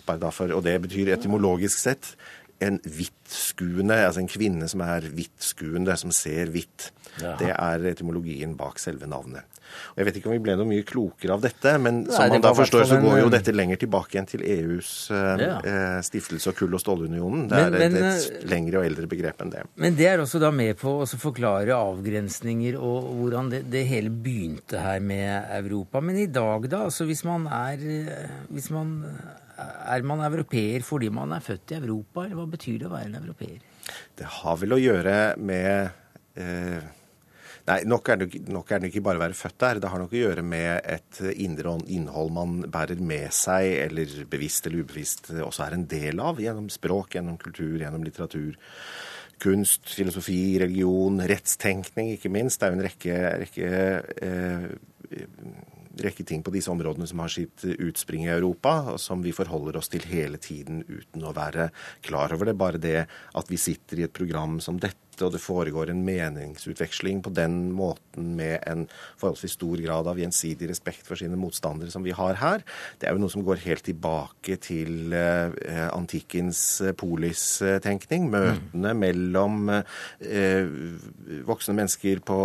For, 0.05 0.51
og 0.51 0.63
det 0.67 0.77
betyr 0.85 1.15
etymologisk 1.15 1.79
sett 1.79 2.13
en 2.61 2.77
hvittskuende, 2.85 3.97
altså 4.05 4.21
en 4.21 4.29
kvinne 4.29 4.67
som 4.69 4.83
er 4.85 5.07
hvittskuende, 5.09 5.95
som 5.97 6.13
ser 6.13 6.51
hvitt. 6.53 6.91
Det 7.17 7.49
er 7.55 7.87
etymologien 7.91 8.53
bak 8.59 8.79
selve 8.81 9.09
navnet. 9.09 9.47
Og 9.93 10.01
Jeg 10.01 10.07
vet 10.07 10.19
ikke 10.19 10.29
om 10.31 10.35
vi 10.35 10.41
ble 10.45 10.55
noe 10.59 10.69
mye 10.69 10.85
klokere 10.87 11.35
av 11.35 11.41
dette, 11.43 11.73
men 11.81 12.01
Nei, 12.05 12.13
som 12.15 12.29
man 12.33 12.43
da 12.45 12.53
forstår, 12.57 12.85
så 12.89 12.99
går 13.03 13.19
jo 13.21 13.27
eh, 13.29 13.33
dette 13.35 13.53
lenger 13.55 13.81
tilbake 13.81 14.15
igjen 14.17 14.29
til 14.31 14.45
EUs 14.45 14.91
eh, 15.11 15.43
Ja. 15.45 15.57
eh, 15.65 15.97
stiftelse 16.05 16.51
og 16.51 16.57
kull- 16.59 16.77
og 16.77 16.83
stålunionen. 16.83 17.47
Det 17.51 17.59
er 17.59 17.77
et, 17.79 17.95
men, 17.95 18.07
et 18.11 18.45
lengre 18.51 18.81
og 18.81 18.87
eldre 18.89 19.09
begrep 19.11 19.41
enn 19.45 19.53
det. 19.53 19.65
Men 19.75 19.95
det 19.99 20.07
er 20.11 20.23
også 20.23 20.41
da 20.43 20.51
med 20.55 20.77
på 20.81 20.95
å 21.03 21.09
forklare 21.11 21.75
avgrensninger 21.77 22.77
og 22.79 23.11
hvordan 23.19 23.51
det, 23.53 23.63
det 23.71 23.85
hele 23.89 24.09
begynte 24.13 24.79
her 24.81 24.99
med 25.03 25.51
Europa. 25.61 26.01
Men 26.01 26.17
i 26.21 26.27
dag, 26.31 26.69
da? 26.71 26.85
altså 26.89 27.05
Hvis 27.09 27.23
man 27.27 27.47
er 27.47 27.77
hvis 28.51 28.69
man, 28.73 28.95
Er 29.91 30.01
man 30.07 30.21
europeer 30.25 30.81
fordi 30.85 31.09
man 31.13 31.31
er 31.35 31.43
født 31.43 31.71
i 31.73 31.77
Europa, 31.81 32.23
eller 32.25 32.39
hva 32.39 32.47
betyr 32.49 32.79
det 32.81 32.87
å 32.87 32.93
være 32.95 33.09
en 33.11 33.19
europeer? 33.21 33.59
Det 34.17 34.25
har 34.39 34.57
vel 34.61 34.73
å 34.75 34.79
gjøre 34.81 35.15
med 35.41 35.91
eh, 36.39 36.81
Nei, 37.71 37.85
nok 37.87 38.09
er, 38.11 38.17
det, 38.19 38.39
nok 38.51 38.71
er 38.73 38.81
det 38.81 38.89
ikke 38.89 39.03
bare 39.05 39.19
å 39.19 39.21
være 39.21 39.37
født 39.37 39.59
der. 39.63 39.79
Det 39.79 39.91
har 39.93 40.01
nok 40.01 40.11
å 40.11 40.19
gjøre 40.19 40.43
med 40.43 40.89
et 40.91 41.21
indre 41.39 41.77
innhold 41.87 42.33
man 42.35 42.57
bærer 42.73 42.99
med 42.99 43.31
seg, 43.35 43.67
eller 43.85 44.11
bevisst 44.31 44.67
eller 44.67 44.83
ubevisst 44.83 45.31
også 45.37 45.63
er 45.63 45.77
en 45.77 45.87
del 45.87 46.19
av, 46.19 46.41
gjennom 46.43 46.67
språk, 46.73 47.15
gjennom 47.15 47.39
kultur, 47.39 47.77
gjennom 47.79 48.03
litteratur. 48.03 48.57
Kunst, 49.41 49.87
filosofi, 49.95 50.41
religion, 50.59 51.23
rettstenkning, 51.31 52.11
ikke 52.17 52.33
minst. 52.33 52.59
Det 52.59 52.67
er 52.67 52.73
jo 52.73 52.79
en 52.81 52.87
rekke, 52.89 53.21
rekke 53.45 53.71
eh, 54.27 54.67
rekke 55.99 56.23
ting 56.27 56.43
på 56.43 56.53
disse 56.53 56.71
områdene 56.71 57.07
som 57.09 57.21
har 57.23 57.31
sitt 57.31 57.65
utspring 57.71 58.25
i 58.25 58.33
Europa, 58.33 58.93
og 58.93 58.99
som 59.01 59.23
vi 59.23 59.33
forholder 59.35 59.79
oss 59.79 59.91
til 59.91 60.05
hele 60.11 60.39
tiden 60.41 60.83
uten 60.87 61.25
å 61.25 61.33
være 61.35 61.69
klar 62.05 62.33
over 62.35 62.49
det. 62.49 62.57
Bare 62.59 62.81
det 62.81 63.05
at 63.07 63.51
vi 63.51 63.59
sitter 63.59 64.01
i 64.01 64.05
et 64.07 64.15
program 64.15 64.59
som 64.63 64.79
dette, 64.79 64.97
og 65.19 65.33
det 65.33 65.41
foregår 65.43 65.91
en 65.91 66.03
meningsutveksling 66.05 67.21
på 67.25 67.33
den 67.35 67.71
måten 67.75 68.35
med 68.37 68.61
en 68.69 68.85
forholdsvis 69.19 69.57
stor 69.57 69.81
grad 69.83 70.07
av 70.07 70.19
gjensidig 70.19 70.69
respekt 70.71 71.07
for 71.07 71.19
sine 71.19 71.39
motstandere 71.39 71.91
som 71.91 72.05
vi 72.05 72.15
har 72.15 72.39
her, 72.39 72.63
det 72.99 73.07
er 73.09 73.15
jo 73.15 73.23
noe 73.23 73.33
som 73.33 73.43
går 73.45 73.61
helt 73.65 73.85
tilbake 73.87 74.57
til 74.63 75.13
eh, 75.15 75.87
antikkens 75.91 76.61
eh, 76.85 76.95
polistenkning. 76.97 78.29
Møtene 78.31 78.93
mellom 78.97 79.73
eh, 79.73 80.71
voksne 81.47 81.75
mennesker 81.77 82.23
på 82.25 82.39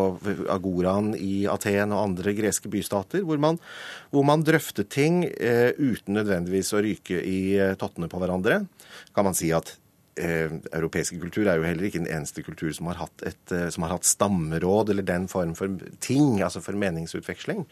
agoraen 0.53 1.14
i 1.19 1.47
Aten 1.51 1.95
og 1.95 2.03
andre 2.03 2.35
greske 2.37 2.71
bystater, 2.73 3.25
hvor 3.27 3.41
man, 3.43 3.61
hvor 4.11 4.27
man 4.27 4.45
drøftet 4.47 4.91
ting 4.93 5.23
uten 5.27 6.17
nødvendigvis 6.17 6.73
å 6.75 6.83
ryke 6.85 7.19
i 7.21 7.41
tottene 7.79 8.09
på 8.11 8.21
hverandre. 8.21 8.62
Kan 9.17 9.29
man 9.29 9.37
si 9.37 9.51
at 9.55 9.75
eh, 10.17 10.53
europeiske 10.73 11.19
kultur 11.21 11.47
er 11.49 11.59
jo 11.59 11.67
heller 11.67 11.89
ikke 11.89 12.03
den 12.03 12.11
eneste 12.11 12.45
kultur 12.47 12.73
som 12.77 12.89
har, 12.91 13.01
hatt 13.05 13.25
et, 13.29 13.53
eh, 13.55 13.69
som 13.73 13.87
har 13.87 13.97
hatt 13.97 14.09
stammeråd 14.09 14.93
eller 14.93 15.07
den 15.07 15.29
form 15.29 15.55
for 15.59 15.73
ting, 16.05 16.41
altså 16.43 16.62
for 16.64 16.79
meningsutveksling. 16.79 17.64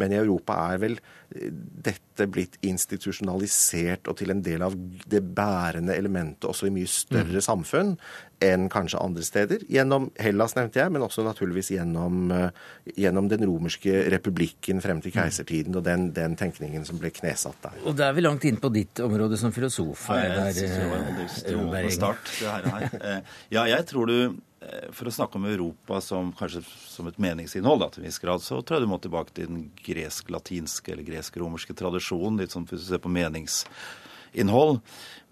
Men 0.00 0.14
i 0.14 0.20
Europa 0.20 0.56
er 0.72 0.82
vel 0.82 0.98
eh, 0.98 1.50
dette 1.50 2.28
blitt 2.30 2.58
institusjonalisert 2.66 4.10
og 4.10 4.18
til 4.20 4.34
en 4.34 4.42
del 4.44 4.64
av 4.66 4.76
det 5.10 5.22
bærende 5.36 5.96
elementet 5.96 6.48
også 6.50 6.68
i 6.68 6.74
mye 6.74 6.90
større 6.90 7.44
samfunn 7.44 7.96
enn 8.40 8.68
kanskje 8.72 9.00
andre 9.00 9.22
steder. 9.24 9.64
Gjennom 9.68 10.08
Hellas, 10.20 10.54
nevnte 10.56 10.80
jeg, 10.80 10.92
men 10.94 11.04
også 11.04 11.24
naturligvis 11.26 11.70
gjennom, 11.74 12.30
eh, 12.32 12.50
gjennom 12.96 13.28
den 13.28 13.44
romerske 13.44 14.06
republikken 14.12 14.80
frem 14.80 15.02
til 15.04 15.12
keisertiden 15.12 15.76
og 15.76 15.84
den, 15.84 16.10
den 16.16 16.36
tenkningen 16.40 16.86
som 16.88 16.98
ble 16.98 17.12
knesatt 17.12 17.60
der. 17.62 17.76
Og 17.84 17.96
da 17.98 18.08
er 18.08 18.16
vi 18.16 18.24
langt 18.24 18.46
inn 18.48 18.56
på 18.60 18.72
ditt 18.72 19.02
område 19.04 19.36
som 19.40 19.52
filosof. 19.52 20.08
Ja, 20.08 20.40
jeg 20.40 20.54
der, 20.56 21.52
eh, 21.52 21.66
Berg. 21.70 21.92
start, 21.92 22.32
her. 22.40 22.70
her. 22.70 22.88
Eh, 23.00 23.20
Ja, 23.50 23.64
jeg 23.68 23.86
tror 23.86 24.06
du 24.06 24.16
eh, 24.62 24.88
For 24.92 25.08
å 25.08 25.12
snakke 25.12 25.36
om 25.36 25.44
Europa 25.48 26.00
som 26.00 26.32
kanskje 26.36 26.64
som 26.64 27.06
et 27.08 27.18
meningsinnhold, 27.18 27.80
da, 27.80 27.88
til 27.88 28.02
en 28.02 28.08
viss 28.08 28.20
grad, 28.20 28.40
så 28.40 28.62
tror 28.64 28.78
jeg 28.78 28.86
du 28.86 28.90
må 28.90 29.00
tilbake 29.00 29.32
til 29.36 29.46
den 29.48 29.70
gresk-latinske 29.84 30.92
eller 30.92 31.04
gresk-romerske 31.06 31.76
tradisjonen. 31.76 32.40
Litt 32.40 32.52
sånn 32.56 32.66
hvis 32.68 32.84
du 32.84 32.92
ser 32.92 33.00
på 33.04 33.12
meningsinnhold. 33.12 34.80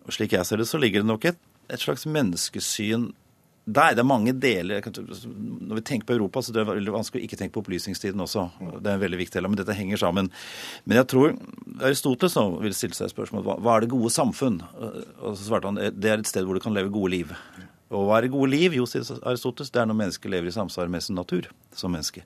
Og 0.08 0.14
slik 0.16 0.32
jeg 0.32 0.46
ser 0.48 0.56
det, 0.62 0.68
så 0.68 0.80
ligger 0.80 1.04
det 1.04 1.10
nok 1.10 1.24
et, 1.28 1.40
et 1.68 1.82
slags 1.82 2.06
menneskesyn 2.08 3.10
der. 3.68 3.94
Det 3.94 4.02
er 4.02 4.08
mange 4.08 4.32
deler. 4.32 4.84
Når 4.84 5.80
vi 5.80 5.84
tenker 5.84 6.08
på 6.08 6.16
Europa, 6.16 6.42
så 6.42 6.54
det 6.54 6.62
er 6.62 6.70
veldig 6.70 6.94
vanskelig 6.94 7.22
å 7.22 7.28
ikke 7.28 7.38
tenke 7.40 7.56
på 7.56 7.62
opplysningstiden 7.64 8.24
også. 8.24 8.48
Det 8.78 8.86
er 8.88 8.96
en 8.96 9.04
veldig 9.04 9.20
viktig 9.20 9.38
del, 9.38 9.48
men 9.50 9.60
dette 9.60 9.76
henger 9.76 10.00
sammen. 10.00 10.30
Men 10.88 11.02
jeg 11.02 11.10
tror 11.12 11.34
Aristoteles 11.84 12.38
nå 12.38 12.46
vil 12.64 12.76
stille 12.76 12.96
seg 12.98 13.12
spørsmål 13.12 13.44
hva, 13.46 13.74
er 13.74 13.84
det 13.84 13.92
gode 13.92 14.12
samfunn? 14.14 14.62
Og 14.78 15.34
så 15.34 15.50
svarte 15.50 15.70
han 15.70 15.80
det 15.80 16.12
er 16.12 16.22
et 16.22 16.30
sted 16.30 16.48
hvor 16.48 16.58
du 16.58 16.64
kan 16.64 16.76
leve 16.76 16.92
gode 16.94 17.12
liv. 17.16 17.34
Og 17.88 18.08
hva 18.08 18.18
er 18.18 18.26
det 18.26 18.34
gode 18.34 18.52
liv? 18.52 18.74
Jo, 18.76 18.88
sier 18.88 19.04
Aristoteles, 19.28 19.72
det 19.72 19.80
er 19.80 19.88
når 19.88 20.00
mennesker 20.02 20.32
lever 20.32 20.50
i 20.50 20.56
samsvar 20.56 20.90
med 20.92 21.04
sin 21.04 21.16
natur 21.16 21.48
som 21.76 21.92
menneske. 21.92 22.24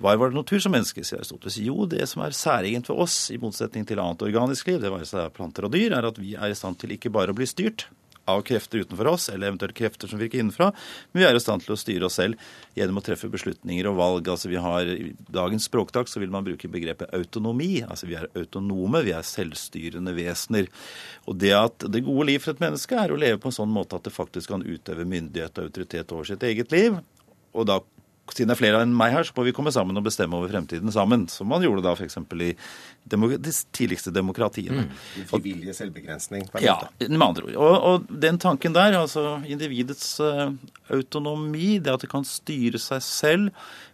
Hva 0.00 0.14
var 0.16 0.32
det 0.32 0.38
natur 0.38 0.60
som 0.64 0.72
menneske, 0.72 1.04
sier 1.04 1.20
Aristoteles? 1.20 1.56
Jo, 1.60 1.86
det 1.88 2.06
som 2.08 2.22
er 2.24 2.36
særegent 2.36 2.88
for 2.88 3.00
oss, 3.04 3.16
i 3.32 3.38
motsetning 3.40 3.84
til 3.88 4.00
annet 4.00 4.22
organisk 4.24 4.68
liv, 4.68 4.80
det 4.80 4.92
være 4.92 5.08
seg 5.08 5.32
planter 5.36 5.68
og 5.68 5.72
dyr, 5.72 5.96
er 5.96 6.08
at 6.08 6.20
vi 6.20 6.34
er 6.36 6.52
i 6.52 6.56
stand 6.56 6.80
til 6.80 6.92
ikke 6.96 7.12
bare 7.12 7.32
å 7.32 7.36
bli 7.36 7.48
styrt 7.48 7.88
av 8.32 8.42
krefter 8.46 8.84
utenfor 8.84 9.10
oss, 9.12 9.28
eller 9.28 9.50
eventuelt 9.50 9.76
krefter 9.76 10.10
som 10.10 10.20
virker 10.20 10.40
innenfra, 10.40 10.70
men 11.12 11.22
vi 11.22 11.26
er 11.28 11.36
i 11.36 11.42
stand 11.42 11.64
til 11.64 11.74
å 11.74 11.78
styre 11.80 12.08
oss 12.08 12.18
selv 12.20 12.40
gjennom 12.78 13.00
å 13.00 13.04
treffe 13.04 13.30
beslutninger 13.32 13.88
og 13.90 13.98
valg. 13.98 14.30
Altså 14.32 14.50
vi 14.50 14.60
har, 14.60 14.88
I 14.88 15.12
dagens 15.32 15.68
språktak 15.70 16.10
så 16.10 16.22
vil 16.22 16.32
man 16.32 16.46
bruke 16.46 16.70
begrepet 16.70 17.14
autonomi. 17.16 17.82
Altså 17.86 18.08
vi 18.10 18.18
er 18.18 18.28
autonome, 18.38 19.04
vi 19.06 19.14
er 19.16 19.26
selvstyrende 19.26 20.14
vesener. 20.16 20.70
Og 21.26 21.38
det 21.40 21.54
at 21.56 21.88
det 21.90 22.04
gode 22.06 22.30
liv 22.30 22.42
for 22.42 22.54
et 22.54 22.62
menneske 22.62 22.98
er 22.98 23.12
å 23.12 23.20
leve 23.20 23.40
på 23.42 23.50
en 23.50 23.58
sånn 23.60 23.72
måte 23.72 23.98
at 23.98 24.06
det 24.06 24.14
faktisk 24.14 24.54
kan 24.54 24.66
utøve 24.66 25.08
myndighet 25.08 25.58
og 25.58 25.70
autoritet 25.70 26.14
over 26.16 26.28
sitt 26.28 26.44
eget 26.46 26.74
liv. 26.74 27.00
Og 27.50 27.66
da 27.66 27.80
siden 28.36 28.50
det 28.50 28.56
er 28.56 28.60
flere 28.60 28.80
enn 28.84 28.94
meg 28.96 29.14
her, 29.14 29.26
så 29.26 29.34
må 29.36 29.44
vi 29.46 29.54
komme 29.56 29.72
sammen 29.74 29.98
og 29.98 30.06
bestemme 30.06 30.38
over 30.38 30.50
fremtiden 30.52 30.92
sammen. 30.94 31.26
Som 31.32 31.50
man 31.52 31.64
gjorde 31.64 31.84
da 31.84 31.94
f.eks. 31.96 32.18
i 32.18 32.52
de 33.10 33.54
tidligste 33.76 34.12
demokratiene. 34.14 34.86
Mm. 34.86 35.26
Frivillige 35.30 35.74
selvbegrensning. 35.76 36.46
Ja, 36.62 36.76
med 37.00 37.26
andre 37.26 37.48
ord. 37.48 37.56
Og, 37.56 37.76
og 37.90 38.12
den 38.26 38.38
tanken 38.42 38.76
der, 38.76 38.98
altså 39.00 39.40
individets 39.48 40.18
uh, 40.22 40.52
autonomi, 40.92 41.78
det 41.82 41.94
at 41.94 42.04
det 42.04 42.10
kan 42.12 42.26
styre 42.26 42.80
seg 42.80 43.02
selv 43.04 43.50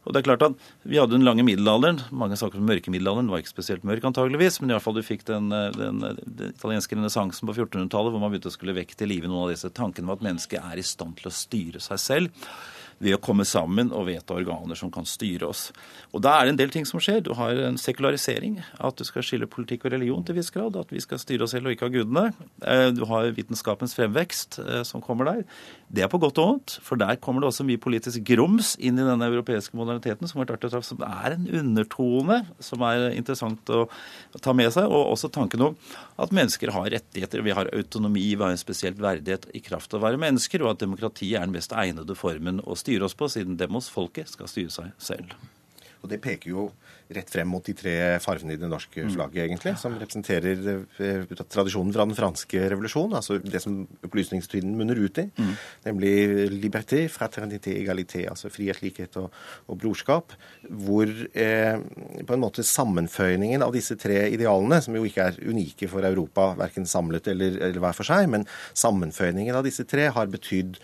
Og 0.06 0.14
det 0.14 0.20
er 0.20 0.26
klart 0.28 0.44
at 0.46 0.68
vi 0.86 1.00
hadde 1.00 1.16
den 1.16 1.26
lange 1.26 1.42
middelalderen. 1.46 1.98
Mange 2.14 2.38
snakker 2.38 2.60
om 2.60 2.68
mørke 2.68 2.92
middelalderen. 2.94 3.26
Den 3.26 3.34
var 3.34 3.42
ikke 3.42 3.56
spesielt 3.56 3.86
mørk 3.86 4.04
antageligvis, 4.06 4.60
men 4.60 4.70
i 4.70 4.76
hvert 4.76 4.84
fall 4.84 4.94
du 4.94 5.02
fikk 5.02 5.26
den, 5.26 5.50
eh, 5.50 5.74
den, 5.74 5.98
den 6.22 6.54
italienske 6.54 6.94
renessansen 6.94 7.48
på 7.48 7.56
1400-tallet 7.56 8.14
hvor 8.14 8.22
man 8.22 8.30
begynte 8.30 8.52
å 8.52 8.54
skulle 8.54 8.76
vekke 8.76 8.94
til 8.98 9.10
live 9.10 9.26
noen 9.26 9.48
av 9.48 9.54
disse 9.54 9.72
tankene 9.74 10.06
om 10.06 10.14
at 10.14 10.22
mennesket 10.28 10.62
er 10.62 10.78
i 10.78 10.86
stand 10.86 11.18
til 11.18 11.30
å 11.30 11.34
styre 11.34 11.82
seg 11.82 12.02
selv 12.02 12.48
ved 13.02 13.16
å 13.16 13.20
komme 13.20 13.44
sammen 13.44 13.90
og 13.92 14.06
vedta 14.08 14.36
organer 14.38 14.78
som 14.78 14.90
kan 14.92 15.04
styre 15.08 15.50
oss. 15.50 15.68
Og 16.16 16.22
da 16.24 16.36
er 16.38 16.46
det 16.46 16.54
en 16.54 16.60
del 16.62 16.72
ting 16.72 16.86
som 16.88 17.00
skjer. 17.02 17.20
Du 17.26 17.34
har 17.36 17.58
en 17.66 17.76
sekularisering, 17.80 18.58
at 18.80 18.96
du 18.96 19.04
skal 19.04 19.26
skille 19.26 19.48
politikk 19.50 19.84
og 19.84 19.92
religion 19.92 20.24
til 20.24 20.38
viss 20.38 20.52
grad, 20.54 20.78
at 20.80 20.92
vi 20.94 21.02
skal 21.04 21.20
styre 21.20 21.44
oss 21.44 21.52
selv 21.56 21.68
og 21.68 21.76
ikke 21.76 21.90
ha 21.90 21.94
gudene. 21.98 22.26
Eh, 22.62 22.88
Du 22.96 23.04
har 23.10 23.28
vitenskapens 23.36 23.96
fremvekst 23.98 24.60
eh, 24.62 24.82
som 24.88 25.04
kommer 25.04 25.28
der. 25.28 25.44
Det 25.86 26.02
er 26.02 26.08
på 26.10 26.18
godt 26.18 26.38
og 26.42 26.48
vondt, 26.48 26.72
for 26.82 26.98
der 26.98 27.18
kommer 27.22 27.42
det 27.42 27.48
også 27.52 27.64
mye 27.66 27.78
politisk 27.78 28.24
grums 28.26 28.72
inn 28.82 28.98
i 28.98 29.04
denne 29.06 29.28
europeiske 29.30 29.76
moderniteten, 29.78 30.26
som 30.26 30.42
er 30.42 31.36
en 31.36 31.46
undertone 31.60 32.40
som 32.58 32.82
er 32.88 33.06
interessant 33.12 33.70
å 33.70 33.84
ta 34.42 34.54
med 34.56 34.72
seg, 34.74 34.90
og 34.90 35.12
også 35.14 35.30
tanken 35.32 35.62
om 35.68 35.76
at 36.18 36.34
mennesker 36.34 36.74
har 36.74 36.90
rettigheter, 36.96 37.44
vi 37.46 37.54
har 37.54 37.70
autonomi, 37.70 38.26
vi 38.34 38.42
har 38.42 38.50
en 38.50 38.60
spesielt 38.60 38.98
verdighet 38.98 39.46
i 39.54 39.62
kraft 39.62 39.94
av 39.94 40.02
å 40.02 40.08
være 40.08 40.20
mennesker, 40.26 40.64
og 40.64 40.74
at 40.74 40.82
demokratiet 40.82 41.38
er 41.38 41.46
den 41.46 41.54
mest 41.54 41.74
egnede 41.76 42.18
formen 42.18 42.58
å 42.66 42.74
styre 42.78 43.06
oss 43.06 43.14
på, 43.14 43.30
siden 43.30 43.58
demos, 43.60 43.92
folket, 43.92 44.34
skal 44.34 44.50
styre 44.50 44.74
seg 44.74 44.90
selv. 44.98 45.38
Og 46.02 46.10
det 46.10 46.18
peker 46.24 46.50
jo 46.50 46.68
rett 47.14 47.30
frem 47.30 47.48
mot 47.48 47.64
de 47.64 47.74
tre 47.76 47.94
fargene 48.22 48.56
i 48.56 48.60
det 48.60 48.68
norske 48.70 49.04
flagget, 49.14 49.44
egentlig, 49.44 49.76
som 49.78 49.94
representerer 49.94 50.62
eh, 50.98 51.34
tradisjonen 51.44 51.92
fra 51.94 52.06
den 52.08 52.16
franske 52.18 52.62
revolusjon, 52.72 53.14
altså 53.18 53.38
det 53.42 53.62
som 53.62 53.84
opplysningstiden 54.06 54.74
munner 54.78 54.98
ut 54.98 55.20
i, 55.22 55.26
nemlig 55.86 56.14
liberté, 56.50 57.04
fraternité, 57.12 57.76
égalité, 57.78 58.24
altså 58.30 58.50
frihet, 58.52 58.82
likhet 58.82 59.18
og, 59.20 59.34
og 59.70 59.78
brorskap, 59.82 60.34
hvor 60.66 61.06
eh, 61.06 61.78
på 62.26 62.36
en 62.36 62.42
måte 62.42 62.66
sammenføyningen 62.66 63.62
av 63.62 63.74
disse 63.76 63.96
tre 64.00 64.24
idealene, 64.34 64.80
som 64.82 64.96
jo 64.98 65.04
ikke 65.06 65.28
er 65.30 65.40
unike 65.46 65.90
for 65.92 66.06
Europa, 66.06 66.50
verken 66.58 66.88
samlet 66.90 67.30
eller, 67.32 67.60
eller 67.68 67.82
hver 67.82 67.96
for 67.96 68.08
seg, 68.08 68.26
men 68.32 68.48
sammenføyningen 68.74 69.56
av 69.56 69.66
disse 69.66 69.86
tre 69.88 70.08
har 70.14 70.32
betydd, 70.32 70.80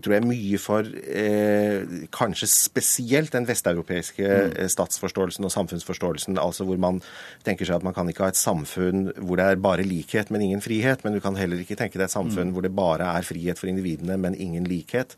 tror 0.00 0.16
jeg, 0.16 0.26
mye 0.26 0.62
for 0.62 0.88
eh, 0.88 2.08
kanskje 2.14 2.48
spesielt 2.50 3.34
den 3.36 3.46
vesteuropeiske 3.48 4.24
mm. 4.24 4.56
statsforståelsen 4.72 5.46
og 5.46 5.52
samfunnsforståelsen, 5.66 6.38
altså 6.38 6.64
hvor 6.64 6.78
man 6.80 7.00
tenker 7.46 7.66
seg 7.66 7.80
at 7.80 7.86
man 7.86 7.94
kan 7.96 8.08
ikke 8.10 8.24
ha 8.24 8.32
et 8.32 8.38
samfunn 8.38 9.10
hvor 9.18 9.36
det 9.36 9.46
er 9.46 9.60
bare 9.62 9.86
likhet, 9.86 10.30
men 10.30 10.42
ingen 10.42 10.62
frihet, 10.64 11.04
men 11.04 11.16
du 11.16 11.20
kan 11.20 11.36
heller 11.36 11.60
ikke 11.60 11.76
tenke 11.78 11.98
deg 11.98 12.06
et 12.06 12.14
samfunn 12.14 12.52
hvor 12.54 12.62
det 12.62 12.74
bare 12.76 13.10
er 13.18 13.26
frihet 13.26 13.58
for 13.58 13.70
individene, 13.70 14.16
men 14.16 14.34
ingen 14.34 14.64
likhet. 14.64 15.16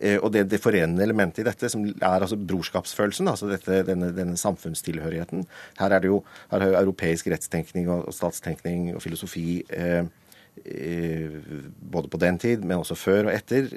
Eh, 0.00 0.18
Og 0.20 0.32
det, 0.32 0.48
det 0.50 0.60
forenende 0.62 1.02
elementet 1.02 1.42
i 1.44 1.48
dette, 1.48 1.68
som 1.72 1.84
er 1.86 2.20
altså 2.20 2.36
brorskapsfølelsen, 2.36 3.28
altså 3.28 3.48
dette, 3.50 3.82
denne, 3.86 4.12
denne 4.16 4.36
samfunnstilhørigheten, 4.36 5.46
her 5.78 5.90
er 5.90 6.00
det 6.00 6.08
jo 6.12 6.22
her 6.50 6.60
er 6.60 6.72
jo 6.72 6.78
europeisk 6.80 7.28
rettstenkning 7.32 7.88
og, 7.88 8.06
og 8.08 8.14
statstenkning 8.14 8.94
og 8.94 9.02
filosofi 9.02 9.62
eh, 9.70 10.04
både 10.56 12.08
på 12.10 12.18
den 12.18 12.38
tid, 12.42 12.64
men 12.64 12.80
også 12.80 12.96
før 12.98 13.28
og 13.28 13.34
etter, 13.36 13.68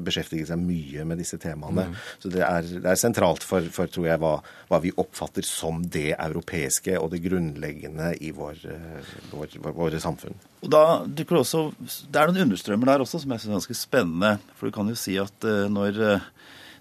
beskjeftiger 0.00 0.20
beskjeftiget 0.20 0.50
seg 0.50 0.60
mye 0.62 1.04
med 1.08 1.20
disse 1.20 1.38
temaene. 1.40 1.86
Så 2.20 2.30
det 2.32 2.42
er, 2.46 2.66
det 2.80 2.90
er 2.90 2.98
sentralt 3.00 3.44
for, 3.46 3.64
for 3.72 3.90
tror 3.90 4.08
jeg, 4.08 4.20
hva, 4.22 4.32
hva 4.70 4.80
vi 4.82 4.92
oppfatter 5.00 5.46
som 5.46 5.82
det 5.82 6.14
europeiske 6.16 6.98
og 7.00 7.10
det 7.14 7.22
grunnleggende 7.24 8.12
i 8.20 8.32
vår, 8.36 8.60
eh, 8.70 9.14
vår, 9.32 9.56
vår, 9.64 9.76
våre 9.76 10.00
samfunn. 10.02 10.36
Og 10.60 10.72
da 10.72 10.84
dukker 11.06 11.38
det 11.38 11.44
også, 11.46 11.62
Det 12.10 12.20
er 12.20 12.28
noen 12.28 12.44
understrømmer 12.48 12.92
der 12.92 13.04
også 13.04 13.22
som 13.22 13.32
jeg 13.32 13.40
synes 13.40 13.50
er 13.50 13.58
ganske 13.60 13.78
spennende. 13.78 14.34
For 14.58 14.68
du 14.68 14.76
kan 14.76 14.90
jo 14.90 14.98
si 14.98 15.16
at 15.20 15.48
eh, 15.48 15.66
når, 15.72 16.00
eh, 16.04 16.28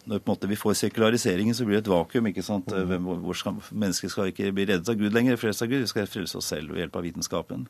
når 0.09 0.21
på 0.23 0.29
en 0.29 0.33
måte 0.33 0.49
vi 0.49 0.57
får 0.57 0.77
sekulariseringen, 0.79 1.55
så 1.55 1.65
blir 1.67 1.77
det 1.77 1.83
et 1.83 1.91
vakuum. 1.91 2.27
ikke 2.31 2.43
sant? 2.45 2.71
Eh, 2.73 2.85
Hvem, 2.89 3.05
hvor 3.23 3.37
skal, 3.37 3.59
mennesker 3.69 4.09
skal 4.11 4.31
ikke 4.31 4.49
bli 4.55 4.65
reddet 4.69 4.89
av 4.89 4.97
Gud 4.97 5.13
lenger, 5.13 5.37
frelst 5.37 5.61
av 5.61 5.69
Gud. 5.69 5.83
Vi 5.85 5.91
skal 5.91 6.09
frelse 6.09 6.39
oss 6.39 6.49
selv 6.49 6.73
ved 6.73 6.83
hjelp 6.83 6.97
av 6.97 7.05
vitenskapen. 7.05 7.67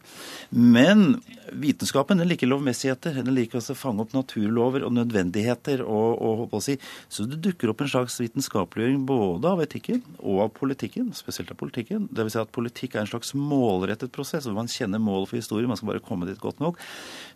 Men 0.56 1.20
vitenskapen 1.52 2.22
den 2.22 2.32
liker 2.32 2.50
lovmessigheter. 2.50 3.20
Den 3.20 3.36
liker 3.36 3.60
å 3.60 3.78
fange 3.78 4.06
opp 4.06 4.16
naturlover 4.16 4.86
og 4.88 4.96
nødvendigheter. 4.96 5.84
og, 5.84 6.48
og 6.54 6.64
si. 6.64 6.78
Så 7.12 7.28
det 7.30 7.42
dukker 7.44 7.74
opp 7.74 7.84
en 7.84 7.92
slags 7.92 8.20
vitenskapeliggjøring 8.22 9.04
både 9.10 9.52
av 9.52 9.64
etikken 9.66 10.04
og 10.20 10.44
av 10.48 10.54
politikken. 10.56 11.12
Spesielt 11.18 11.52
av 11.52 11.60
politikken. 11.60 12.08
Det 12.12 12.26
vil 12.26 12.34
si 12.34 12.42
at 12.42 12.56
politikk 12.56 12.96
er 12.96 13.04
en 13.04 13.12
slags 13.12 13.36
målrettet 13.36 14.14
prosess, 14.16 14.48
hvor 14.48 14.58
man 14.58 14.72
kjenner 14.72 15.04
målet 15.04 15.32
for 15.32 15.42
historien. 15.42 15.70
Man 15.70 15.80
skal 15.80 15.94
bare 15.94 16.06
komme 16.06 16.30
dit 16.30 16.40
godt 16.40 16.64
nok. 16.64 16.80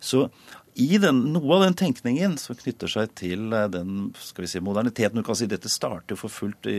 Så 0.00 0.28
i 0.74 0.98
den, 0.98 1.20
noe 1.34 1.56
av 1.56 1.64
den 1.64 1.76
tenkningen 1.78 2.34
som 2.40 2.56
knytter 2.58 2.90
seg 2.90 3.12
til 3.18 3.52
eh, 3.54 3.68
den 3.70 4.08
skal 4.18 4.46
vi 4.46 4.50
si, 4.50 4.62
moderniteten 4.64 5.20
du 5.20 5.26
kan 5.26 5.38
si 5.38 5.48
Dette 5.50 5.70
starter 5.70 6.18
for 6.18 6.32
fullt 6.32 6.66
i, 6.70 6.78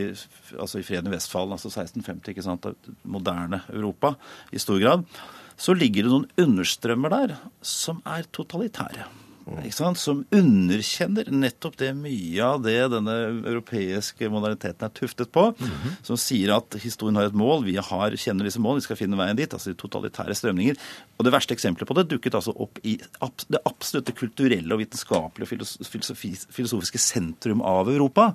altså 0.58 0.80
i 0.80 0.86
freden 0.86 1.08
i 1.08 1.14
Vestfallen, 1.14 1.56
altså 1.56 1.72
1650, 1.72 2.34
ikke 2.34 2.44
sant, 2.44 2.68
moderne 3.08 3.62
Europa 3.72 4.14
i 4.52 4.60
stor 4.60 4.82
grad. 4.82 5.06
Så 5.56 5.72
ligger 5.72 6.04
det 6.04 6.12
noen 6.12 6.28
understrømmer 6.44 7.14
der 7.14 7.38
som 7.64 8.02
er 8.04 8.28
totalitære. 8.36 9.08
Som 9.96 10.24
underkjenner 10.34 11.28
nettopp 11.30 11.76
det 11.78 11.92
mye 11.94 12.42
av 12.42 12.64
det 12.64 12.88
denne 12.90 13.14
europeiske 13.46 14.28
moderniteten 14.32 14.88
er 14.88 14.94
tuftet 14.96 15.30
på. 15.30 15.48
Som 16.06 16.18
sier 16.18 16.50
at 16.56 16.74
historien 16.82 17.16
har 17.20 17.30
et 17.30 17.38
mål, 17.38 17.64
vi 17.68 17.76
har, 17.78 18.16
kjenner 18.18 18.48
disse 18.48 18.60
målene, 18.62 18.82
vi 18.82 18.88
skal 18.88 18.98
finne 18.98 19.18
veien 19.18 19.38
dit. 19.38 19.52
Altså 19.52 19.70
de 19.70 19.78
totalitære 19.78 20.34
strømninger. 20.34 20.80
Og 21.16 21.26
det 21.26 21.34
verste 21.34 21.54
eksempelet 21.54 21.88
på 21.88 21.98
det 21.98 22.08
dukket 22.10 22.38
altså 22.38 22.56
opp 22.58 22.80
i 22.82 22.96
det 22.98 23.62
absolutte 23.62 24.16
kulturelle 24.16 24.74
og 24.74 24.82
vitenskapelige 24.82 25.60
og 25.62 26.50
filosofiske 26.58 27.02
sentrum 27.02 27.62
av 27.62 27.92
Europa. 27.92 28.32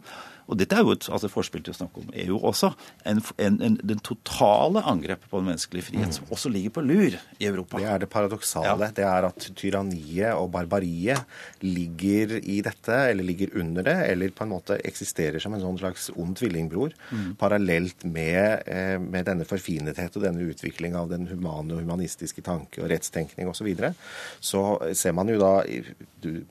Og 0.52 0.60
dette 0.60 0.76
er 0.76 0.84
jo 0.84 0.95
et 0.95 1.08
altså 1.08 1.30
forspill 1.32 1.64
til 1.64 1.74
å 1.74 1.78
snakke 1.78 2.04
om 2.04 2.12
EU 2.26 2.39
også. 2.49 2.74
En, 3.08 3.22
en, 3.39 3.58
en, 3.64 3.78
den 3.88 4.02
totale 4.04 4.84
angrepet 4.91 5.30
på 5.32 5.39
den 5.39 5.47
menneskelige 5.52 5.88
frihet, 5.88 6.18
som 6.18 6.34
også 6.34 6.52
ligger 6.52 6.76
på 6.76 6.84
lur 6.84 7.16
i 7.16 7.47
Europa. 7.47 7.80
Det 7.80 7.88
er 7.88 8.04
det 8.04 8.10
paradoksale. 8.12 8.91
Det 8.97 9.06
er 9.08 9.30
at 9.30 9.47
tyranniet 9.58 10.36
og 10.36 10.52
barbariet 10.54 11.24
ligger 11.64 12.36
i 12.41 12.60
dette, 12.66 12.97
eller 13.14 13.28
ligger 13.28 13.56
under 13.64 13.88
det, 13.88 13.97
eller 14.12 14.36
på 14.36 14.45
en 14.45 14.54
måte 14.58 14.80
eksisterer 14.91 15.39
som 15.41 15.56
en 15.56 15.64
sånn 15.64 15.80
slags 15.80 16.10
ond 16.20 16.36
tvillingbror, 16.39 16.95
parallelt 17.39 18.04
med, 18.04 18.68
eh, 18.68 18.97
med 18.99 19.30
denne 19.30 19.47
forfinethet 19.47 20.20
og 20.20 20.28
denne 20.28 20.52
utvikling 20.52 20.97
av 20.99 21.12
den 21.14 21.30
humane 21.32 21.78
og 21.78 21.86
humanistiske 21.86 22.43
tanke 22.45 22.84
og 22.84 22.91
rettstenkning 22.91 23.47
osv. 23.47 23.62
Så, 23.62 23.68
videre. 23.68 23.93
så 24.41 24.62
ser 24.97 25.14
man 25.14 25.30
jo 25.30 25.38
da 25.38 25.52
du, 26.24 26.41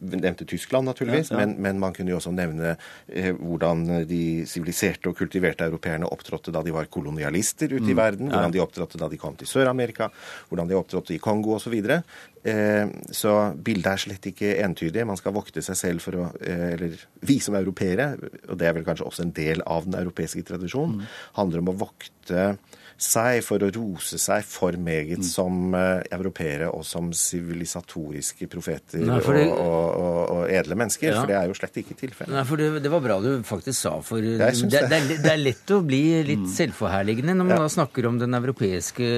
nevnte 0.00 0.44
Tyskland, 0.44 0.88
naturligvis, 0.90 1.30
Ja, 1.30 1.38
ja. 1.40 1.46
Men, 1.46 1.56
men 1.62 1.78
man 1.80 1.94
kunne 1.96 2.12
jo 2.12 2.18
også 2.18 2.32
nevne 2.34 2.74
eh, 3.08 3.30
hvordan 3.34 4.04
de 4.08 4.46
siviliserte 4.48 5.10
og 5.10 5.16
kultiverte 5.18 5.64
europeerne 5.64 6.08
opptrådte 6.08 6.52
da 6.54 6.62
de 6.66 6.74
var 6.74 6.90
kolonialister 6.92 7.72
ute 7.72 7.90
i 7.90 7.96
verden, 7.96 8.30
hvordan 8.30 8.54
de 8.54 8.62
opptrådte 8.62 9.00
da 9.00 9.08
de 9.08 9.18
kom 9.20 9.36
til 9.40 9.48
Sør-Amerika, 9.50 10.10
hvordan 10.48 10.68
de 10.70 10.78
opptrådte 10.78 11.14
i 11.16 11.18
Kongo 11.22 11.56
osv. 11.56 11.70
Så, 11.70 11.72
videre. 11.72 12.02
eh, 12.42 12.88
så 13.14 13.54
bildet 13.54 13.92
er 13.92 14.02
slett 14.02 14.26
ikke 14.26 14.56
entydig. 14.64 15.06
Man 15.06 15.18
skal 15.20 15.34
vokte 15.36 15.62
seg 15.62 15.78
selv 15.78 16.02
for 16.02 16.18
å 16.18 16.26
eh, 16.42 16.72
Eller 16.74 16.98
vi 17.26 17.38
som 17.40 17.54
europeere, 17.54 18.16
og 18.48 18.58
det 18.58 18.66
er 18.66 18.74
vel 18.74 18.84
kanskje 18.86 19.06
også 19.06 19.22
en 19.26 19.34
del 19.36 19.62
av 19.66 19.86
den 19.86 19.98
europeiske 20.00 20.42
tradisjonen, 20.48 21.06
handler 21.38 21.62
om 21.62 21.70
å 21.72 21.78
vokte 21.86 22.56
seg 23.00 23.40
for 23.44 23.62
å 23.64 23.70
rose 23.72 24.18
seg 24.20 24.44
for 24.44 24.76
meget 24.80 25.24
som 25.24 25.72
uh, 25.72 26.02
europeere 26.12 26.68
og 26.68 26.84
som 26.84 27.08
sivilisatoriske 27.16 28.48
profeter 28.50 29.00
Nei, 29.00 29.18
det- 29.24 29.46
og, 29.54 29.86
og, 29.96 30.18
og, 30.34 30.42
edle 30.50 30.76
mennesker. 30.76 31.08
Ja. 31.12 31.22
For 31.22 31.30
det 31.30 31.38
er 31.38 31.48
jo 31.48 31.56
slett 31.56 31.80
ikke 31.80 31.96
tilfellet. 31.98 32.34
Nei, 32.34 32.44
for 32.48 32.60
det, 32.60 32.82
det 32.84 32.92
var 32.92 33.04
bra 33.04 33.18
du 33.24 33.30
faktisk 33.46 33.78
sa, 33.78 33.94
for 34.04 34.20
det, 34.20 34.50
det, 34.68 35.16
er, 35.16 35.40
lett 35.40 35.72
å 35.72 35.80
bli 35.86 36.02
litt 36.28 36.46
selvforherligende 36.52 37.36
når 37.38 37.48
man 37.48 37.64
da 37.64 37.70
snakker 37.72 38.08
om 38.10 38.20
den 38.20 38.36
europeiske 38.36 39.10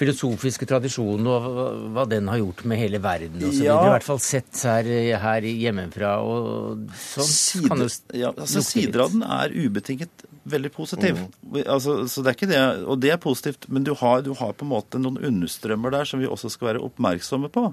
filosofiske 0.00 0.66
tradisjonen 0.68 1.30
og 1.30 1.48
hva, 1.94 2.06
den 2.10 2.30
har 2.32 2.40
gjort 2.42 2.64
med 2.70 2.80
hele 2.82 3.02
verden 3.02 3.38
og 3.44 3.54
så 3.54 3.68
Ja. 3.70 3.78
I 3.86 3.94
hvert 3.94 4.06
fall 4.06 4.20
sett 4.24 4.64
her, 4.66 4.88
her 5.22 5.46
hjemmefra 5.46 6.16
og 6.26 6.90
sånn. 6.98 7.68
kan 7.68 7.84
jo 7.84 7.88
Side, 7.90 8.18
ja, 8.18 8.30
altså. 8.34 8.62
Sider 8.64 9.04
av 9.04 9.14
den 9.14 9.22
er 9.26 9.54
ubetinget 9.54 10.26
veldig 10.48 10.70
positiv. 10.72 11.18
Altså, 11.64 12.06
så 12.08 12.22
det 12.22 12.30
er 12.30 12.38
ikke 12.38 12.50
det, 12.50 12.60
Og 12.84 13.00
det 13.00 13.12
er 13.12 13.20
positivt, 13.20 13.68
men 13.68 13.84
du 13.84 13.92
har, 13.94 14.22
du 14.24 14.32
har 14.34 14.52
på 14.52 14.64
en 14.64 14.72
måte 14.72 15.00
noen 15.00 15.20
understrømmer 15.30 15.92
der 15.92 16.08
som 16.08 16.20
vi 16.22 16.28
også 16.30 16.52
skal 16.52 16.72
være 16.72 16.84
oppmerksomme 16.86 17.50
på. 17.52 17.70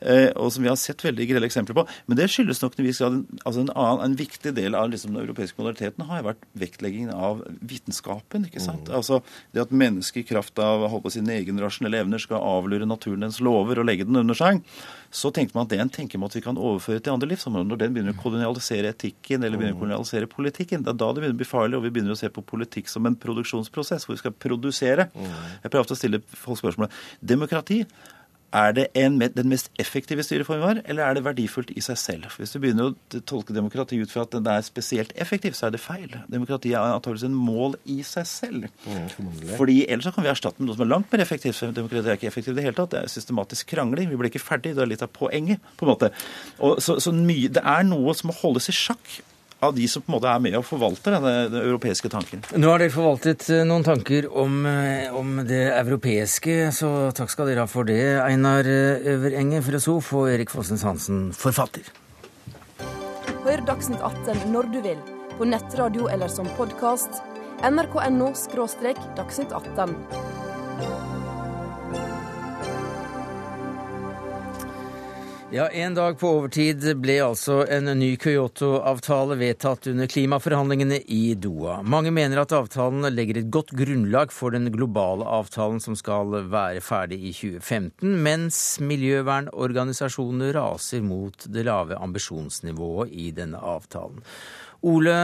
Eh, 0.00 0.28
og 0.36 0.50
som 0.52 0.64
vi 0.64 0.68
har 0.68 0.76
sett 0.76 1.00
veldig 1.04 1.24
grelle 1.30 1.48
eksempler 1.48 1.76
på. 1.78 1.86
Men 2.06 2.18
det 2.18 2.28
skyldes 2.32 2.60
nok 2.60 2.74
til 2.74 2.84
en 2.84 2.88
viss 2.90 3.00
grad 3.00 3.16
altså 3.48 3.62
en, 3.62 3.70
annen, 3.72 4.02
en 4.04 4.16
viktig 4.18 4.52
del 4.56 4.76
av 4.76 4.90
liksom, 4.92 5.14
den 5.14 5.24
europeiske 5.24 5.56
moderniteten 5.56 6.04
har 6.10 6.26
vært 6.26 6.44
vektleggingen 6.58 7.14
av 7.14 7.40
vitenskapen. 7.64 8.44
ikke 8.50 8.60
sant? 8.60 8.90
Altså 8.92 9.22
Det 9.54 9.64
at 9.64 9.72
mennesket 9.72 10.24
i 10.24 10.26
kraft 10.28 10.60
av 10.60 10.84
holdt 10.90 11.06
på, 11.06 11.14
sine 11.16 11.38
egne 11.38 11.64
rasjonelle 11.64 12.02
evner 12.04 12.20
skal 12.22 12.44
avlure 12.44 12.88
naturen 12.88 13.24
dens 13.24 13.40
lover 13.40 13.80
og 13.80 13.88
legge 13.88 14.04
den 14.08 14.20
under 14.20 14.36
seg. 14.36 14.60
Så 15.16 15.30
tenkte 15.32 15.56
man 15.56 15.64
at 15.64 15.72
det 15.72 15.78
er 15.78 15.86
en 15.86 15.92
tenkemåte 15.92 16.36
vi 16.36 16.44
kan 16.44 16.58
overføre 16.60 17.00
til 17.00 17.14
andre 17.14 17.30
livsområder. 17.30 17.70
Når 17.70 17.80
den 17.80 17.94
begynner 17.96 18.16
å 18.16 18.20
kolonialisere 18.20 18.90
etikken 18.92 19.46
eller 19.46 19.56
begynner 19.56 19.78
å 19.78 19.80
kolonialisere 19.80 20.28
politikken, 20.28 20.84
det 20.84 20.92
er 20.92 21.00
da 21.00 21.08
det 21.08 21.22
begynner 21.22 21.38
å 21.38 21.40
bli 21.40 21.48
farlig, 21.48 21.78
og 21.78 21.86
vi 21.86 21.94
begynner 21.94 22.16
å 22.16 22.20
se 22.20 22.28
på 22.32 22.44
politikk 22.44 22.90
som 22.92 23.08
en 23.08 23.16
produksjonsprosess 23.22 24.04
hvor 24.04 24.16
vi 24.16 24.20
skal 24.20 24.36
produsere. 24.36 25.08
Jeg 25.16 25.70
prøver 25.70 25.86
ofte 25.86 25.96
å 25.96 26.02
stille 26.02 26.20
folk 26.34 26.60
spørsmålet 26.60 27.00
demokrati. 27.32 27.80
Er 28.54 28.72
det 28.72 28.86
en, 28.94 29.18
den 29.18 29.48
mest 29.50 29.70
effektive 29.82 30.22
styreformen 30.22 30.62
vår, 30.62 30.80
eller 30.86 31.02
er 31.02 31.16
det 31.18 31.24
verdifullt 31.26 31.72
i 31.74 31.82
seg 31.82 31.98
selv? 31.98 32.28
Hvis 32.38 32.54
du 32.54 32.60
begynner 32.62 32.92
å 32.92 33.20
tolke 33.26 33.54
demokrati 33.56 33.98
ut 33.98 34.12
fra 34.12 34.22
at 34.22 34.36
den 34.36 34.46
er 34.48 34.62
spesielt 34.64 35.12
effektiv, 35.18 35.56
så 35.58 35.66
er 35.66 35.74
det 35.74 35.82
feil. 35.82 36.14
Demokrati 36.30 36.72
er 36.72 36.94
antakeligvis 36.94 37.26
en 37.26 37.36
mål 37.36 37.76
i 37.90 37.98
seg 38.06 38.28
selv. 38.30 38.68
Fordi 39.58 39.80
ellers 39.90 40.14
kan 40.14 40.24
vi 40.24 40.32
erstatte 40.32 40.62
med 40.62 40.70
noe 40.70 40.78
som 40.78 40.86
er 40.86 40.92
langt 40.94 41.12
mer 41.12 41.24
effektivt. 41.26 41.64
Demokrati 41.76 42.06
er 42.06 42.20
ikke 42.20 42.30
effektivt 42.30 42.54
i 42.54 42.60
det 42.60 42.68
hele 42.68 42.78
tatt. 42.78 42.94
Det 42.94 43.02
er 43.02 43.12
systematisk 43.12 43.74
krangling. 43.74 44.10
Vi 44.12 44.20
blir 44.20 44.30
ikke 44.30 44.44
ferdig. 44.46 44.76
Det 44.76 44.86
er 44.86 44.92
litt 44.94 45.04
av 45.04 45.12
poenget, 45.12 45.72
på 45.76 45.86
en 45.86 45.92
måte. 45.92 46.12
Og 46.62 46.78
så, 46.84 47.00
så 47.02 47.14
mye, 47.16 47.50
det 47.52 47.66
er 47.66 47.88
noe 47.88 48.14
som 48.16 48.30
må 48.30 48.38
holdes 48.44 48.70
i 48.70 48.76
sjakk 48.76 49.18
av 49.60 49.74
de 49.74 49.88
som 49.88 50.02
på 50.02 50.12
en 50.12 50.16
måte 50.16 50.30
er 50.30 50.42
med 50.42 50.56
og 50.58 50.64
forvalter 50.68 51.16
denne, 51.16 51.34
den 51.52 51.62
europeiske 51.62 52.10
tanken. 52.12 52.44
Nå 52.60 52.70
har 52.70 52.82
dere 52.82 52.92
forvaltet 52.92 53.48
eh, 53.52 53.64
noen 53.68 53.86
tanker 53.86 54.28
om, 54.28 54.58
eh, 54.68 55.08
om 55.16 55.40
det 55.48 55.62
europeiske, 55.72 56.58
så 56.76 56.92
takk 57.16 57.32
skal 57.32 57.50
dere 57.50 57.64
ha 57.64 57.70
for 57.70 57.88
det. 57.88 58.02
Einar 58.24 58.68
eh, 58.68 59.06
Øverenge, 59.14 59.62
filosof, 59.64 60.12
og 60.18 60.30
Erik 60.34 60.52
Fossens 60.52 60.84
Hansen, 60.86 61.30
forfatter. 61.36 61.88
Hør 63.46 63.62
Dagsnytt 63.66 64.02
18 64.02 64.50
når 64.52 64.72
du 64.74 64.80
vil, 64.84 65.02
på 65.38 65.48
nettradio 65.48 66.10
eller 66.12 66.32
som 66.32 66.50
podkast. 66.58 67.22
nrk.no– 67.64 68.32
dagsnytt 69.16 69.52
18. 69.52 71.15
Ja, 75.56 75.68
En 75.68 75.94
dag 75.94 76.18
på 76.20 76.28
overtid 76.36 76.82
ble 77.00 77.14
altså 77.24 77.62
en 77.72 77.88
ny 77.96 78.10
Kyoto-avtale 78.20 79.38
vedtatt 79.40 79.86
under 79.88 80.10
klimaforhandlingene 80.12 80.98
i 81.08 81.30
Doha. 81.32 81.78
Mange 81.80 82.10
mener 82.12 82.42
at 82.42 82.52
avtalen 82.52 83.06
legger 83.08 83.38
et 83.40 83.48
godt 83.54 83.72
grunnlag 83.78 84.34
for 84.36 84.52
den 84.52 84.68
globale 84.74 85.24
avtalen 85.24 85.80
som 85.80 85.96
skal 85.96 86.34
være 86.52 86.82
ferdig 86.84 87.22
i 87.22 87.32
2015, 87.32 88.18
mens 88.26 88.58
miljøvernorganisasjonene 88.84 90.50
raser 90.58 91.00
mot 91.00 91.48
det 91.48 91.64
lave 91.70 91.96
ambisjonsnivået 92.04 93.16
i 93.16 93.30
denne 93.40 93.56
avtalen. 93.56 94.20
Ole 94.84 95.16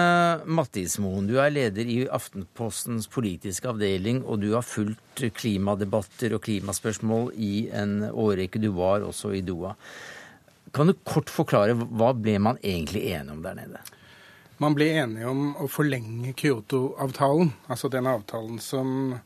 Mattismoen, 0.48 1.28
du 1.28 1.36
er 1.44 1.52
leder 1.52 1.92
i 1.92 1.98
Aftenpostens 2.08 3.04
politiske 3.12 3.68
avdeling, 3.68 4.24
og 4.24 4.40
du 4.40 4.54
har 4.56 4.64
fulgt 4.64 5.26
klimadebatter 5.36 6.32
og 6.32 6.42
klimaspørsmål 6.48 7.34
i 7.36 7.68
en 7.68 7.98
årrekke. 8.08 8.64
Du 8.64 8.72
var 8.80 9.04
også 9.04 9.36
i 9.36 9.44
Doha. 9.44 9.76
Kan 10.72 10.88
du 10.88 10.94
kort 11.04 11.30
forklare 11.30 11.74
hva 11.76 12.12
ble 12.16 12.38
man 12.40 12.60
egentlig 12.64 13.04
enige 13.12 13.34
om 13.34 13.42
der 13.44 13.58
nede? 13.58 13.80
Man 14.62 14.76
ble 14.76 14.86
enige 14.94 15.28
om 15.28 15.56
å 15.60 15.66
forlenge 15.70 16.32
Kyoto-avtalen, 16.38 17.50
altså 17.72 17.90
den 17.92 18.08
avtalen 18.08 18.60
som, 18.62 19.16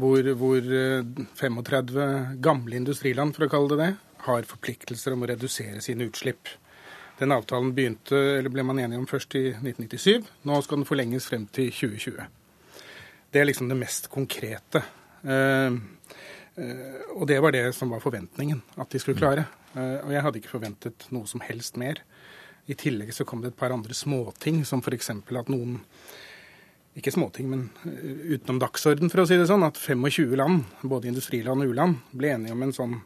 hvor, 0.00 0.30
hvor 0.40 0.64
eh, 0.64 1.04
35 1.38 2.40
gamle 2.42 2.80
industriland, 2.80 3.36
for 3.36 3.46
å 3.46 3.52
kalle 3.52 3.74
det 3.74 3.78
det, 3.82 3.90
har 4.24 4.48
forpliktelser 4.48 5.14
om 5.14 5.22
å 5.22 5.28
redusere 5.30 5.82
sine 5.84 6.08
utslipp. 6.08 6.50
Den 7.18 7.34
avtalen 7.34 7.74
begynte, 7.76 8.16
eller 8.38 8.50
ble 8.54 8.64
man 8.66 8.80
enige 8.82 9.02
om 9.02 9.06
først 9.10 9.36
i 9.38 9.44
1997. 9.52 10.26
Nå 10.48 10.58
skal 10.64 10.80
den 10.80 10.88
forlenges 10.88 11.28
frem 11.30 11.46
til 11.52 11.70
2020. 11.74 12.26
Det 13.28 13.42
er 13.42 13.46
liksom 13.46 13.68
det 13.70 13.78
mest 13.78 14.08
konkrete. 14.10 14.82
Eh, 15.22 15.78
eh, 16.58 17.00
og 17.14 17.28
det 17.30 17.38
var 17.44 17.54
det 17.54 17.68
som 17.76 17.92
var 17.92 18.02
forventningen 18.02 18.64
at 18.78 18.90
de 18.90 19.02
skulle 19.02 19.20
klare. 19.20 19.46
Eh, 19.74 19.98
og 20.04 20.14
jeg 20.14 20.24
hadde 20.24 20.40
ikke 20.40 20.54
forventet 20.54 21.08
noe 21.14 21.28
som 21.28 21.44
helst 21.44 21.78
mer. 21.80 22.00
I 22.68 22.76
tillegg 22.78 23.12
så 23.16 23.26
kom 23.28 23.42
det 23.42 23.54
et 23.54 23.60
par 23.60 23.72
andre 23.74 23.96
småting, 23.96 24.64
som 24.68 24.82
f.eks. 24.84 25.10
at 25.12 25.52
noen 25.52 25.78
ikke 26.98 27.12
småting, 27.14 27.46
men 27.50 27.66
eh, 27.86 28.34
utenom 28.34 28.58
dagsorden, 28.62 29.10
for 29.12 29.22
å 29.22 29.26
si 29.28 29.38
det 29.38 29.46
sånn, 29.50 29.66
at 29.66 29.78
25 29.78 30.34
land, 30.38 30.64
både 30.82 31.10
industriland 31.10 31.62
og 31.62 31.72
u-land, 31.72 32.00
ble 32.10 32.32
enige 32.34 32.56
om 32.56 32.64
en 32.66 32.74
sånn 32.74 32.96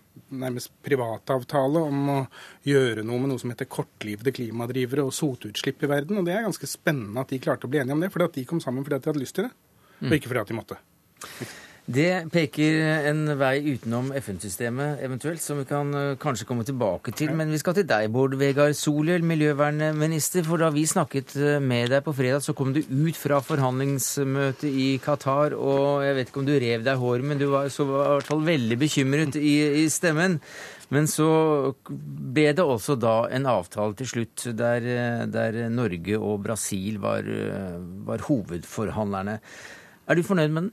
nærmest 0.43 0.73
privatavtale 0.85 1.83
om 1.91 2.13
å 2.15 2.21
gjøre 2.69 3.05
noe 3.05 3.21
med 3.21 3.33
noe 3.33 3.43
som 3.43 3.53
heter 3.53 3.69
kortlivede 3.73 4.33
klimadrivere 4.35 5.05
og 5.05 5.13
sotutslipp 5.17 5.85
i 5.85 5.91
verden. 5.93 6.21
Og 6.21 6.29
det 6.29 6.37
er 6.37 6.47
ganske 6.47 6.71
spennende 6.71 7.25
at 7.25 7.35
de 7.35 7.43
klarte 7.43 7.69
å 7.69 7.73
bli 7.73 7.83
enige 7.83 7.99
om 7.99 8.05
det, 8.05 8.13
fordi 8.15 8.31
at 8.31 8.39
de 8.39 8.47
kom 8.49 8.63
sammen 8.65 8.87
fordi 8.87 8.99
at 8.99 9.05
de 9.05 9.13
hadde 9.13 9.25
lyst 9.25 9.37
til 9.39 9.49
det, 9.49 9.53
og 10.07 10.17
ikke 10.17 10.33
fordi 10.33 10.45
at 10.47 10.55
de 10.55 10.59
måtte. 10.63 10.81
Det 11.83 12.29
peker 12.31 12.77
en 13.11 13.25
vei 13.41 13.57
utenom 13.75 14.13
FN-systemet 14.15 15.01
eventuelt, 15.03 15.43
som 15.43 15.59
vi 15.59 15.65
kan 15.67 15.89
eh, 15.99 16.13
kanskje 16.21 16.47
komme 16.47 16.63
tilbake 16.63 17.11
til. 17.11 17.33
Men 17.35 17.51
vi 17.51 17.59
skal 17.59 17.75
til 17.75 17.89
deg, 17.91 18.07
Bård 18.15 18.37
Vegar 18.39 18.71
Solhjell, 18.79 19.25
miljøvernminister. 19.27 20.45
For 20.47 20.63
da 20.63 20.69
vi 20.71 20.85
snakket 20.87 21.35
eh, 21.35 21.57
med 21.59 21.91
deg 21.91 22.05
på 22.07 22.15
fredag, 22.15 22.45
så 22.45 22.55
kom 22.55 22.71
du 22.71 22.79
ut 22.87 23.19
fra 23.19 23.41
forhandlingsmøtet 23.43 24.69
i 24.71 24.87
Qatar. 25.03 25.57
Og 25.59 26.05
jeg 26.07 26.15
vet 26.21 26.31
ikke 26.31 26.43
om 26.45 26.47
du 26.47 26.55
rev 26.55 26.85
deg 26.87 27.03
håret, 27.03 27.27
men 27.33 27.43
du 27.43 27.49
var, 27.51 27.67
så 27.75 27.89
var 27.89 28.05
i 28.05 28.15
hvert 28.21 28.31
fall 28.31 28.45
veldig 28.47 28.79
bekymret 28.79 29.41
i, 29.41 29.57
i 29.83 29.89
stemmen. 29.91 30.39
Men 30.95 31.11
så 31.11 31.27
ble 31.91 32.47
det 32.55 32.63
også 32.63 32.95
da 33.01 33.25
en 33.35 33.49
avtale 33.51 33.99
til 33.99 34.13
slutt 34.13 34.47
der, 34.55 34.87
eh, 34.87 35.25
der 35.35 35.65
Norge 35.67 36.23
og 36.23 36.47
Brasil 36.47 37.03
var, 37.03 37.27
var 38.07 38.23
hovedforhandlerne. 38.29 39.41
Er 40.07 40.19
du 40.19 40.23
fornøyd 40.27 40.55
med 40.55 40.69
den? 40.69 40.73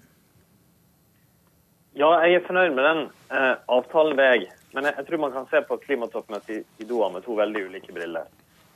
Ja, 1.97 2.09
jeg 2.21 2.37
er 2.37 2.43
fornøyd 2.45 2.75
med 2.77 2.85
den. 2.85 2.99
Eh, 3.33 3.55
avtalen 3.73 4.19
jeg. 4.21 4.51
Men 4.75 4.85
jeg, 4.85 4.93
jeg 4.99 5.07
tror 5.07 5.21
man 5.23 5.31
kan 5.33 5.47
se 5.49 5.61
på 5.65 5.79
klimatoppmøtet 5.81 6.51
i, 6.53 6.59
i 6.83 6.85
Doha 6.85 7.09
med 7.09 7.25
to 7.25 7.33
veldig 7.39 7.63
ulike 7.65 7.95
briller. 7.95 8.29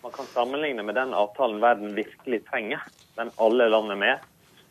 Man 0.04 0.16
kan 0.16 0.26
sammenligne 0.34 0.84
med 0.84 0.98
den 0.98 1.14
avtalen 1.14 1.62
verden 1.62 1.94
virkelig 1.94 2.42
trenger. 2.50 2.82
Den 3.16 3.30
alle 3.38 3.70
land 3.70 3.94
er 3.94 4.02
med. 4.02 4.26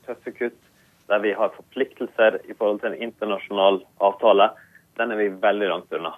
Tøffe 0.09 0.34
kutt. 0.34 0.59
Der 1.07 1.22
vi 1.22 1.36
har 1.38 1.55
forpliktelser 1.55 2.40
i 2.43 2.59
forhold 2.59 2.82
til 2.82 2.93
en 2.93 3.07
internasjonal 3.07 3.80
avtale. 4.03 4.51
Den 4.99 5.14
er 5.14 5.22
vi 5.22 5.30
veldig 5.47 5.70
langt 5.70 5.95
unna. 5.95 6.16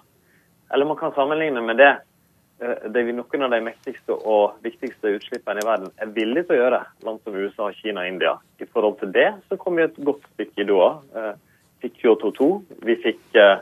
Eller 0.73 0.89
man 0.89 0.97
kan 0.97 1.13
sammenligne 1.13 1.61
med 1.61 1.77
det 1.77 1.93
eh, 1.93 2.89
det 2.89 3.05
vi 3.05 3.13
noen 3.13 3.45
av 3.45 3.53
de 3.53 3.63
mektigste 3.69 4.17
og 4.17 4.57
viktigste 4.65 5.13
utslippene 5.19 5.61
i 5.61 5.69
verden 5.69 5.93
er 6.01 6.15
villige 6.17 6.49
til 6.49 6.57
å 6.57 6.63
gjøre, 6.63 6.85
land 7.05 7.21
som 7.21 7.37
USA, 7.37 7.69
Kina 7.77 8.01
og 8.01 8.15
India. 8.17 8.37
I 8.57 8.65
forhold 8.65 8.97
til 9.03 9.13
det 9.13 9.35
så 9.45 9.61
kom 9.61 9.77
vi 9.77 9.85
et 9.85 10.05
godt 10.09 10.25
stykke 10.33 10.65
i 10.65 10.73
Doha. 10.73 11.35
Eh, 11.85 11.89
Fikk 11.89 12.01
Kyoto 12.01 12.31
2. 12.31 12.63
Vi 12.85 12.95
fikk 13.03 13.35
eh, 13.35 13.59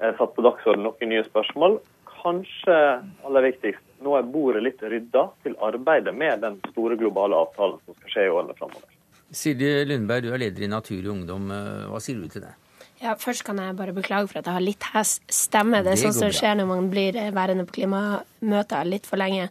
satt 0.00 0.34
på 0.36 0.42
dagsordenen 0.44 0.90
noen 0.90 1.08
nye 1.10 1.24
spørsmål. 1.24 1.78
Kanskje 2.24 2.76
aller 3.24 3.44
viktigst, 3.50 3.82
nå 4.04 4.16
er 4.16 4.22
bordet 4.28 4.62
litt 4.64 4.82
rydda 4.82 5.26
til 5.44 5.56
arbeidet 5.60 6.14
med 6.16 6.40
den 6.44 6.58
store 6.72 6.96
globale 6.96 7.36
avtalen 7.36 7.80
som 7.84 7.96
skal 7.98 8.12
skje 8.14 8.26
i 8.26 8.32
årene 8.32 8.56
framover. 8.58 8.88
Silje 9.34 9.84
Lundberg, 9.88 10.24
du 10.24 10.32
er 10.32 10.40
leder 10.44 10.64
i 10.64 10.70
Natur 10.70 11.00
og 11.02 11.10
Ungdom. 11.16 11.50
Eh, 11.52 11.88
Hva 11.90 12.00
sier 12.00 12.20
du 12.20 12.28
til 12.28 12.44
det? 12.46 12.54
Ja, 13.02 13.16
Først 13.20 13.44
kan 13.44 13.58
jeg 13.58 13.76
bare 13.76 13.92
beklage 13.92 14.28
for 14.30 14.38
at 14.40 14.46
jeg 14.48 14.56
har 14.56 14.64
litt 14.64 14.84
hes 14.94 15.18
stemme. 15.28 15.82
Det 15.84 15.92
er 15.92 16.00
sånt 16.00 16.16
som 16.16 16.32
skjer 16.32 16.54
når 16.60 16.68
man 16.70 16.90
blir 16.92 17.16
eh, 17.20 17.32
værende 17.34 17.66
på 17.68 17.80
klimamøter 17.80 18.88
litt 18.88 19.08
for 19.08 19.20
lenge. 19.20 19.50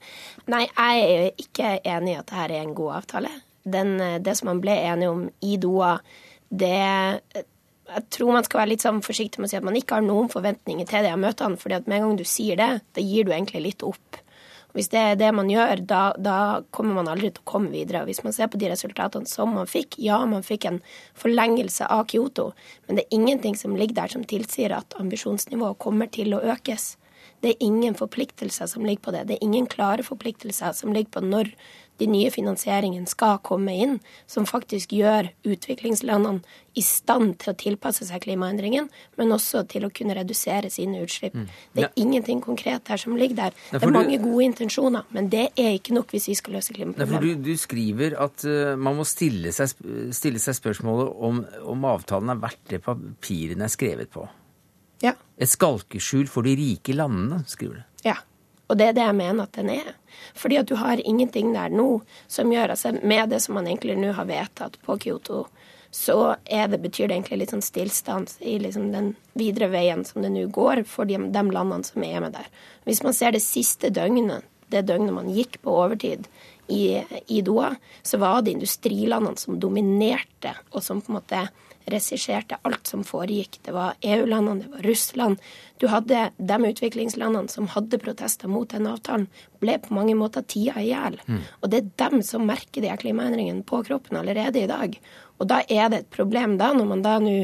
Nei, 0.49 0.63
jeg 0.69 1.09
er 1.17 1.41
ikke 1.43 1.73
enig 1.83 2.15
i 2.15 2.19
at 2.21 2.29
dette 2.29 2.45
er 2.47 2.55
en 2.61 2.73
god 2.77 3.01
avtale. 3.01 3.33
Den, 3.63 3.99
eh, 4.01 4.19
det 4.23 4.37
som 4.39 4.49
man 4.49 4.61
ble 4.63 4.77
enige 4.79 5.11
om 5.11 5.27
i 5.45 5.57
Doha, 5.61 5.97
det 6.53 7.43
jeg 7.89 8.03
tror 8.15 8.35
man 8.37 8.45
skal 8.47 8.61
være 8.61 8.71
litt 8.73 8.83
sånn 8.85 9.01
forsiktig 9.03 9.41
med 9.41 9.49
å 9.49 9.51
si 9.51 9.59
at 9.59 9.65
man 9.67 9.77
ikke 9.77 9.97
har 9.97 10.05
noen 10.05 10.29
forventninger 10.31 10.87
til 10.87 11.03
de 11.03 11.11
her 11.11 11.19
møtene. 11.19 11.59
fordi 11.59 11.75
at 11.75 11.87
med 11.87 11.97
en 11.97 12.07
gang 12.07 12.19
du 12.21 12.23
sier 12.23 12.59
det, 12.59 12.69
da 12.95 13.01
gir 13.01 13.25
du 13.25 13.33
egentlig 13.33 13.63
litt 13.65 13.83
opp. 13.83 14.19
Hvis 14.73 14.89
det 14.89 15.01
er 15.05 15.17
det 15.19 15.29
man 15.37 15.51
gjør, 15.51 15.83
da, 15.85 16.01
da 16.17 16.37
kommer 16.73 16.97
man 16.97 17.11
aldri 17.11 17.29
til 17.29 17.43
å 17.43 17.51
komme 17.51 17.69
videre. 17.69 18.01
Og 18.01 18.09
Hvis 18.09 18.23
man 18.25 18.33
ser 18.33 18.49
på 18.49 18.57
de 18.57 18.71
resultatene 18.71 19.29
som 19.29 19.53
man 19.53 19.69
fikk, 19.69 19.99
ja, 20.01 20.17
man 20.25 20.45
fikk 20.45 20.65
en 20.65 20.81
forlengelse 21.13 21.85
av 21.93 22.07
Kyoto, 22.09 22.53
men 22.87 22.97
det 22.97 23.05
er 23.05 23.19
ingenting 23.19 23.55
som 23.59 23.77
ligger 23.77 24.01
der 24.01 24.15
som 24.15 24.25
tilsier 24.25 24.73
at 24.73 24.97
ambisjonsnivået 24.97 25.77
kommer 25.77 26.09
til 26.09 26.33
å 26.33 26.41
økes. 26.55 26.95
Det 27.43 27.53
er 27.53 27.65
ingen 27.65 27.93
forpliktelser 27.99 28.69
som 28.71 28.85
ligger 28.87 29.03
på 29.03 29.13
det. 29.13 29.27
Det 29.27 29.37
er 29.37 29.45
ingen 29.45 29.67
klare 29.69 30.03
forpliktelser 30.05 30.73
som 30.73 30.93
ligger 30.95 31.19
på 31.19 31.25
når 31.27 31.51
de 32.01 32.07
nye 32.09 32.29
finansieringene 32.33 33.07
skal 33.07 33.37
komme 33.45 33.73
inn, 33.77 33.99
som 34.27 34.45
faktisk 34.49 34.95
gjør 34.97 35.29
utviklingslandene 35.45 36.41
i 36.73 36.81
stand 36.81 37.35
til 37.43 37.53
å 37.53 37.57
tilpasse 37.59 38.07
seg 38.09 38.23
klimaendringen, 38.25 38.87
men 39.19 39.33
også 39.35 39.61
til 39.69 39.85
å 39.85 39.91
kunne 39.93 40.15
redusere 40.17 40.71
sine 40.73 41.03
utslipp. 41.05 41.35
Det 41.77 41.85
er 41.85 41.91
ingenting 42.01 42.41
konkret 42.41 42.89
her 42.89 42.97
som 42.97 43.15
ligger 43.15 43.35
der. 43.35 43.53
Nei, 43.71 43.79
Det 43.79 43.83
er 43.83 43.87
er 43.87 43.91
du- 43.91 43.99
mange 43.99 44.17
gode 44.23 44.43
intensjoner, 44.49 45.03
men 45.11 45.29
det 45.29 45.51
er 45.55 45.77
ikke 45.77 45.93
nok 45.93 46.07
hvis 46.11 46.27
vi 46.27 46.35
skal 46.35 46.53
løse 46.55 46.73
klimaproblemet. 46.73 47.21
du, 47.21 47.35
du 47.51 47.53
skriver 47.57 48.17
at 48.19 48.43
uh, 48.45 48.75
man 48.75 48.97
må 48.97 49.05
stille 49.05 49.53
seg, 49.53 49.69
stille 50.11 50.39
seg 50.41 50.55
spørsmålet 50.57 51.13
om, 51.21 51.45
om 51.65 51.85
avtalen 51.85 52.29
er 52.33 52.41
verdt 52.41 52.65
det 52.69 52.81
papirene 52.81 53.63
er 53.69 53.73
skrevet 53.73 54.09
på. 54.09 54.27
Ja. 55.03 55.13
Et 55.37 55.49
skalkeskjul 55.49 56.27
for 56.31 56.41
de 56.43 56.55
rike 56.55 56.95
landene, 56.95 57.43
skriver 57.45 57.75
du. 57.75 57.83
Ja. 58.09 58.15
Og 58.73 58.79
det 58.79 58.89
er 58.89 58.95
det 58.97 59.05
jeg 59.05 59.17
mener 59.19 59.45
at 59.45 59.53
den 59.53 59.69
er. 59.69 59.91
Fordi 60.33 60.57
at 60.57 60.69
du 60.69 60.73
har 60.79 61.01
ingenting 61.05 61.51
der 61.53 61.69
nå 61.69 62.01
som 62.31 62.49
gjør 62.49 62.73
altså 62.73 62.95
Med 63.03 63.29
det 63.29 63.43
som 63.43 63.53
man 63.53 63.67
egentlig 63.69 63.99
nå 64.01 64.15
har 64.17 64.25
vedtatt 64.25 64.79
på 64.81 64.97
Kyoto, 64.97 65.45
så 65.93 66.35
det, 66.49 66.79
betyr 66.81 67.07
det 67.07 67.19
egentlig 67.19 67.37
litt 67.43 67.51
sånn 67.53 67.61
stillstand 67.61 68.31
i 68.41 68.55
liksom 68.57 68.87
den 68.95 69.11
videre 69.37 69.67
veien 69.69 70.01
som 70.07 70.23
det 70.25 70.31
nå 70.33 70.47
går 70.49 70.81
for 70.89 71.05
de, 71.05 71.19
de 71.29 71.43
landene 71.53 71.85
som 71.85 72.01
er 72.01 72.23
med 72.23 72.33
der. 72.33 72.47
Hvis 72.89 73.03
man 73.05 73.13
ser 73.13 73.35
det 73.35 73.43
siste 73.45 73.91
døgnet, 73.93 74.41
det 74.73 74.87
døgnet 74.89 75.13
man 75.13 75.29
gikk 75.29 75.59
på 75.61 75.75
overtid 75.83 76.25
i, 76.65 76.97
i 77.29 77.43
Doha, 77.45 77.75
så 78.01 78.17
var 78.17 78.41
det 78.41 78.55
industrilandene 78.55 79.37
som 79.37 79.59
dominerte, 79.61 80.55
og 80.73 80.81
som 80.81 81.03
på 81.03 81.13
en 81.13 81.19
måte 81.19 81.43
regisserte 81.91 82.59
alt 82.63 82.87
som 82.87 83.03
foregikk. 83.07 83.59
Det 83.65 83.73
var 83.75 83.97
EU-landene, 84.01 84.63
det 84.63 84.71
var 84.71 84.87
Russland. 84.87 85.41
Du 85.81 85.87
hadde 85.91 86.29
de 86.37 86.57
utviklingslandene 86.69 87.51
som 87.51 87.67
hadde 87.73 87.99
protester 88.01 88.51
mot 88.51 88.69
den 88.69 88.87
avtalen, 88.87 89.27
ble 89.63 89.77
på 89.83 89.95
mange 89.95 90.15
måter 90.19 90.45
tida 90.47 90.79
i 90.81 90.89
hjel. 90.91 91.19
Og 91.61 91.69
det 91.71 91.81
er 91.81 91.91
dem 92.05 92.23
som 92.23 92.47
merker 92.47 92.83
de 92.83 92.93
klimaendringene 92.99 93.65
på 93.67 93.83
kroppen 93.87 94.19
allerede 94.19 94.63
i 94.63 94.69
dag. 94.69 94.99
Og 95.39 95.49
da 95.49 95.63
er 95.67 95.89
det 95.89 96.03
et 96.03 96.13
problem 96.13 96.57
da, 96.61 96.71
når 96.73 96.91
man 96.91 97.03
da 97.05 97.17
nå 97.19 97.37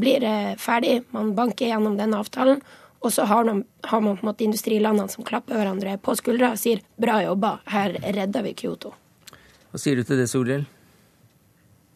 blir 0.00 0.24
eh, 0.26 0.56
ferdig, 0.58 1.04
man 1.14 1.34
banker 1.36 1.70
gjennom 1.70 1.98
den 1.98 2.16
avtalen, 2.18 2.62
og 3.04 3.12
så 3.12 3.26
har 3.28 3.44
man, 3.44 3.64
har 3.84 4.00
man 4.00 4.16
på 4.16 4.24
en 4.24 4.30
måte 4.30 4.46
industrilandene 4.46 5.12
som 5.12 5.26
klapper 5.28 5.58
hverandre 5.60 5.98
på 6.00 6.16
skuldra 6.16 6.54
og 6.54 6.58
sier 6.58 6.80
'bra 6.96 7.20
jobba, 7.22 7.58
her 7.68 7.98
redder 8.00 8.42
vi 8.42 8.54
Kyoto'. 8.56 8.94
Hva 9.70 9.78
sier 9.78 9.96
du 9.96 10.04
til 10.08 10.16
det, 10.16 10.28
Solhjell? 10.30 10.64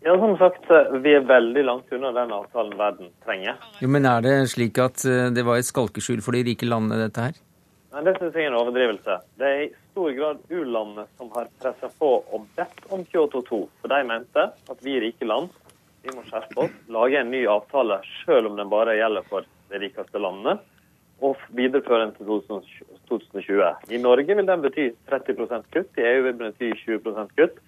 Ja, 0.09 0.14
som 0.16 0.38
sagt, 0.40 0.64
vi 1.04 1.11
er 1.12 1.26
veldig 1.28 1.62
langt 1.66 1.90
unna 1.92 2.14
den 2.16 2.30
avtalen 2.32 2.78
verden 2.78 3.11
trenger. 3.26 3.59
Jo, 3.82 3.90
men 3.92 4.06
er 4.09 4.22
det 4.24 4.36
slik 4.48 4.78
at 4.80 5.02
eh, 5.04 5.26
det 5.36 5.44
var 5.44 5.61
et 5.61 5.68
skalkeskjul 5.68 6.22
for 6.24 6.32
de 6.32 6.40
rike 6.46 6.64
landene, 6.64 6.96
dette 7.02 7.26
her? 7.26 7.36
Nei, 7.92 8.04
det 8.06 8.14
synes 8.16 8.38
jeg 8.38 8.46
er 8.46 8.48
en 8.48 8.56
overdrivelse. 8.56 9.18
Det 9.36 9.50
er 9.50 9.61
i 9.66 9.68
stor 9.90 10.16
grad 10.16 10.40
u-landene 10.48 11.04
som 11.18 11.28
har 11.36 11.52
pressa 11.61 11.92
på 12.00 12.14
og 12.22 12.48
bedt 12.56 12.88
om 12.88 13.04
Kyoto 13.11 13.44
2. 13.50 13.61
For 13.82 13.92
de 13.92 14.00
mente 14.09 14.46
at 14.48 14.80
vi 14.86 14.96
rike 15.04 15.28
land 15.28 15.52
vi 16.06 16.16
må 16.16 16.24
skjerpe 16.24 16.64
oss, 16.64 16.80
lage 16.88 17.20
en 17.20 17.32
ny 17.34 17.44
avtale 17.52 18.00
selv 18.22 18.48
om 18.48 18.56
den 18.56 18.72
bare 18.72 18.96
gjelder 18.96 19.28
for 19.28 19.44
de 19.68 19.84
rikeste 19.84 20.24
landene, 20.24 20.56
og 21.20 21.36
videreføre 21.52 22.06
den 22.06 22.16
til 22.16 22.30
2020. 23.12 23.92
I 23.92 24.00
Norge 24.00 24.40
vil 24.40 24.48
den 24.48 24.64
bety 24.64 24.88
30% 25.12 25.68
kutt, 25.74 25.98
i 26.00 26.09
EU 26.14 26.22
vil 26.30 26.38
den 26.38 26.54
bety 26.56 26.72
20 26.86 27.28
kutt. 27.36 27.61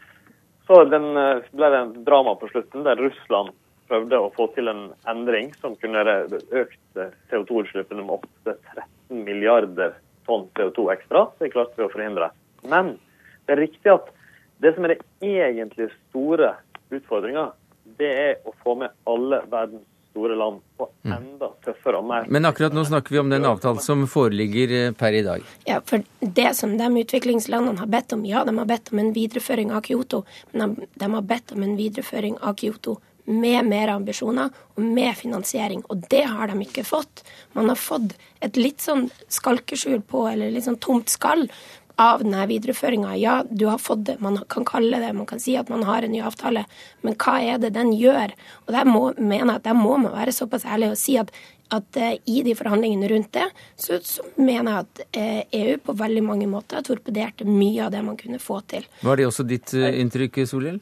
Så 0.66 0.84
den, 0.84 1.16
eh, 1.16 1.42
ble 1.52 1.70
det 1.70 1.78
en 1.78 2.04
drama 2.04 2.34
på 2.38 2.48
slutten 2.48 2.84
der 2.86 3.00
Russland 3.00 3.50
prøvde 3.90 4.20
å 4.22 4.30
få 4.36 4.46
til 4.54 4.70
en 4.70 4.84
endring 5.10 5.50
som 5.60 5.74
kunne 5.80 6.04
økt 6.04 7.00
eh, 7.00 7.12
CO2-utslippene 7.30 8.04
med 8.04 8.20
opp 8.20 8.26
til 8.46 8.54
13 8.76 9.24
milliarder 9.26 9.96
tonn 10.28 10.46
CO2 10.54 10.86
ekstra. 10.94 11.26
Det 11.40 11.50
klarte 11.54 11.78
vi 11.78 11.86
å 11.88 11.92
forhindre. 11.92 12.30
Men 12.62 12.94
det 13.46 13.56
er 13.56 13.64
riktig 13.64 13.92
at 13.92 14.12
det 14.62 14.74
som 14.76 14.86
er 14.86 14.94
det 14.94 15.00
egentlig 15.26 15.88
store 16.10 16.52
utfordringa, 16.94 17.48
det 17.98 18.10
er 18.10 18.34
å 18.46 18.54
få 18.62 18.76
med 18.78 18.94
alle 19.10 19.40
verdens 19.50 19.86
store 20.10 20.36
land 20.36 20.60
på 20.76 20.88
enda 21.04 21.50
tøffere 21.64 22.00
og 22.00 22.08
mer 22.10 22.26
Men 22.28 22.48
akkurat 22.48 22.74
nå 22.74 22.84
snakker 22.84 23.14
vi 23.14 23.20
om 23.22 23.30
den 23.30 23.46
avtalen 23.48 23.82
som 23.82 24.06
foreligger 24.10 24.74
eh, 24.78 24.92
per 24.92 25.16
i 25.16 25.22
dag. 25.26 25.44
Ja, 25.68 25.80
for 25.86 26.02
det 26.20 26.54
som 26.58 26.76
de 26.78 26.88
utviklingslandene 27.04 27.78
har 27.80 27.90
bedt 27.90 28.16
om, 28.16 28.24
ja, 28.26 28.44
de 28.44 28.56
har 28.58 28.68
bedt 28.68 28.92
om 28.92 29.02
en 29.02 29.12
videreføring 29.16 29.70
av 29.72 29.86
Kyoto, 29.86 30.24
men 30.52 30.74
de, 30.74 30.90
de 30.94 31.12
har 31.14 31.30
bedt 31.34 31.54
om 31.54 31.62
en 31.66 31.78
videreføring 31.78 32.40
av 32.42 32.58
Kyoto 32.60 32.98
med 33.30 33.66
mer 33.68 33.92
ambisjoner 33.94 34.50
og 34.74 34.82
med 34.82 35.14
finansiering, 35.16 35.84
og 35.88 36.06
det 36.10 36.24
har 36.26 36.50
de 36.50 36.64
ikke 36.64 36.84
fått. 36.86 37.22
Man 37.54 37.70
har 37.70 37.78
fått 37.78 38.16
et 38.42 38.56
litt 38.58 38.82
sånn 38.82 39.06
skalkeskjul 39.30 40.02
på, 40.08 40.24
eller 40.32 40.50
litt 40.50 40.66
sånn 40.66 40.80
tomt 40.82 41.12
skall 41.12 41.46
av 42.00 42.24
denne 42.24 42.46
videreføringa. 42.48 43.14
Ja, 43.20 43.40
du 43.44 43.66
har 43.68 43.78
fått 43.82 44.06
det, 44.08 44.18
man 44.24 44.40
kan 44.48 44.66
kalle 44.68 45.02
det, 45.02 45.12
man 45.16 45.28
kan 45.28 45.42
si 45.42 45.56
at 45.60 45.70
man 45.72 45.84
har 45.88 46.06
en 46.06 46.14
ny 46.14 46.22
avtale, 46.24 46.64
men 47.04 47.16
hva 47.20 47.38
er 47.44 47.60
det 47.62 47.74
den 47.76 47.92
gjør? 47.96 48.34
Og 48.66 48.74
der 48.76 48.88
må, 48.88 49.06
mener 49.18 49.54
jeg 49.54 49.60
at 49.60 49.70
der 49.70 49.78
må 49.78 49.96
man 50.00 50.14
være 50.16 50.34
såpass 50.34 50.64
ærlig 50.68 50.94
og 50.94 51.00
si 51.00 51.18
at 51.20 51.34
at 51.70 51.96
eh, 51.96 52.16
i 52.26 52.42
de 52.42 52.54
forhandlingene 52.58 53.08
rundt 53.12 53.32
det, 53.36 53.46
så, 53.78 54.00
så 54.02 54.24
mener 54.34 54.72
jeg 54.72 54.86
at 54.86 55.02
eh, 55.14 55.58
EU 55.60 55.76
på 55.84 55.94
veldig 55.98 56.22
mange 56.26 56.48
måter 56.50 56.82
torpederte 56.86 57.46
mye 57.46 57.84
av 57.86 57.92
det 57.94 58.02
man 58.06 58.18
kunne 58.18 58.40
få 58.42 58.60
til. 58.70 58.86
Var 59.06 59.20
det 59.20 59.28
også 59.28 59.46
ditt 59.46 59.74
eh, 59.78 60.00
inntrykk, 60.02 60.42
Solhjell? 60.50 60.80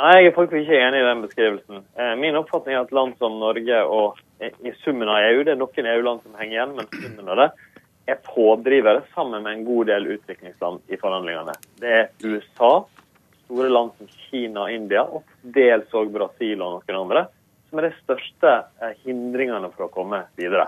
Nei, 0.00 0.12
jeg 0.16 0.30
er 0.30 0.36
faktisk 0.36 0.62
ikke 0.62 0.78
enig 0.80 1.00
i 1.02 1.08
den 1.08 1.22
beskrivelsen. 1.26 1.80
Min 2.22 2.38
oppfatning 2.38 2.72
er 2.72 2.86
at 2.86 2.92
land 2.94 3.18
som 3.20 3.34
Norge 3.42 3.80
og 3.84 4.20
i 4.40 4.70
summen 4.80 5.10
av 5.12 5.26
EU, 5.26 5.42
det 5.44 5.52
er 5.52 5.58
noen 5.60 5.88
EU-land 5.92 6.22
som 6.24 6.38
henger 6.38 6.54
igjen, 6.54 6.72
men 6.78 6.88
summen 6.94 7.28
av 7.34 7.42
det 7.42 7.48
er 8.06 8.20
pådrivere 8.24 9.02
sammen 9.14 9.42
med 9.44 9.52
en 9.52 9.66
god 9.66 9.90
del 9.90 10.06
utviklingsland 10.16 10.80
i 10.88 10.98
forhandlingene. 11.00 11.54
Det 11.80 11.92
er 11.98 12.08
USA, 12.24 12.72
store 13.44 13.68
land 13.70 13.92
som 13.98 14.08
Kina 14.28 14.64
og 14.66 14.72
India, 14.74 15.04
og 15.04 15.26
dels 15.42 15.92
òg 15.96 16.12
Brasil 16.14 16.62
og 16.62 16.78
noen 16.78 17.00
andre, 17.02 17.26
som 17.70 17.80
er 17.80 17.88
de 17.88 17.92
største 18.00 18.54
eh, 18.82 18.96
hindringene 19.04 19.70
for 19.76 19.86
å 19.86 19.92
komme 19.94 20.24
videre. 20.38 20.66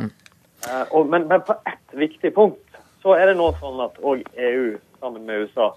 Eh, 0.68 0.84
og, 0.90 1.08
men, 1.10 1.26
men 1.30 1.42
på 1.46 1.56
ett 1.66 1.96
viktig 1.98 2.34
punkt 2.36 2.82
så 3.02 3.16
er 3.18 3.32
det 3.32 3.38
nå 3.38 3.48
sånn 3.58 3.80
at 3.82 3.96
òg 3.98 4.22
EU 4.38 4.76
sammen 5.02 5.24
med 5.26 5.46
USA 5.46 5.72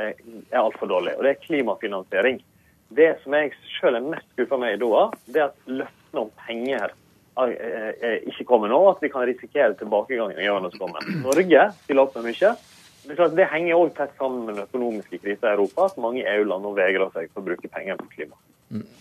eh, 0.00 0.14
er 0.48 0.62
altfor 0.62 0.88
dårlig, 0.88 1.18
og 1.18 1.26
det 1.26 1.34
er 1.34 1.44
klimafinansiering. 1.44 2.40
Det 2.96 3.10
som 3.22 3.36
jeg 3.36 3.52
selv 3.76 4.00
er 4.00 4.08
mest 4.16 4.26
skuffa 4.32 4.58
med 4.58 4.74
i 4.74 4.80
Doha, 4.80 5.10
det 5.30 5.42
er 5.42 5.50
at 5.50 5.68
løftene 5.68 6.24
om 6.24 6.32
penger 6.46 6.88
eh, 6.88 6.96
eh, 6.96 7.09
ikke 7.48 8.46
kommer 8.48 8.70
nå, 8.72 8.80
at 8.90 9.00
vi 9.04 9.10
kan 9.12 9.26
risikere 9.28 9.76
tilbakegang 9.78 10.34
i 10.36 10.50
årene 10.50 10.70
som 10.74 10.84
kommer. 10.84 11.08
Norge 11.24 11.66
stiller 11.84 12.04
opp 12.04 12.18
med 12.18 12.30
mye. 12.30 12.52
Det, 13.00 13.16
klart, 13.16 13.34
det 13.36 13.48
henger 13.50 13.80
òg 13.80 13.94
tett 13.96 14.12
sammen 14.20 14.44
med 14.44 14.58
den 14.58 14.68
økonomiske 14.68 15.18
krisen 15.22 15.48
i 15.48 15.52
Europa, 15.54 15.88
at 15.88 16.00
mange 16.02 16.24
EU-land 16.26 16.66
nå 16.66 16.74
vegrer 16.76 17.12
seg 17.14 17.30
for 17.32 17.42
å 17.42 17.48
bruke 17.48 17.70
penger 17.72 17.98
på 17.98 18.10
klima. 18.12 18.36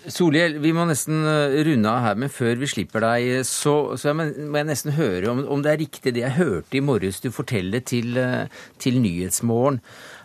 Solhjell, 0.09 0.55
vi 0.63 0.71
må 0.73 0.87
nesten 0.89 1.19
eh, 1.29 1.59
runde 1.67 1.91
av 1.91 1.99
her, 2.01 2.15
men 2.17 2.31
før 2.33 2.57
vi 2.57 2.69
slipper 2.71 3.03
deg, 3.05 3.43
så, 3.45 3.93
så 4.01 4.15
må 4.17 4.25
jeg 4.31 4.65
nesten 4.65 4.95
høre 4.97 5.29
om, 5.29 5.43
om, 5.45 5.61
det 5.61 5.75
er 5.75 5.83
riktig 5.83 6.15
det 6.15 6.23
jeg 6.23 6.37
hørte 6.39 6.79
i 6.79 6.81
morges 6.81 7.21
du 7.21 7.29
forteller 7.29 7.83
til, 7.85 8.17
eh, 8.17 8.63
til 8.81 8.97
Nyhetsmorgen. 9.03 9.77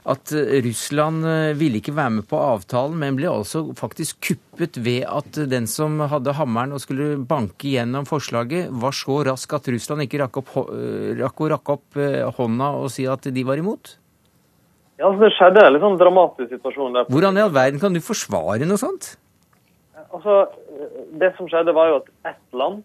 At 0.04 0.34
eh, 0.36 0.58
Russland 0.66 1.24
ville 1.56 1.80
ikke 1.80 1.96
være 1.96 2.18
med 2.18 2.28
på 2.28 2.36
avtalen, 2.36 2.98
men 3.00 3.16
ble 3.16 3.30
altså 3.30 3.64
faktisk 3.78 4.20
kuppet 4.28 4.76
ved 4.84 5.06
at 5.08 5.38
den 5.50 5.68
som 5.70 5.96
hadde 6.12 6.36
hammeren 6.36 6.76
og 6.76 6.82
skulle 6.84 7.16
banke 7.24 7.72
gjennom 7.72 8.08
forslaget, 8.08 8.68
var 8.70 8.94
så 8.96 9.22
rask 9.30 9.56
at 9.56 9.72
Russland 9.72 10.04
ikke 10.04 10.20
rakk, 10.26 10.42
opp, 10.42 10.54
rakk 11.20 11.44
å 11.44 11.52
rakke 11.56 11.78
opp 11.78 12.00
hånda 12.38 12.72
og 12.82 12.90
si 12.92 13.08
at 13.08 13.30
de 13.32 13.46
var 13.48 13.62
imot? 13.62 13.96
Ja, 14.98 15.08
altså 15.08 15.24
Det 15.24 15.32
skjedde 15.34 15.64
en 15.64 15.74
litt 15.74 15.82
sånn 15.82 15.98
dramatisk 15.98 16.52
situasjon 16.54 16.94
der. 16.94 17.08
Hvordan 17.10 17.38
i 17.38 17.42
all 17.42 17.54
verden 17.54 17.82
kan 17.82 17.96
du 17.96 18.00
forsvare 18.04 18.68
noe 18.68 18.80
sånt? 18.80 19.14
Altså, 20.14 20.44
Det 21.18 21.32
som 21.36 21.48
skjedde, 21.50 21.74
var 21.74 21.90
jo 21.90 22.00
at 22.02 22.10
ett 22.30 22.54
land 22.54 22.82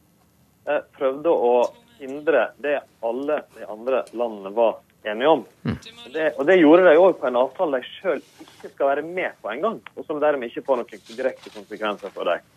eh, 0.66 0.82
prøvde 0.98 1.30
å 1.30 1.54
hindre 2.00 2.50
det 2.64 2.80
alle 3.06 3.42
de 3.58 3.66
andre 3.70 4.04
landene 4.14 4.54
var 4.56 4.80
enige 5.08 5.32
om. 5.32 5.44
Mm. 5.64 5.78
Det, 6.14 6.32
og 6.38 6.46
Det 6.48 6.58
gjorde 6.60 6.88
de 6.88 6.96
òg 7.00 7.20
på 7.20 7.28
en 7.30 7.40
avtale 7.40 7.80
de 7.80 7.92
sjøl 8.00 8.24
ikke 8.44 8.72
skal 8.74 8.92
være 8.92 9.06
med 9.06 9.38
på 9.42 9.52
engang, 9.54 9.80
og 9.96 10.08
som 10.08 10.22
dermed 10.22 10.50
ikke 10.50 10.66
får 10.68 10.82
noen 10.82 11.06
direkte 11.10 11.54
konsekvenser 11.54 12.16
for 12.16 12.30
dem. 12.30 12.48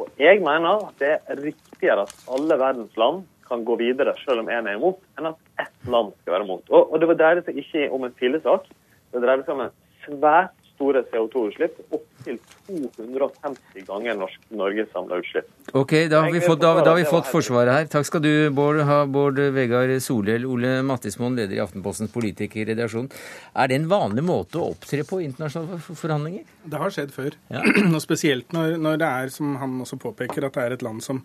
Og 0.00 0.08
Jeg 0.18 0.40
mener 0.40 0.88
at 0.88 0.98
det 1.02 1.12
er 1.20 1.42
riktigere 1.44 2.06
at 2.06 2.14
alle 2.32 2.58
verdens 2.58 2.96
land 2.96 3.22
kan 3.48 3.64
gå 3.68 3.76
videre 3.76 4.14
selv 4.24 4.40
om 4.40 4.48
én 4.48 4.68
er 4.68 4.78
imot, 4.78 4.98
enn 5.18 5.28
at 5.32 5.38
ett 5.60 5.90
land 5.92 6.14
skal 6.22 6.38
være 6.38 6.48
imot. 6.48 6.64
Og, 6.70 6.92
og 6.92 7.00
Det 7.00 7.18
dreide 7.20 7.44
seg 7.46 7.60
ikke 7.60 7.90
om 7.92 8.08
en 8.08 8.18
fillesak, 8.18 8.66
det 9.12 9.22
dreide 9.22 9.44
seg 9.44 9.54
om 9.54 9.66
en 9.66 9.74
svært 10.06 10.61
store 10.82 11.02
CO2-utslipp, 11.12 11.78
opptil 11.94 12.38
250 12.66 13.84
ganger 13.86 14.16
norsk, 14.18 14.40
Norges 14.58 14.90
samla 14.92 15.20
utslipp. 15.22 15.48
Ok, 15.78 15.94
da 16.10 16.24
har 16.24 16.34
vi 16.34 16.42
fått, 16.42 16.60
da, 16.62 16.72
da 16.82 16.90
har 16.90 16.98
vi 16.98 17.06
fått 17.06 17.30
Forsvaret 17.30 17.72
her. 17.76 17.88
Takk 17.92 18.08
skal 18.08 18.24
du, 18.24 18.32
Bård, 18.54 18.80
ha 18.88 19.02
Bård 19.06 19.38
Vegard 19.54 19.94
Solhjell. 20.02 20.46
Ole 20.48 20.74
Mattismoen, 20.86 21.38
leder 21.38 21.56
i 21.56 21.62
Aftenpostens 21.62 22.12
politikerredaksjon. 22.14 23.08
Er 23.54 23.70
det 23.70 23.78
en 23.78 23.88
vanlig 23.90 24.26
måte 24.26 24.60
å 24.60 24.72
opptre 24.74 25.06
på 25.06 25.22
i 25.22 25.28
internasjonale 25.30 25.80
forhandlinger? 25.86 26.46
Det 26.66 26.82
har 26.82 26.94
skjedd 26.94 27.14
før. 27.14 27.38
Ja. 27.52 27.64
Og 27.94 28.00
spesielt 28.04 28.54
når, 28.56 28.78
når, 28.82 29.02
det 29.02 29.10
er, 29.22 29.34
som 29.34 29.56
han 29.62 29.80
også 29.86 30.00
påpeker, 30.02 30.48
at 30.48 30.58
det 30.58 30.66
er 30.66 30.78
et 30.78 30.86
land 30.86 31.04
som 31.04 31.22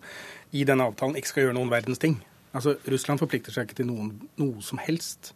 i 0.54 0.64
denne 0.68 0.86
avtalen 0.88 1.18
ikke 1.18 1.34
skal 1.34 1.48
gjøre 1.48 1.58
noen 1.58 1.72
verdens 1.72 2.02
ting. 2.02 2.20
Altså, 2.56 2.78
Russland 2.88 3.20
forplikter 3.20 3.54
seg 3.54 3.66
ikke 3.66 3.82
til 3.82 3.90
noen, 3.90 4.14
noe 4.40 4.62
som 4.64 4.80
helst. 4.80 5.34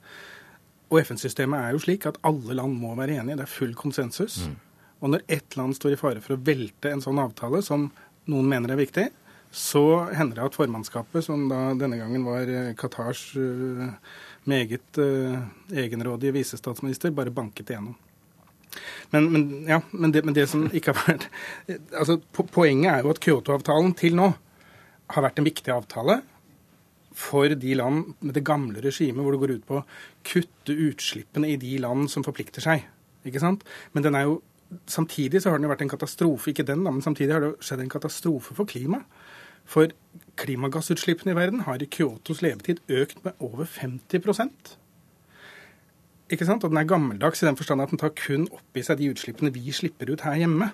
Og 0.93 1.01
FN-systemet 1.01 1.57
er 1.57 1.73
jo 1.73 1.81
slik 1.81 2.05
at 2.11 2.21
alle 2.29 2.59
land 2.59 2.77
må 2.77 2.93
være 2.99 3.17
enige. 3.23 3.39
Det 3.41 3.47
er 3.47 3.55
full 3.55 3.73
konsensus. 3.79 4.43
Mm. 4.45 4.57
Og 5.03 5.15
når 5.15 5.25
ett 5.35 5.57
land 5.57 5.75
står 5.75 5.97
i 5.97 5.99
fare 5.99 6.23
for 6.23 6.37
å 6.37 6.43
velte 6.45 6.93
en 6.93 7.03
sånn 7.03 7.19
avtale, 7.23 7.63
som 7.65 7.89
noen 8.31 8.51
mener 8.51 8.75
er 8.75 8.81
viktig, 8.83 9.09
så 9.53 9.85
hender 10.17 10.39
det 10.39 10.45
at 10.47 10.57
formannskapet, 10.57 11.25
som 11.27 11.49
da 11.51 11.73
denne 11.77 11.99
gangen 12.01 12.25
var 12.25 12.49
eh, 12.49 12.71
Qatars 12.79 13.25
uh, 13.37 13.91
meget 14.49 15.01
uh, 15.01 15.43
egenrådige 15.69 16.33
visestatsminister, 16.39 17.13
bare 17.13 17.35
banket 17.35 17.73
igjennom. 17.73 17.97
Men, 19.11 19.27
men, 19.33 19.43
ja, 19.69 19.83
men, 19.91 20.15
det, 20.15 20.23
men, 20.25 20.37
det, 20.37 20.47
som 20.49 20.65
ikke 20.73 20.95
har 20.95 21.03
vært 21.11 21.27
altså, 21.93 22.17
Poenget 22.33 22.89
er 22.89 23.03
jo 23.05 23.11
at 23.13 23.21
Kyoto-avtalen 23.21 23.93
til 24.01 24.17
nå 24.17 24.31
har 25.13 25.27
vært 25.27 25.43
en 25.43 25.45
viktig 25.45 25.75
avtale 25.75 26.23
for 27.19 27.53
de 27.59 27.75
land 27.79 28.15
med 28.21 28.35
det 28.37 28.45
gamle 28.47 28.83
regimet, 28.85 29.23
hvor 29.23 29.35
det 29.35 29.43
går 29.43 29.55
ut 29.57 29.69
på 29.69 29.81
å 29.81 29.85
kutte 30.29 30.77
utslippene 30.89 31.53
i 31.53 31.59
de 31.61 31.77
land 31.83 32.11
som 32.13 32.25
forplikter 32.27 32.65
seg. 32.65 32.87
Ikke 33.29 33.43
sant? 33.43 33.65
Men 33.93 34.07
den 34.07 34.19
er 34.19 34.27
jo, 34.29 34.41
samtidig 34.91 35.43
så 35.43 35.53
har 35.53 35.61
den 35.61 35.69
jo 35.69 35.73
vært 35.73 35.87
en 35.87 35.93
katastrofe, 35.93 36.51
ikke 36.51 36.67
den 36.69 36.85
da, 36.87 36.93
men 36.93 37.05
samtidig 37.05 37.37
har 37.37 37.45
det 37.45 37.55
skjedd 37.63 37.85
en 37.85 37.93
katastrofe 37.93 38.57
for 38.59 38.69
klimaet. 38.69 39.07
For 39.69 39.93
klimagassutslippene 40.43 41.37
i 41.37 41.39
verden 41.39 41.61
har 41.69 41.79
i 41.79 41.87
Kyotos 41.87 42.41
levetid 42.43 42.81
økt 42.91 43.21
med 43.23 43.39
over 43.39 43.69
50% 43.71 44.73
ikke 46.33 46.49
sant? 46.49 46.65
Og 46.65 46.73
den 46.73 46.81
er 46.81 46.89
gammeldags 46.89 47.43
i 47.43 47.49
den 47.49 47.59
forstand 47.59 47.85
at 47.85 47.93
den 47.93 48.01
tar 48.01 48.15
kun 48.17 48.47
opp 48.53 48.79
i 48.79 48.85
seg 48.85 49.01
de 49.01 49.11
utslippene 49.13 49.53
vi 49.55 49.73
slipper 49.75 50.13
ut 50.13 50.25
her 50.27 50.39
hjemme. 50.41 50.73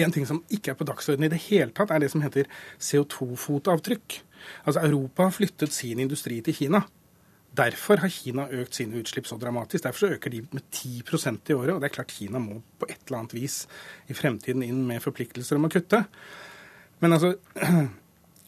En 0.00 0.14
ting 0.14 0.26
som 0.26 0.40
ikke 0.52 0.72
er 0.72 0.78
på 0.78 0.86
dagsordenen 0.88 1.28
i 1.28 1.34
det 1.34 1.42
hele 1.46 1.74
tatt, 1.76 1.92
er 1.92 2.00
det 2.00 2.10
som 2.12 2.24
heter 2.24 2.48
CO2-fotavtrykk. 2.80 4.22
Altså 4.64 4.84
Europa 4.86 5.28
har 5.28 5.34
flyttet 5.34 5.72
sin 5.72 6.02
industri 6.02 6.40
til 6.44 6.54
Kina. 6.54 6.84
Derfor 7.54 8.00
har 8.02 8.10
Kina 8.10 8.48
økt 8.50 8.74
sine 8.74 8.98
utslipp 8.98 9.28
så 9.30 9.38
dramatisk. 9.38 9.84
Derfor 9.84 9.98
så 9.98 10.14
øker 10.16 10.30
de 10.30 10.42
med 10.52 10.62
10% 10.74 11.50
i 11.50 11.54
året. 11.54 11.74
Og 11.74 11.80
det 11.80 11.90
er 11.90 11.94
klart 11.94 12.14
Kina 12.14 12.42
må 12.42 12.60
på 12.78 12.88
et 12.88 12.98
eller 13.06 13.22
annet 13.22 13.34
vis 13.34 13.64
i 14.08 14.16
fremtiden 14.16 14.64
inn 14.66 14.82
med 14.88 15.02
forpliktelser 15.04 15.60
om 15.60 15.68
å 15.68 15.72
kutte. 15.72 16.04
Men 17.00 17.14
altså, 17.14 17.36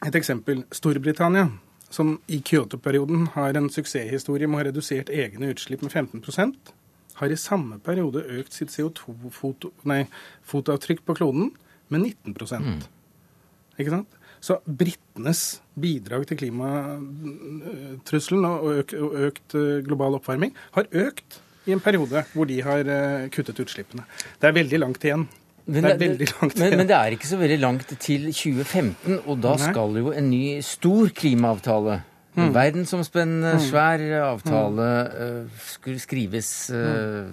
et 0.07 0.15
eksempel. 0.15 0.65
Storbritannia, 0.71 1.47
som 1.89 2.17
i 2.27 2.41
Kyoto-perioden 2.43 3.29
har 3.37 3.55
en 3.55 3.71
suksesshistorie 3.71 4.47
med 4.47 4.59
å 4.59 4.63
ha 4.63 4.71
redusert 4.71 5.13
egne 5.13 5.53
utslipp 5.53 5.87
med 5.87 5.95
15% 5.95 6.75
har 7.17 7.33
i 7.33 7.39
samme 7.39 7.79
periode 7.81 8.21
økt 8.37 8.53
sitt 8.53 8.73
CO2-fotavtrykk 8.73 11.01
på 11.05 11.15
kloden 11.17 11.49
med 11.89 12.03
19 12.03 12.35
mm. 12.35 12.83
Ikke 13.77 13.93
sant? 13.93 14.16
Så 14.43 14.59
britenes 14.65 15.61
bidrag 15.79 16.27
til 16.29 16.37
klimatrusselen 16.43 18.45
og 18.45 18.83
økt, 18.83 19.55
eh, 19.57 19.83
global 19.85 20.11
oppvarming 20.19 20.51
har 20.77 20.85
økt 20.91 21.41
i 21.67 21.75
en 21.75 21.83
periode 21.83 22.23
hvor 22.33 22.47
de 22.47 22.61
har 22.63 22.87
eh, 22.87 23.27
kuttet 23.33 23.59
utslippene. 23.59 24.05
Det 24.39 24.49
er 24.49 24.55
veldig 24.55 24.79
langt 24.85 25.03
igjen. 25.03 25.27
Men 25.67 25.83
det, 25.83 25.99
er 25.99 26.31
langt 26.39 26.55
men, 26.61 26.77
men, 26.79 26.87
det 26.87 26.95
er 26.95 27.11
ikke 27.11 27.27
så 27.27 27.37
veldig 27.41 27.57
langt 27.59 27.89
til 27.99 28.29
2015, 28.31 29.17
og 29.27 29.41
da 29.43 29.57
skal 29.59 29.97
jo 29.99 30.13
en 30.15 30.29
ny 30.31 30.61
stor 30.63 31.11
klimaavtale 31.11 31.97
Mm. 32.37 32.51
Verdensomspennende, 32.53 33.55
mm. 33.57 33.61
svær 33.65 34.01
avtale 34.27 34.87
mm. 35.07 35.45
skulle 35.73 36.01
skrives, 36.01 36.49
uh, 36.69 37.25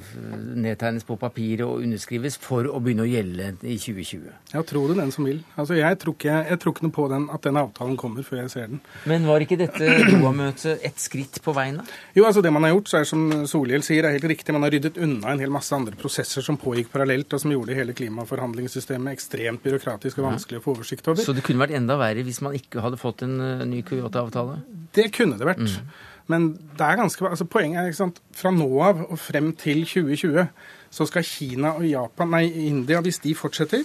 nedtegnes 0.56 1.04
på 1.04 1.18
papiret 1.20 1.64
og 1.66 1.82
underskrives 1.84 2.38
for 2.40 2.64
å 2.70 2.80
begynne 2.80 3.04
å 3.04 3.10
gjelde 3.10 3.50
i 3.60 3.76
2020. 3.76 4.30
Ja, 4.54 4.62
tro 4.64 4.86
det 4.88 4.96
den 4.96 5.12
som 5.12 5.28
vil. 5.28 5.42
Altså, 5.60 5.76
jeg, 5.76 5.98
tror 6.00 6.16
ikke, 6.16 6.38
jeg 6.48 6.60
tror 6.62 6.74
ikke 6.74 6.86
noe 6.86 6.96
på 6.96 7.08
den, 7.12 7.26
at 7.36 7.44
den 7.44 7.60
avtalen 7.60 7.98
kommer 8.00 8.24
før 8.24 8.40
jeg 8.42 8.54
ser 8.54 8.72
den. 8.72 8.80
Men 9.10 9.28
var 9.28 9.44
ikke 9.44 9.58
dette 9.60 9.90
Doha-møtet 10.08 10.86
et 10.88 11.04
skritt 11.04 11.40
på 11.44 11.52
veien, 11.56 11.82
da? 11.82 12.00
Jo, 12.16 12.24
altså 12.30 12.40
det 12.44 12.54
man 12.54 12.64
har 12.64 12.72
gjort, 12.72 12.88
så 12.88 13.02
er 13.02 13.10
som 13.10 13.26
Solhjell 13.50 13.84
sier, 13.84 14.08
er 14.08 14.16
helt 14.16 14.28
riktig. 14.32 14.56
Man 14.56 14.64
har 14.64 14.72
ryddet 14.72 14.96
unna 15.04 15.34
en 15.34 15.44
hel 15.44 15.52
masse 15.52 15.76
andre 15.76 15.98
prosesser 16.00 16.44
som 16.46 16.56
pågikk 16.60 16.88
parallelt, 16.94 17.28
og 17.36 17.44
som 17.44 17.52
gjorde 17.52 17.76
hele 17.76 17.96
klimaforhandlingssystemet 17.96 19.18
ekstremt 19.18 19.64
byråkratisk 19.64 20.22
og 20.22 20.30
vanskelig 20.30 20.62
å 20.62 20.64
få 20.64 20.78
oversikt 20.78 21.12
over. 21.12 21.20
Så 21.28 21.36
det 21.36 21.44
kunne 21.44 21.66
vært 21.66 21.76
enda 21.76 22.00
verre 22.00 22.24
hvis 22.24 22.40
man 22.44 22.56
ikke 22.56 22.80
hadde 22.84 23.00
fått 23.00 23.26
en 23.28 23.36
ny 23.68 23.84
Kyoto-avtale? 23.84 24.62
Det 24.94 25.10
kunne 25.14 25.38
det 25.40 25.48
vært. 25.48 25.64
Mm. 25.64 26.10
Men 26.32 26.46
det 26.78 26.86
er 26.86 26.96
ganske, 26.96 27.28
altså 27.28 27.44
poenget 27.44 27.80
er 27.80 27.90
ikke 27.90 28.00
sant, 28.00 28.20
fra 28.32 28.52
nå 28.54 28.68
av 28.80 29.02
og 29.04 29.18
frem 29.20 29.52
til 29.60 29.84
2020 29.84 30.46
så 30.94 31.06
skal 31.10 31.26
Kina 31.26 31.74
og 31.74 31.86
Japan, 31.88 32.30
nei, 32.32 32.44
India, 32.68 33.00
hvis 33.04 33.18
de 33.24 33.34
fortsetter 33.36 33.82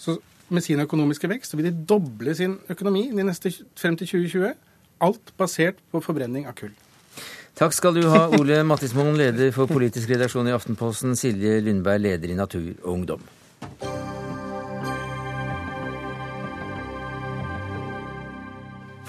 så, 0.00 0.16
med 0.52 0.64
sin 0.64 0.80
økonomiske 0.80 1.28
vekst, 1.28 1.52
så 1.52 1.58
vil 1.58 1.68
de 1.70 1.84
doble 1.88 2.34
sin 2.38 2.58
økonomi 2.70 3.08
neste, 3.18 3.50
frem 3.78 3.96
til 3.98 4.08
2020. 4.08 4.54
Alt 5.02 5.34
basert 5.38 5.82
på 5.90 6.00
forbrenning 6.04 6.46
av 6.46 6.56
kull. 6.58 6.72
Takk 7.58 7.74
skal 7.76 7.98
du 7.98 8.06
ha, 8.08 8.24
Ole 8.38 8.62
Mattismoen, 8.64 9.16
leder 9.18 9.52
for 9.52 9.68
politisk 9.68 10.08
redaksjon 10.14 10.48
i 10.48 10.54
Aftenposten, 10.54 11.16
Silje 11.18 11.58
Lundberg, 11.66 12.00
leder 12.06 12.32
i 12.32 12.38
Natur 12.38 12.70
og 12.84 12.92
Ungdom. 12.94 13.24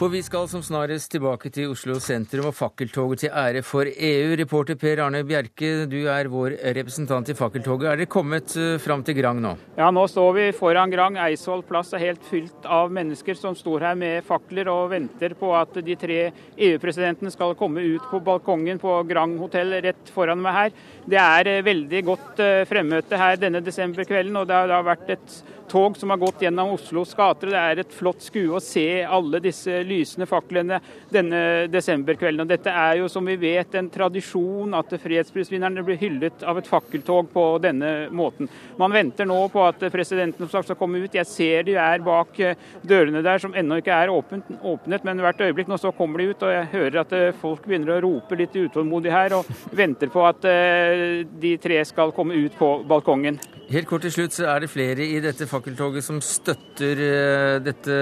For 0.03 0.11
vi 0.11 0.19
skal 0.19 0.49
som 0.51 0.59
snarest 0.59 1.13
tilbake 1.13 1.47
til 1.55 1.69
Oslo 1.71 1.93
sentrum 2.03 2.49
og 2.49 2.57
fakkeltoget 2.57 3.21
til 3.21 3.29
ære 3.39 3.61
for 3.63 3.87
EU. 3.87 4.33
Reporter 4.35 4.75
Per 4.75 4.99
Arne 4.99 5.21
Bjerke, 5.23 5.85
du 5.87 6.09
er 6.11 6.27
vår 6.27 6.57
representant 6.75 7.31
i 7.31 7.35
fakkeltoget. 7.39 7.85
Er 7.87 8.01
dere 8.01 8.11
kommet 8.11 8.51
eh, 8.59 8.73
fram 8.83 9.05
til 9.07 9.15
Grang 9.15 9.39
nå? 9.39 9.53
Ja, 9.77 9.87
nå 9.95 10.03
står 10.11 10.35
vi 10.35 10.49
foran 10.57 10.91
Grang. 10.91 11.15
Eidsvoll 11.23 11.63
plass 11.69 11.93
er 11.95 12.03
helt 12.03 12.27
fylt 12.27 12.67
av 12.67 12.91
mennesker 12.91 13.39
som 13.39 13.55
står 13.55 13.87
her 13.87 13.95
med 14.01 14.27
fakler 14.27 14.67
og 14.73 14.91
venter 14.91 15.37
på 15.39 15.53
at 15.55 15.79
de 15.79 15.95
tre 15.95 16.19
EU-presidentene 16.57 17.31
skal 17.31 17.55
komme 17.55 17.87
ut 17.95 18.11
på 18.11 18.19
balkongen 18.27 18.83
på 18.83 18.99
Grang 19.07 19.39
hotell 19.39 19.71
rett 19.87 20.11
foran 20.11 20.43
meg 20.43 20.59
her. 20.59 20.77
Det 21.15 21.23
er 21.23 21.53
eh, 21.53 21.63
veldig 21.63 22.05
godt 22.11 22.43
eh, 22.43 22.67
fremmøte 22.67 23.23
her 23.23 23.39
denne 23.39 23.63
desemberkvelden, 23.63 24.35
og 24.35 24.51
det 24.51 24.65
har 24.67 24.89
vært 24.91 25.15
et 25.15 25.43
tog 25.73 25.97
som 25.97 26.09
har 26.09 26.17
gått 26.17 26.41
gjennom 26.41 26.69
Oslos 26.75 27.15
gater. 27.17 27.49
Det 27.49 27.57
er 27.57 27.79
et 27.81 27.93
flott 27.97 28.21
skue 28.21 28.53
å 28.53 28.61
se 28.61 28.85
alle 29.01 29.39
disse 29.41 29.79
lysende 29.87 30.27
faklene 30.29 30.77
denne 31.09 31.39
desemberkvelden. 31.73 32.43
Og 32.43 32.51
dette 32.51 32.69
er 32.69 32.99
jo, 32.99 33.07
som 33.09 33.25
vi 33.25 33.33
vet, 33.41 33.73
en 33.79 33.89
tradisjon 33.89 34.75
at 34.77 34.93
fredsprisvinnerne 35.01 35.81
blir 35.85 35.97
hyllet 35.97 36.45
av 36.45 36.59
et 36.61 36.69
fakkeltog 36.69 37.31
på 37.33 37.45
denne 37.63 37.93
måten. 38.13 38.51
Man 38.77 38.93
venter 38.93 39.25
nå 39.25 39.39
på 39.53 39.63
at 39.65 39.81
presidenten 39.93 40.51
skal 40.51 40.77
komme 40.77 41.01
ut. 41.01 41.17
Jeg 41.17 41.29
ser 41.29 41.65
de 41.65 41.79
er 41.81 42.05
bak 42.05 42.37
eh, 42.37 42.69
dørene 42.85 43.23
der, 43.25 43.41
som 43.41 43.57
ennå 43.57 43.81
ikke 43.81 43.97
er 43.97 44.13
åpnet, 44.13 44.53
åpnet, 44.61 45.07
men 45.09 45.25
hvert 45.25 45.41
øyeblikk 45.41 45.73
nå 45.73 45.81
så 45.81 45.93
kommer 45.97 46.21
de 46.21 46.29
ut. 46.35 46.45
Og 46.45 46.53
jeg 46.53 46.69
hører 46.75 46.99
at 47.01 47.17
eh, 47.17 47.31
folk 47.41 47.65
begynner 47.65 47.95
å 47.95 47.99
rope 48.05 48.37
litt 48.37 48.53
utålmodig 48.53 49.13
her, 49.15 49.39
og 49.39 49.49
venter 49.81 50.13
på 50.13 50.21
at 50.29 50.45
eh, 50.45 51.25
de 51.25 51.57
tre 51.65 51.81
skal 51.89 52.13
komme 52.13 52.37
ut 52.45 52.61
på 52.61 52.75
balkongen. 52.85 53.41
Helt 53.73 53.89
kort 53.89 54.03
til 54.05 54.13
slutt, 54.13 54.35
så 54.37 54.51
er 54.53 54.61
det 54.61 54.69
flere 54.69 55.01
i 55.01 55.17
dette 55.23 55.47
fakkeltoget 55.49 55.62
som 56.03 56.19
støtter 56.21 56.99
eh, 56.99 57.59
dette, 57.63 57.95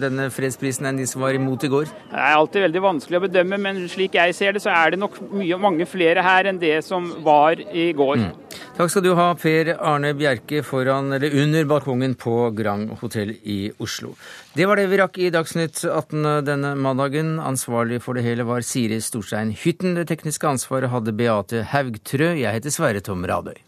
denne 0.00 0.28
fredsprisen 0.30 0.86
enn 0.86 0.96
de 0.96 1.06
som 1.06 1.22
var 1.22 1.34
imot 1.34 1.64
i 1.64 1.68
går? 1.68 1.84
Det 1.84 2.16
er 2.16 2.36
alltid 2.36 2.62
veldig 2.62 2.82
vanskelig 2.82 3.18
å 3.18 3.24
bedømme, 3.26 3.58
men 3.58 3.88
slik 3.88 4.14
jeg 4.14 4.34
ser 4.34 4.52
det, 4.52 4.62
så 4.62 4.70
er 4.70 4.90
det 4.92 5.00
nok 5.02 5.18
mye, 5.32 5.58
mange 5.58 5.86
flere 5.86 6.22
her 6.22 6.46
enn 6.46 6.58
det 6.58 6.84
som 6.86 7.10
var 7.24 7.58
i 7.58 7.92
går. 7.92 8.16
Mm. 8.22 8.48
Takk 8.78 8.90
skal 8.90 9.02
du 9.02 9.12
ha, 9.18 9.34
Per 9.34 9.72
Arne 9.74 10.14
Bjerke, 10.14 10.62
foran, 10.62 11.12
eller 11.12 11.34
under 11.42 11.64
balkongen 11.64 12.14
på 12.14 12.50
Grand 12.54 12.94
hotell 13.00 13.34
i 13.42 13.72
Oslo. 13.82 14.14
Det 14.54 14.66
var 14.66 14.78
det 14.78 14.88
vi 14.90 15.00
rakk 15.02 15.18
i 15.18 15.30
Dagsnytt 15.34 15.84
18 15.84 16.44
denne 16.46 16.74
mandagen. 16.78 17.36
Ansvarlig 17.42 18.00
for 18.02 18.14
det 18.14 18.26
hele 18.26 18.46
var 18.46 18.62
Siri 18.66 19.00
Storstein 19.02 19.50
Hytten. 19.50 19.98
Det 19.98 20.08
tekniske 20.10 20.46
ansvaret 20.46 20.94
hadde 20.94 21.14
Beate 21.18 21.66
Haugtrø. 21.74 22.34
Jeg 22.38 22.54
heter 22.60 22.74
Sverre 22.74 23.02
Tom 23.04 23.26
Radøy. 23.26 23.67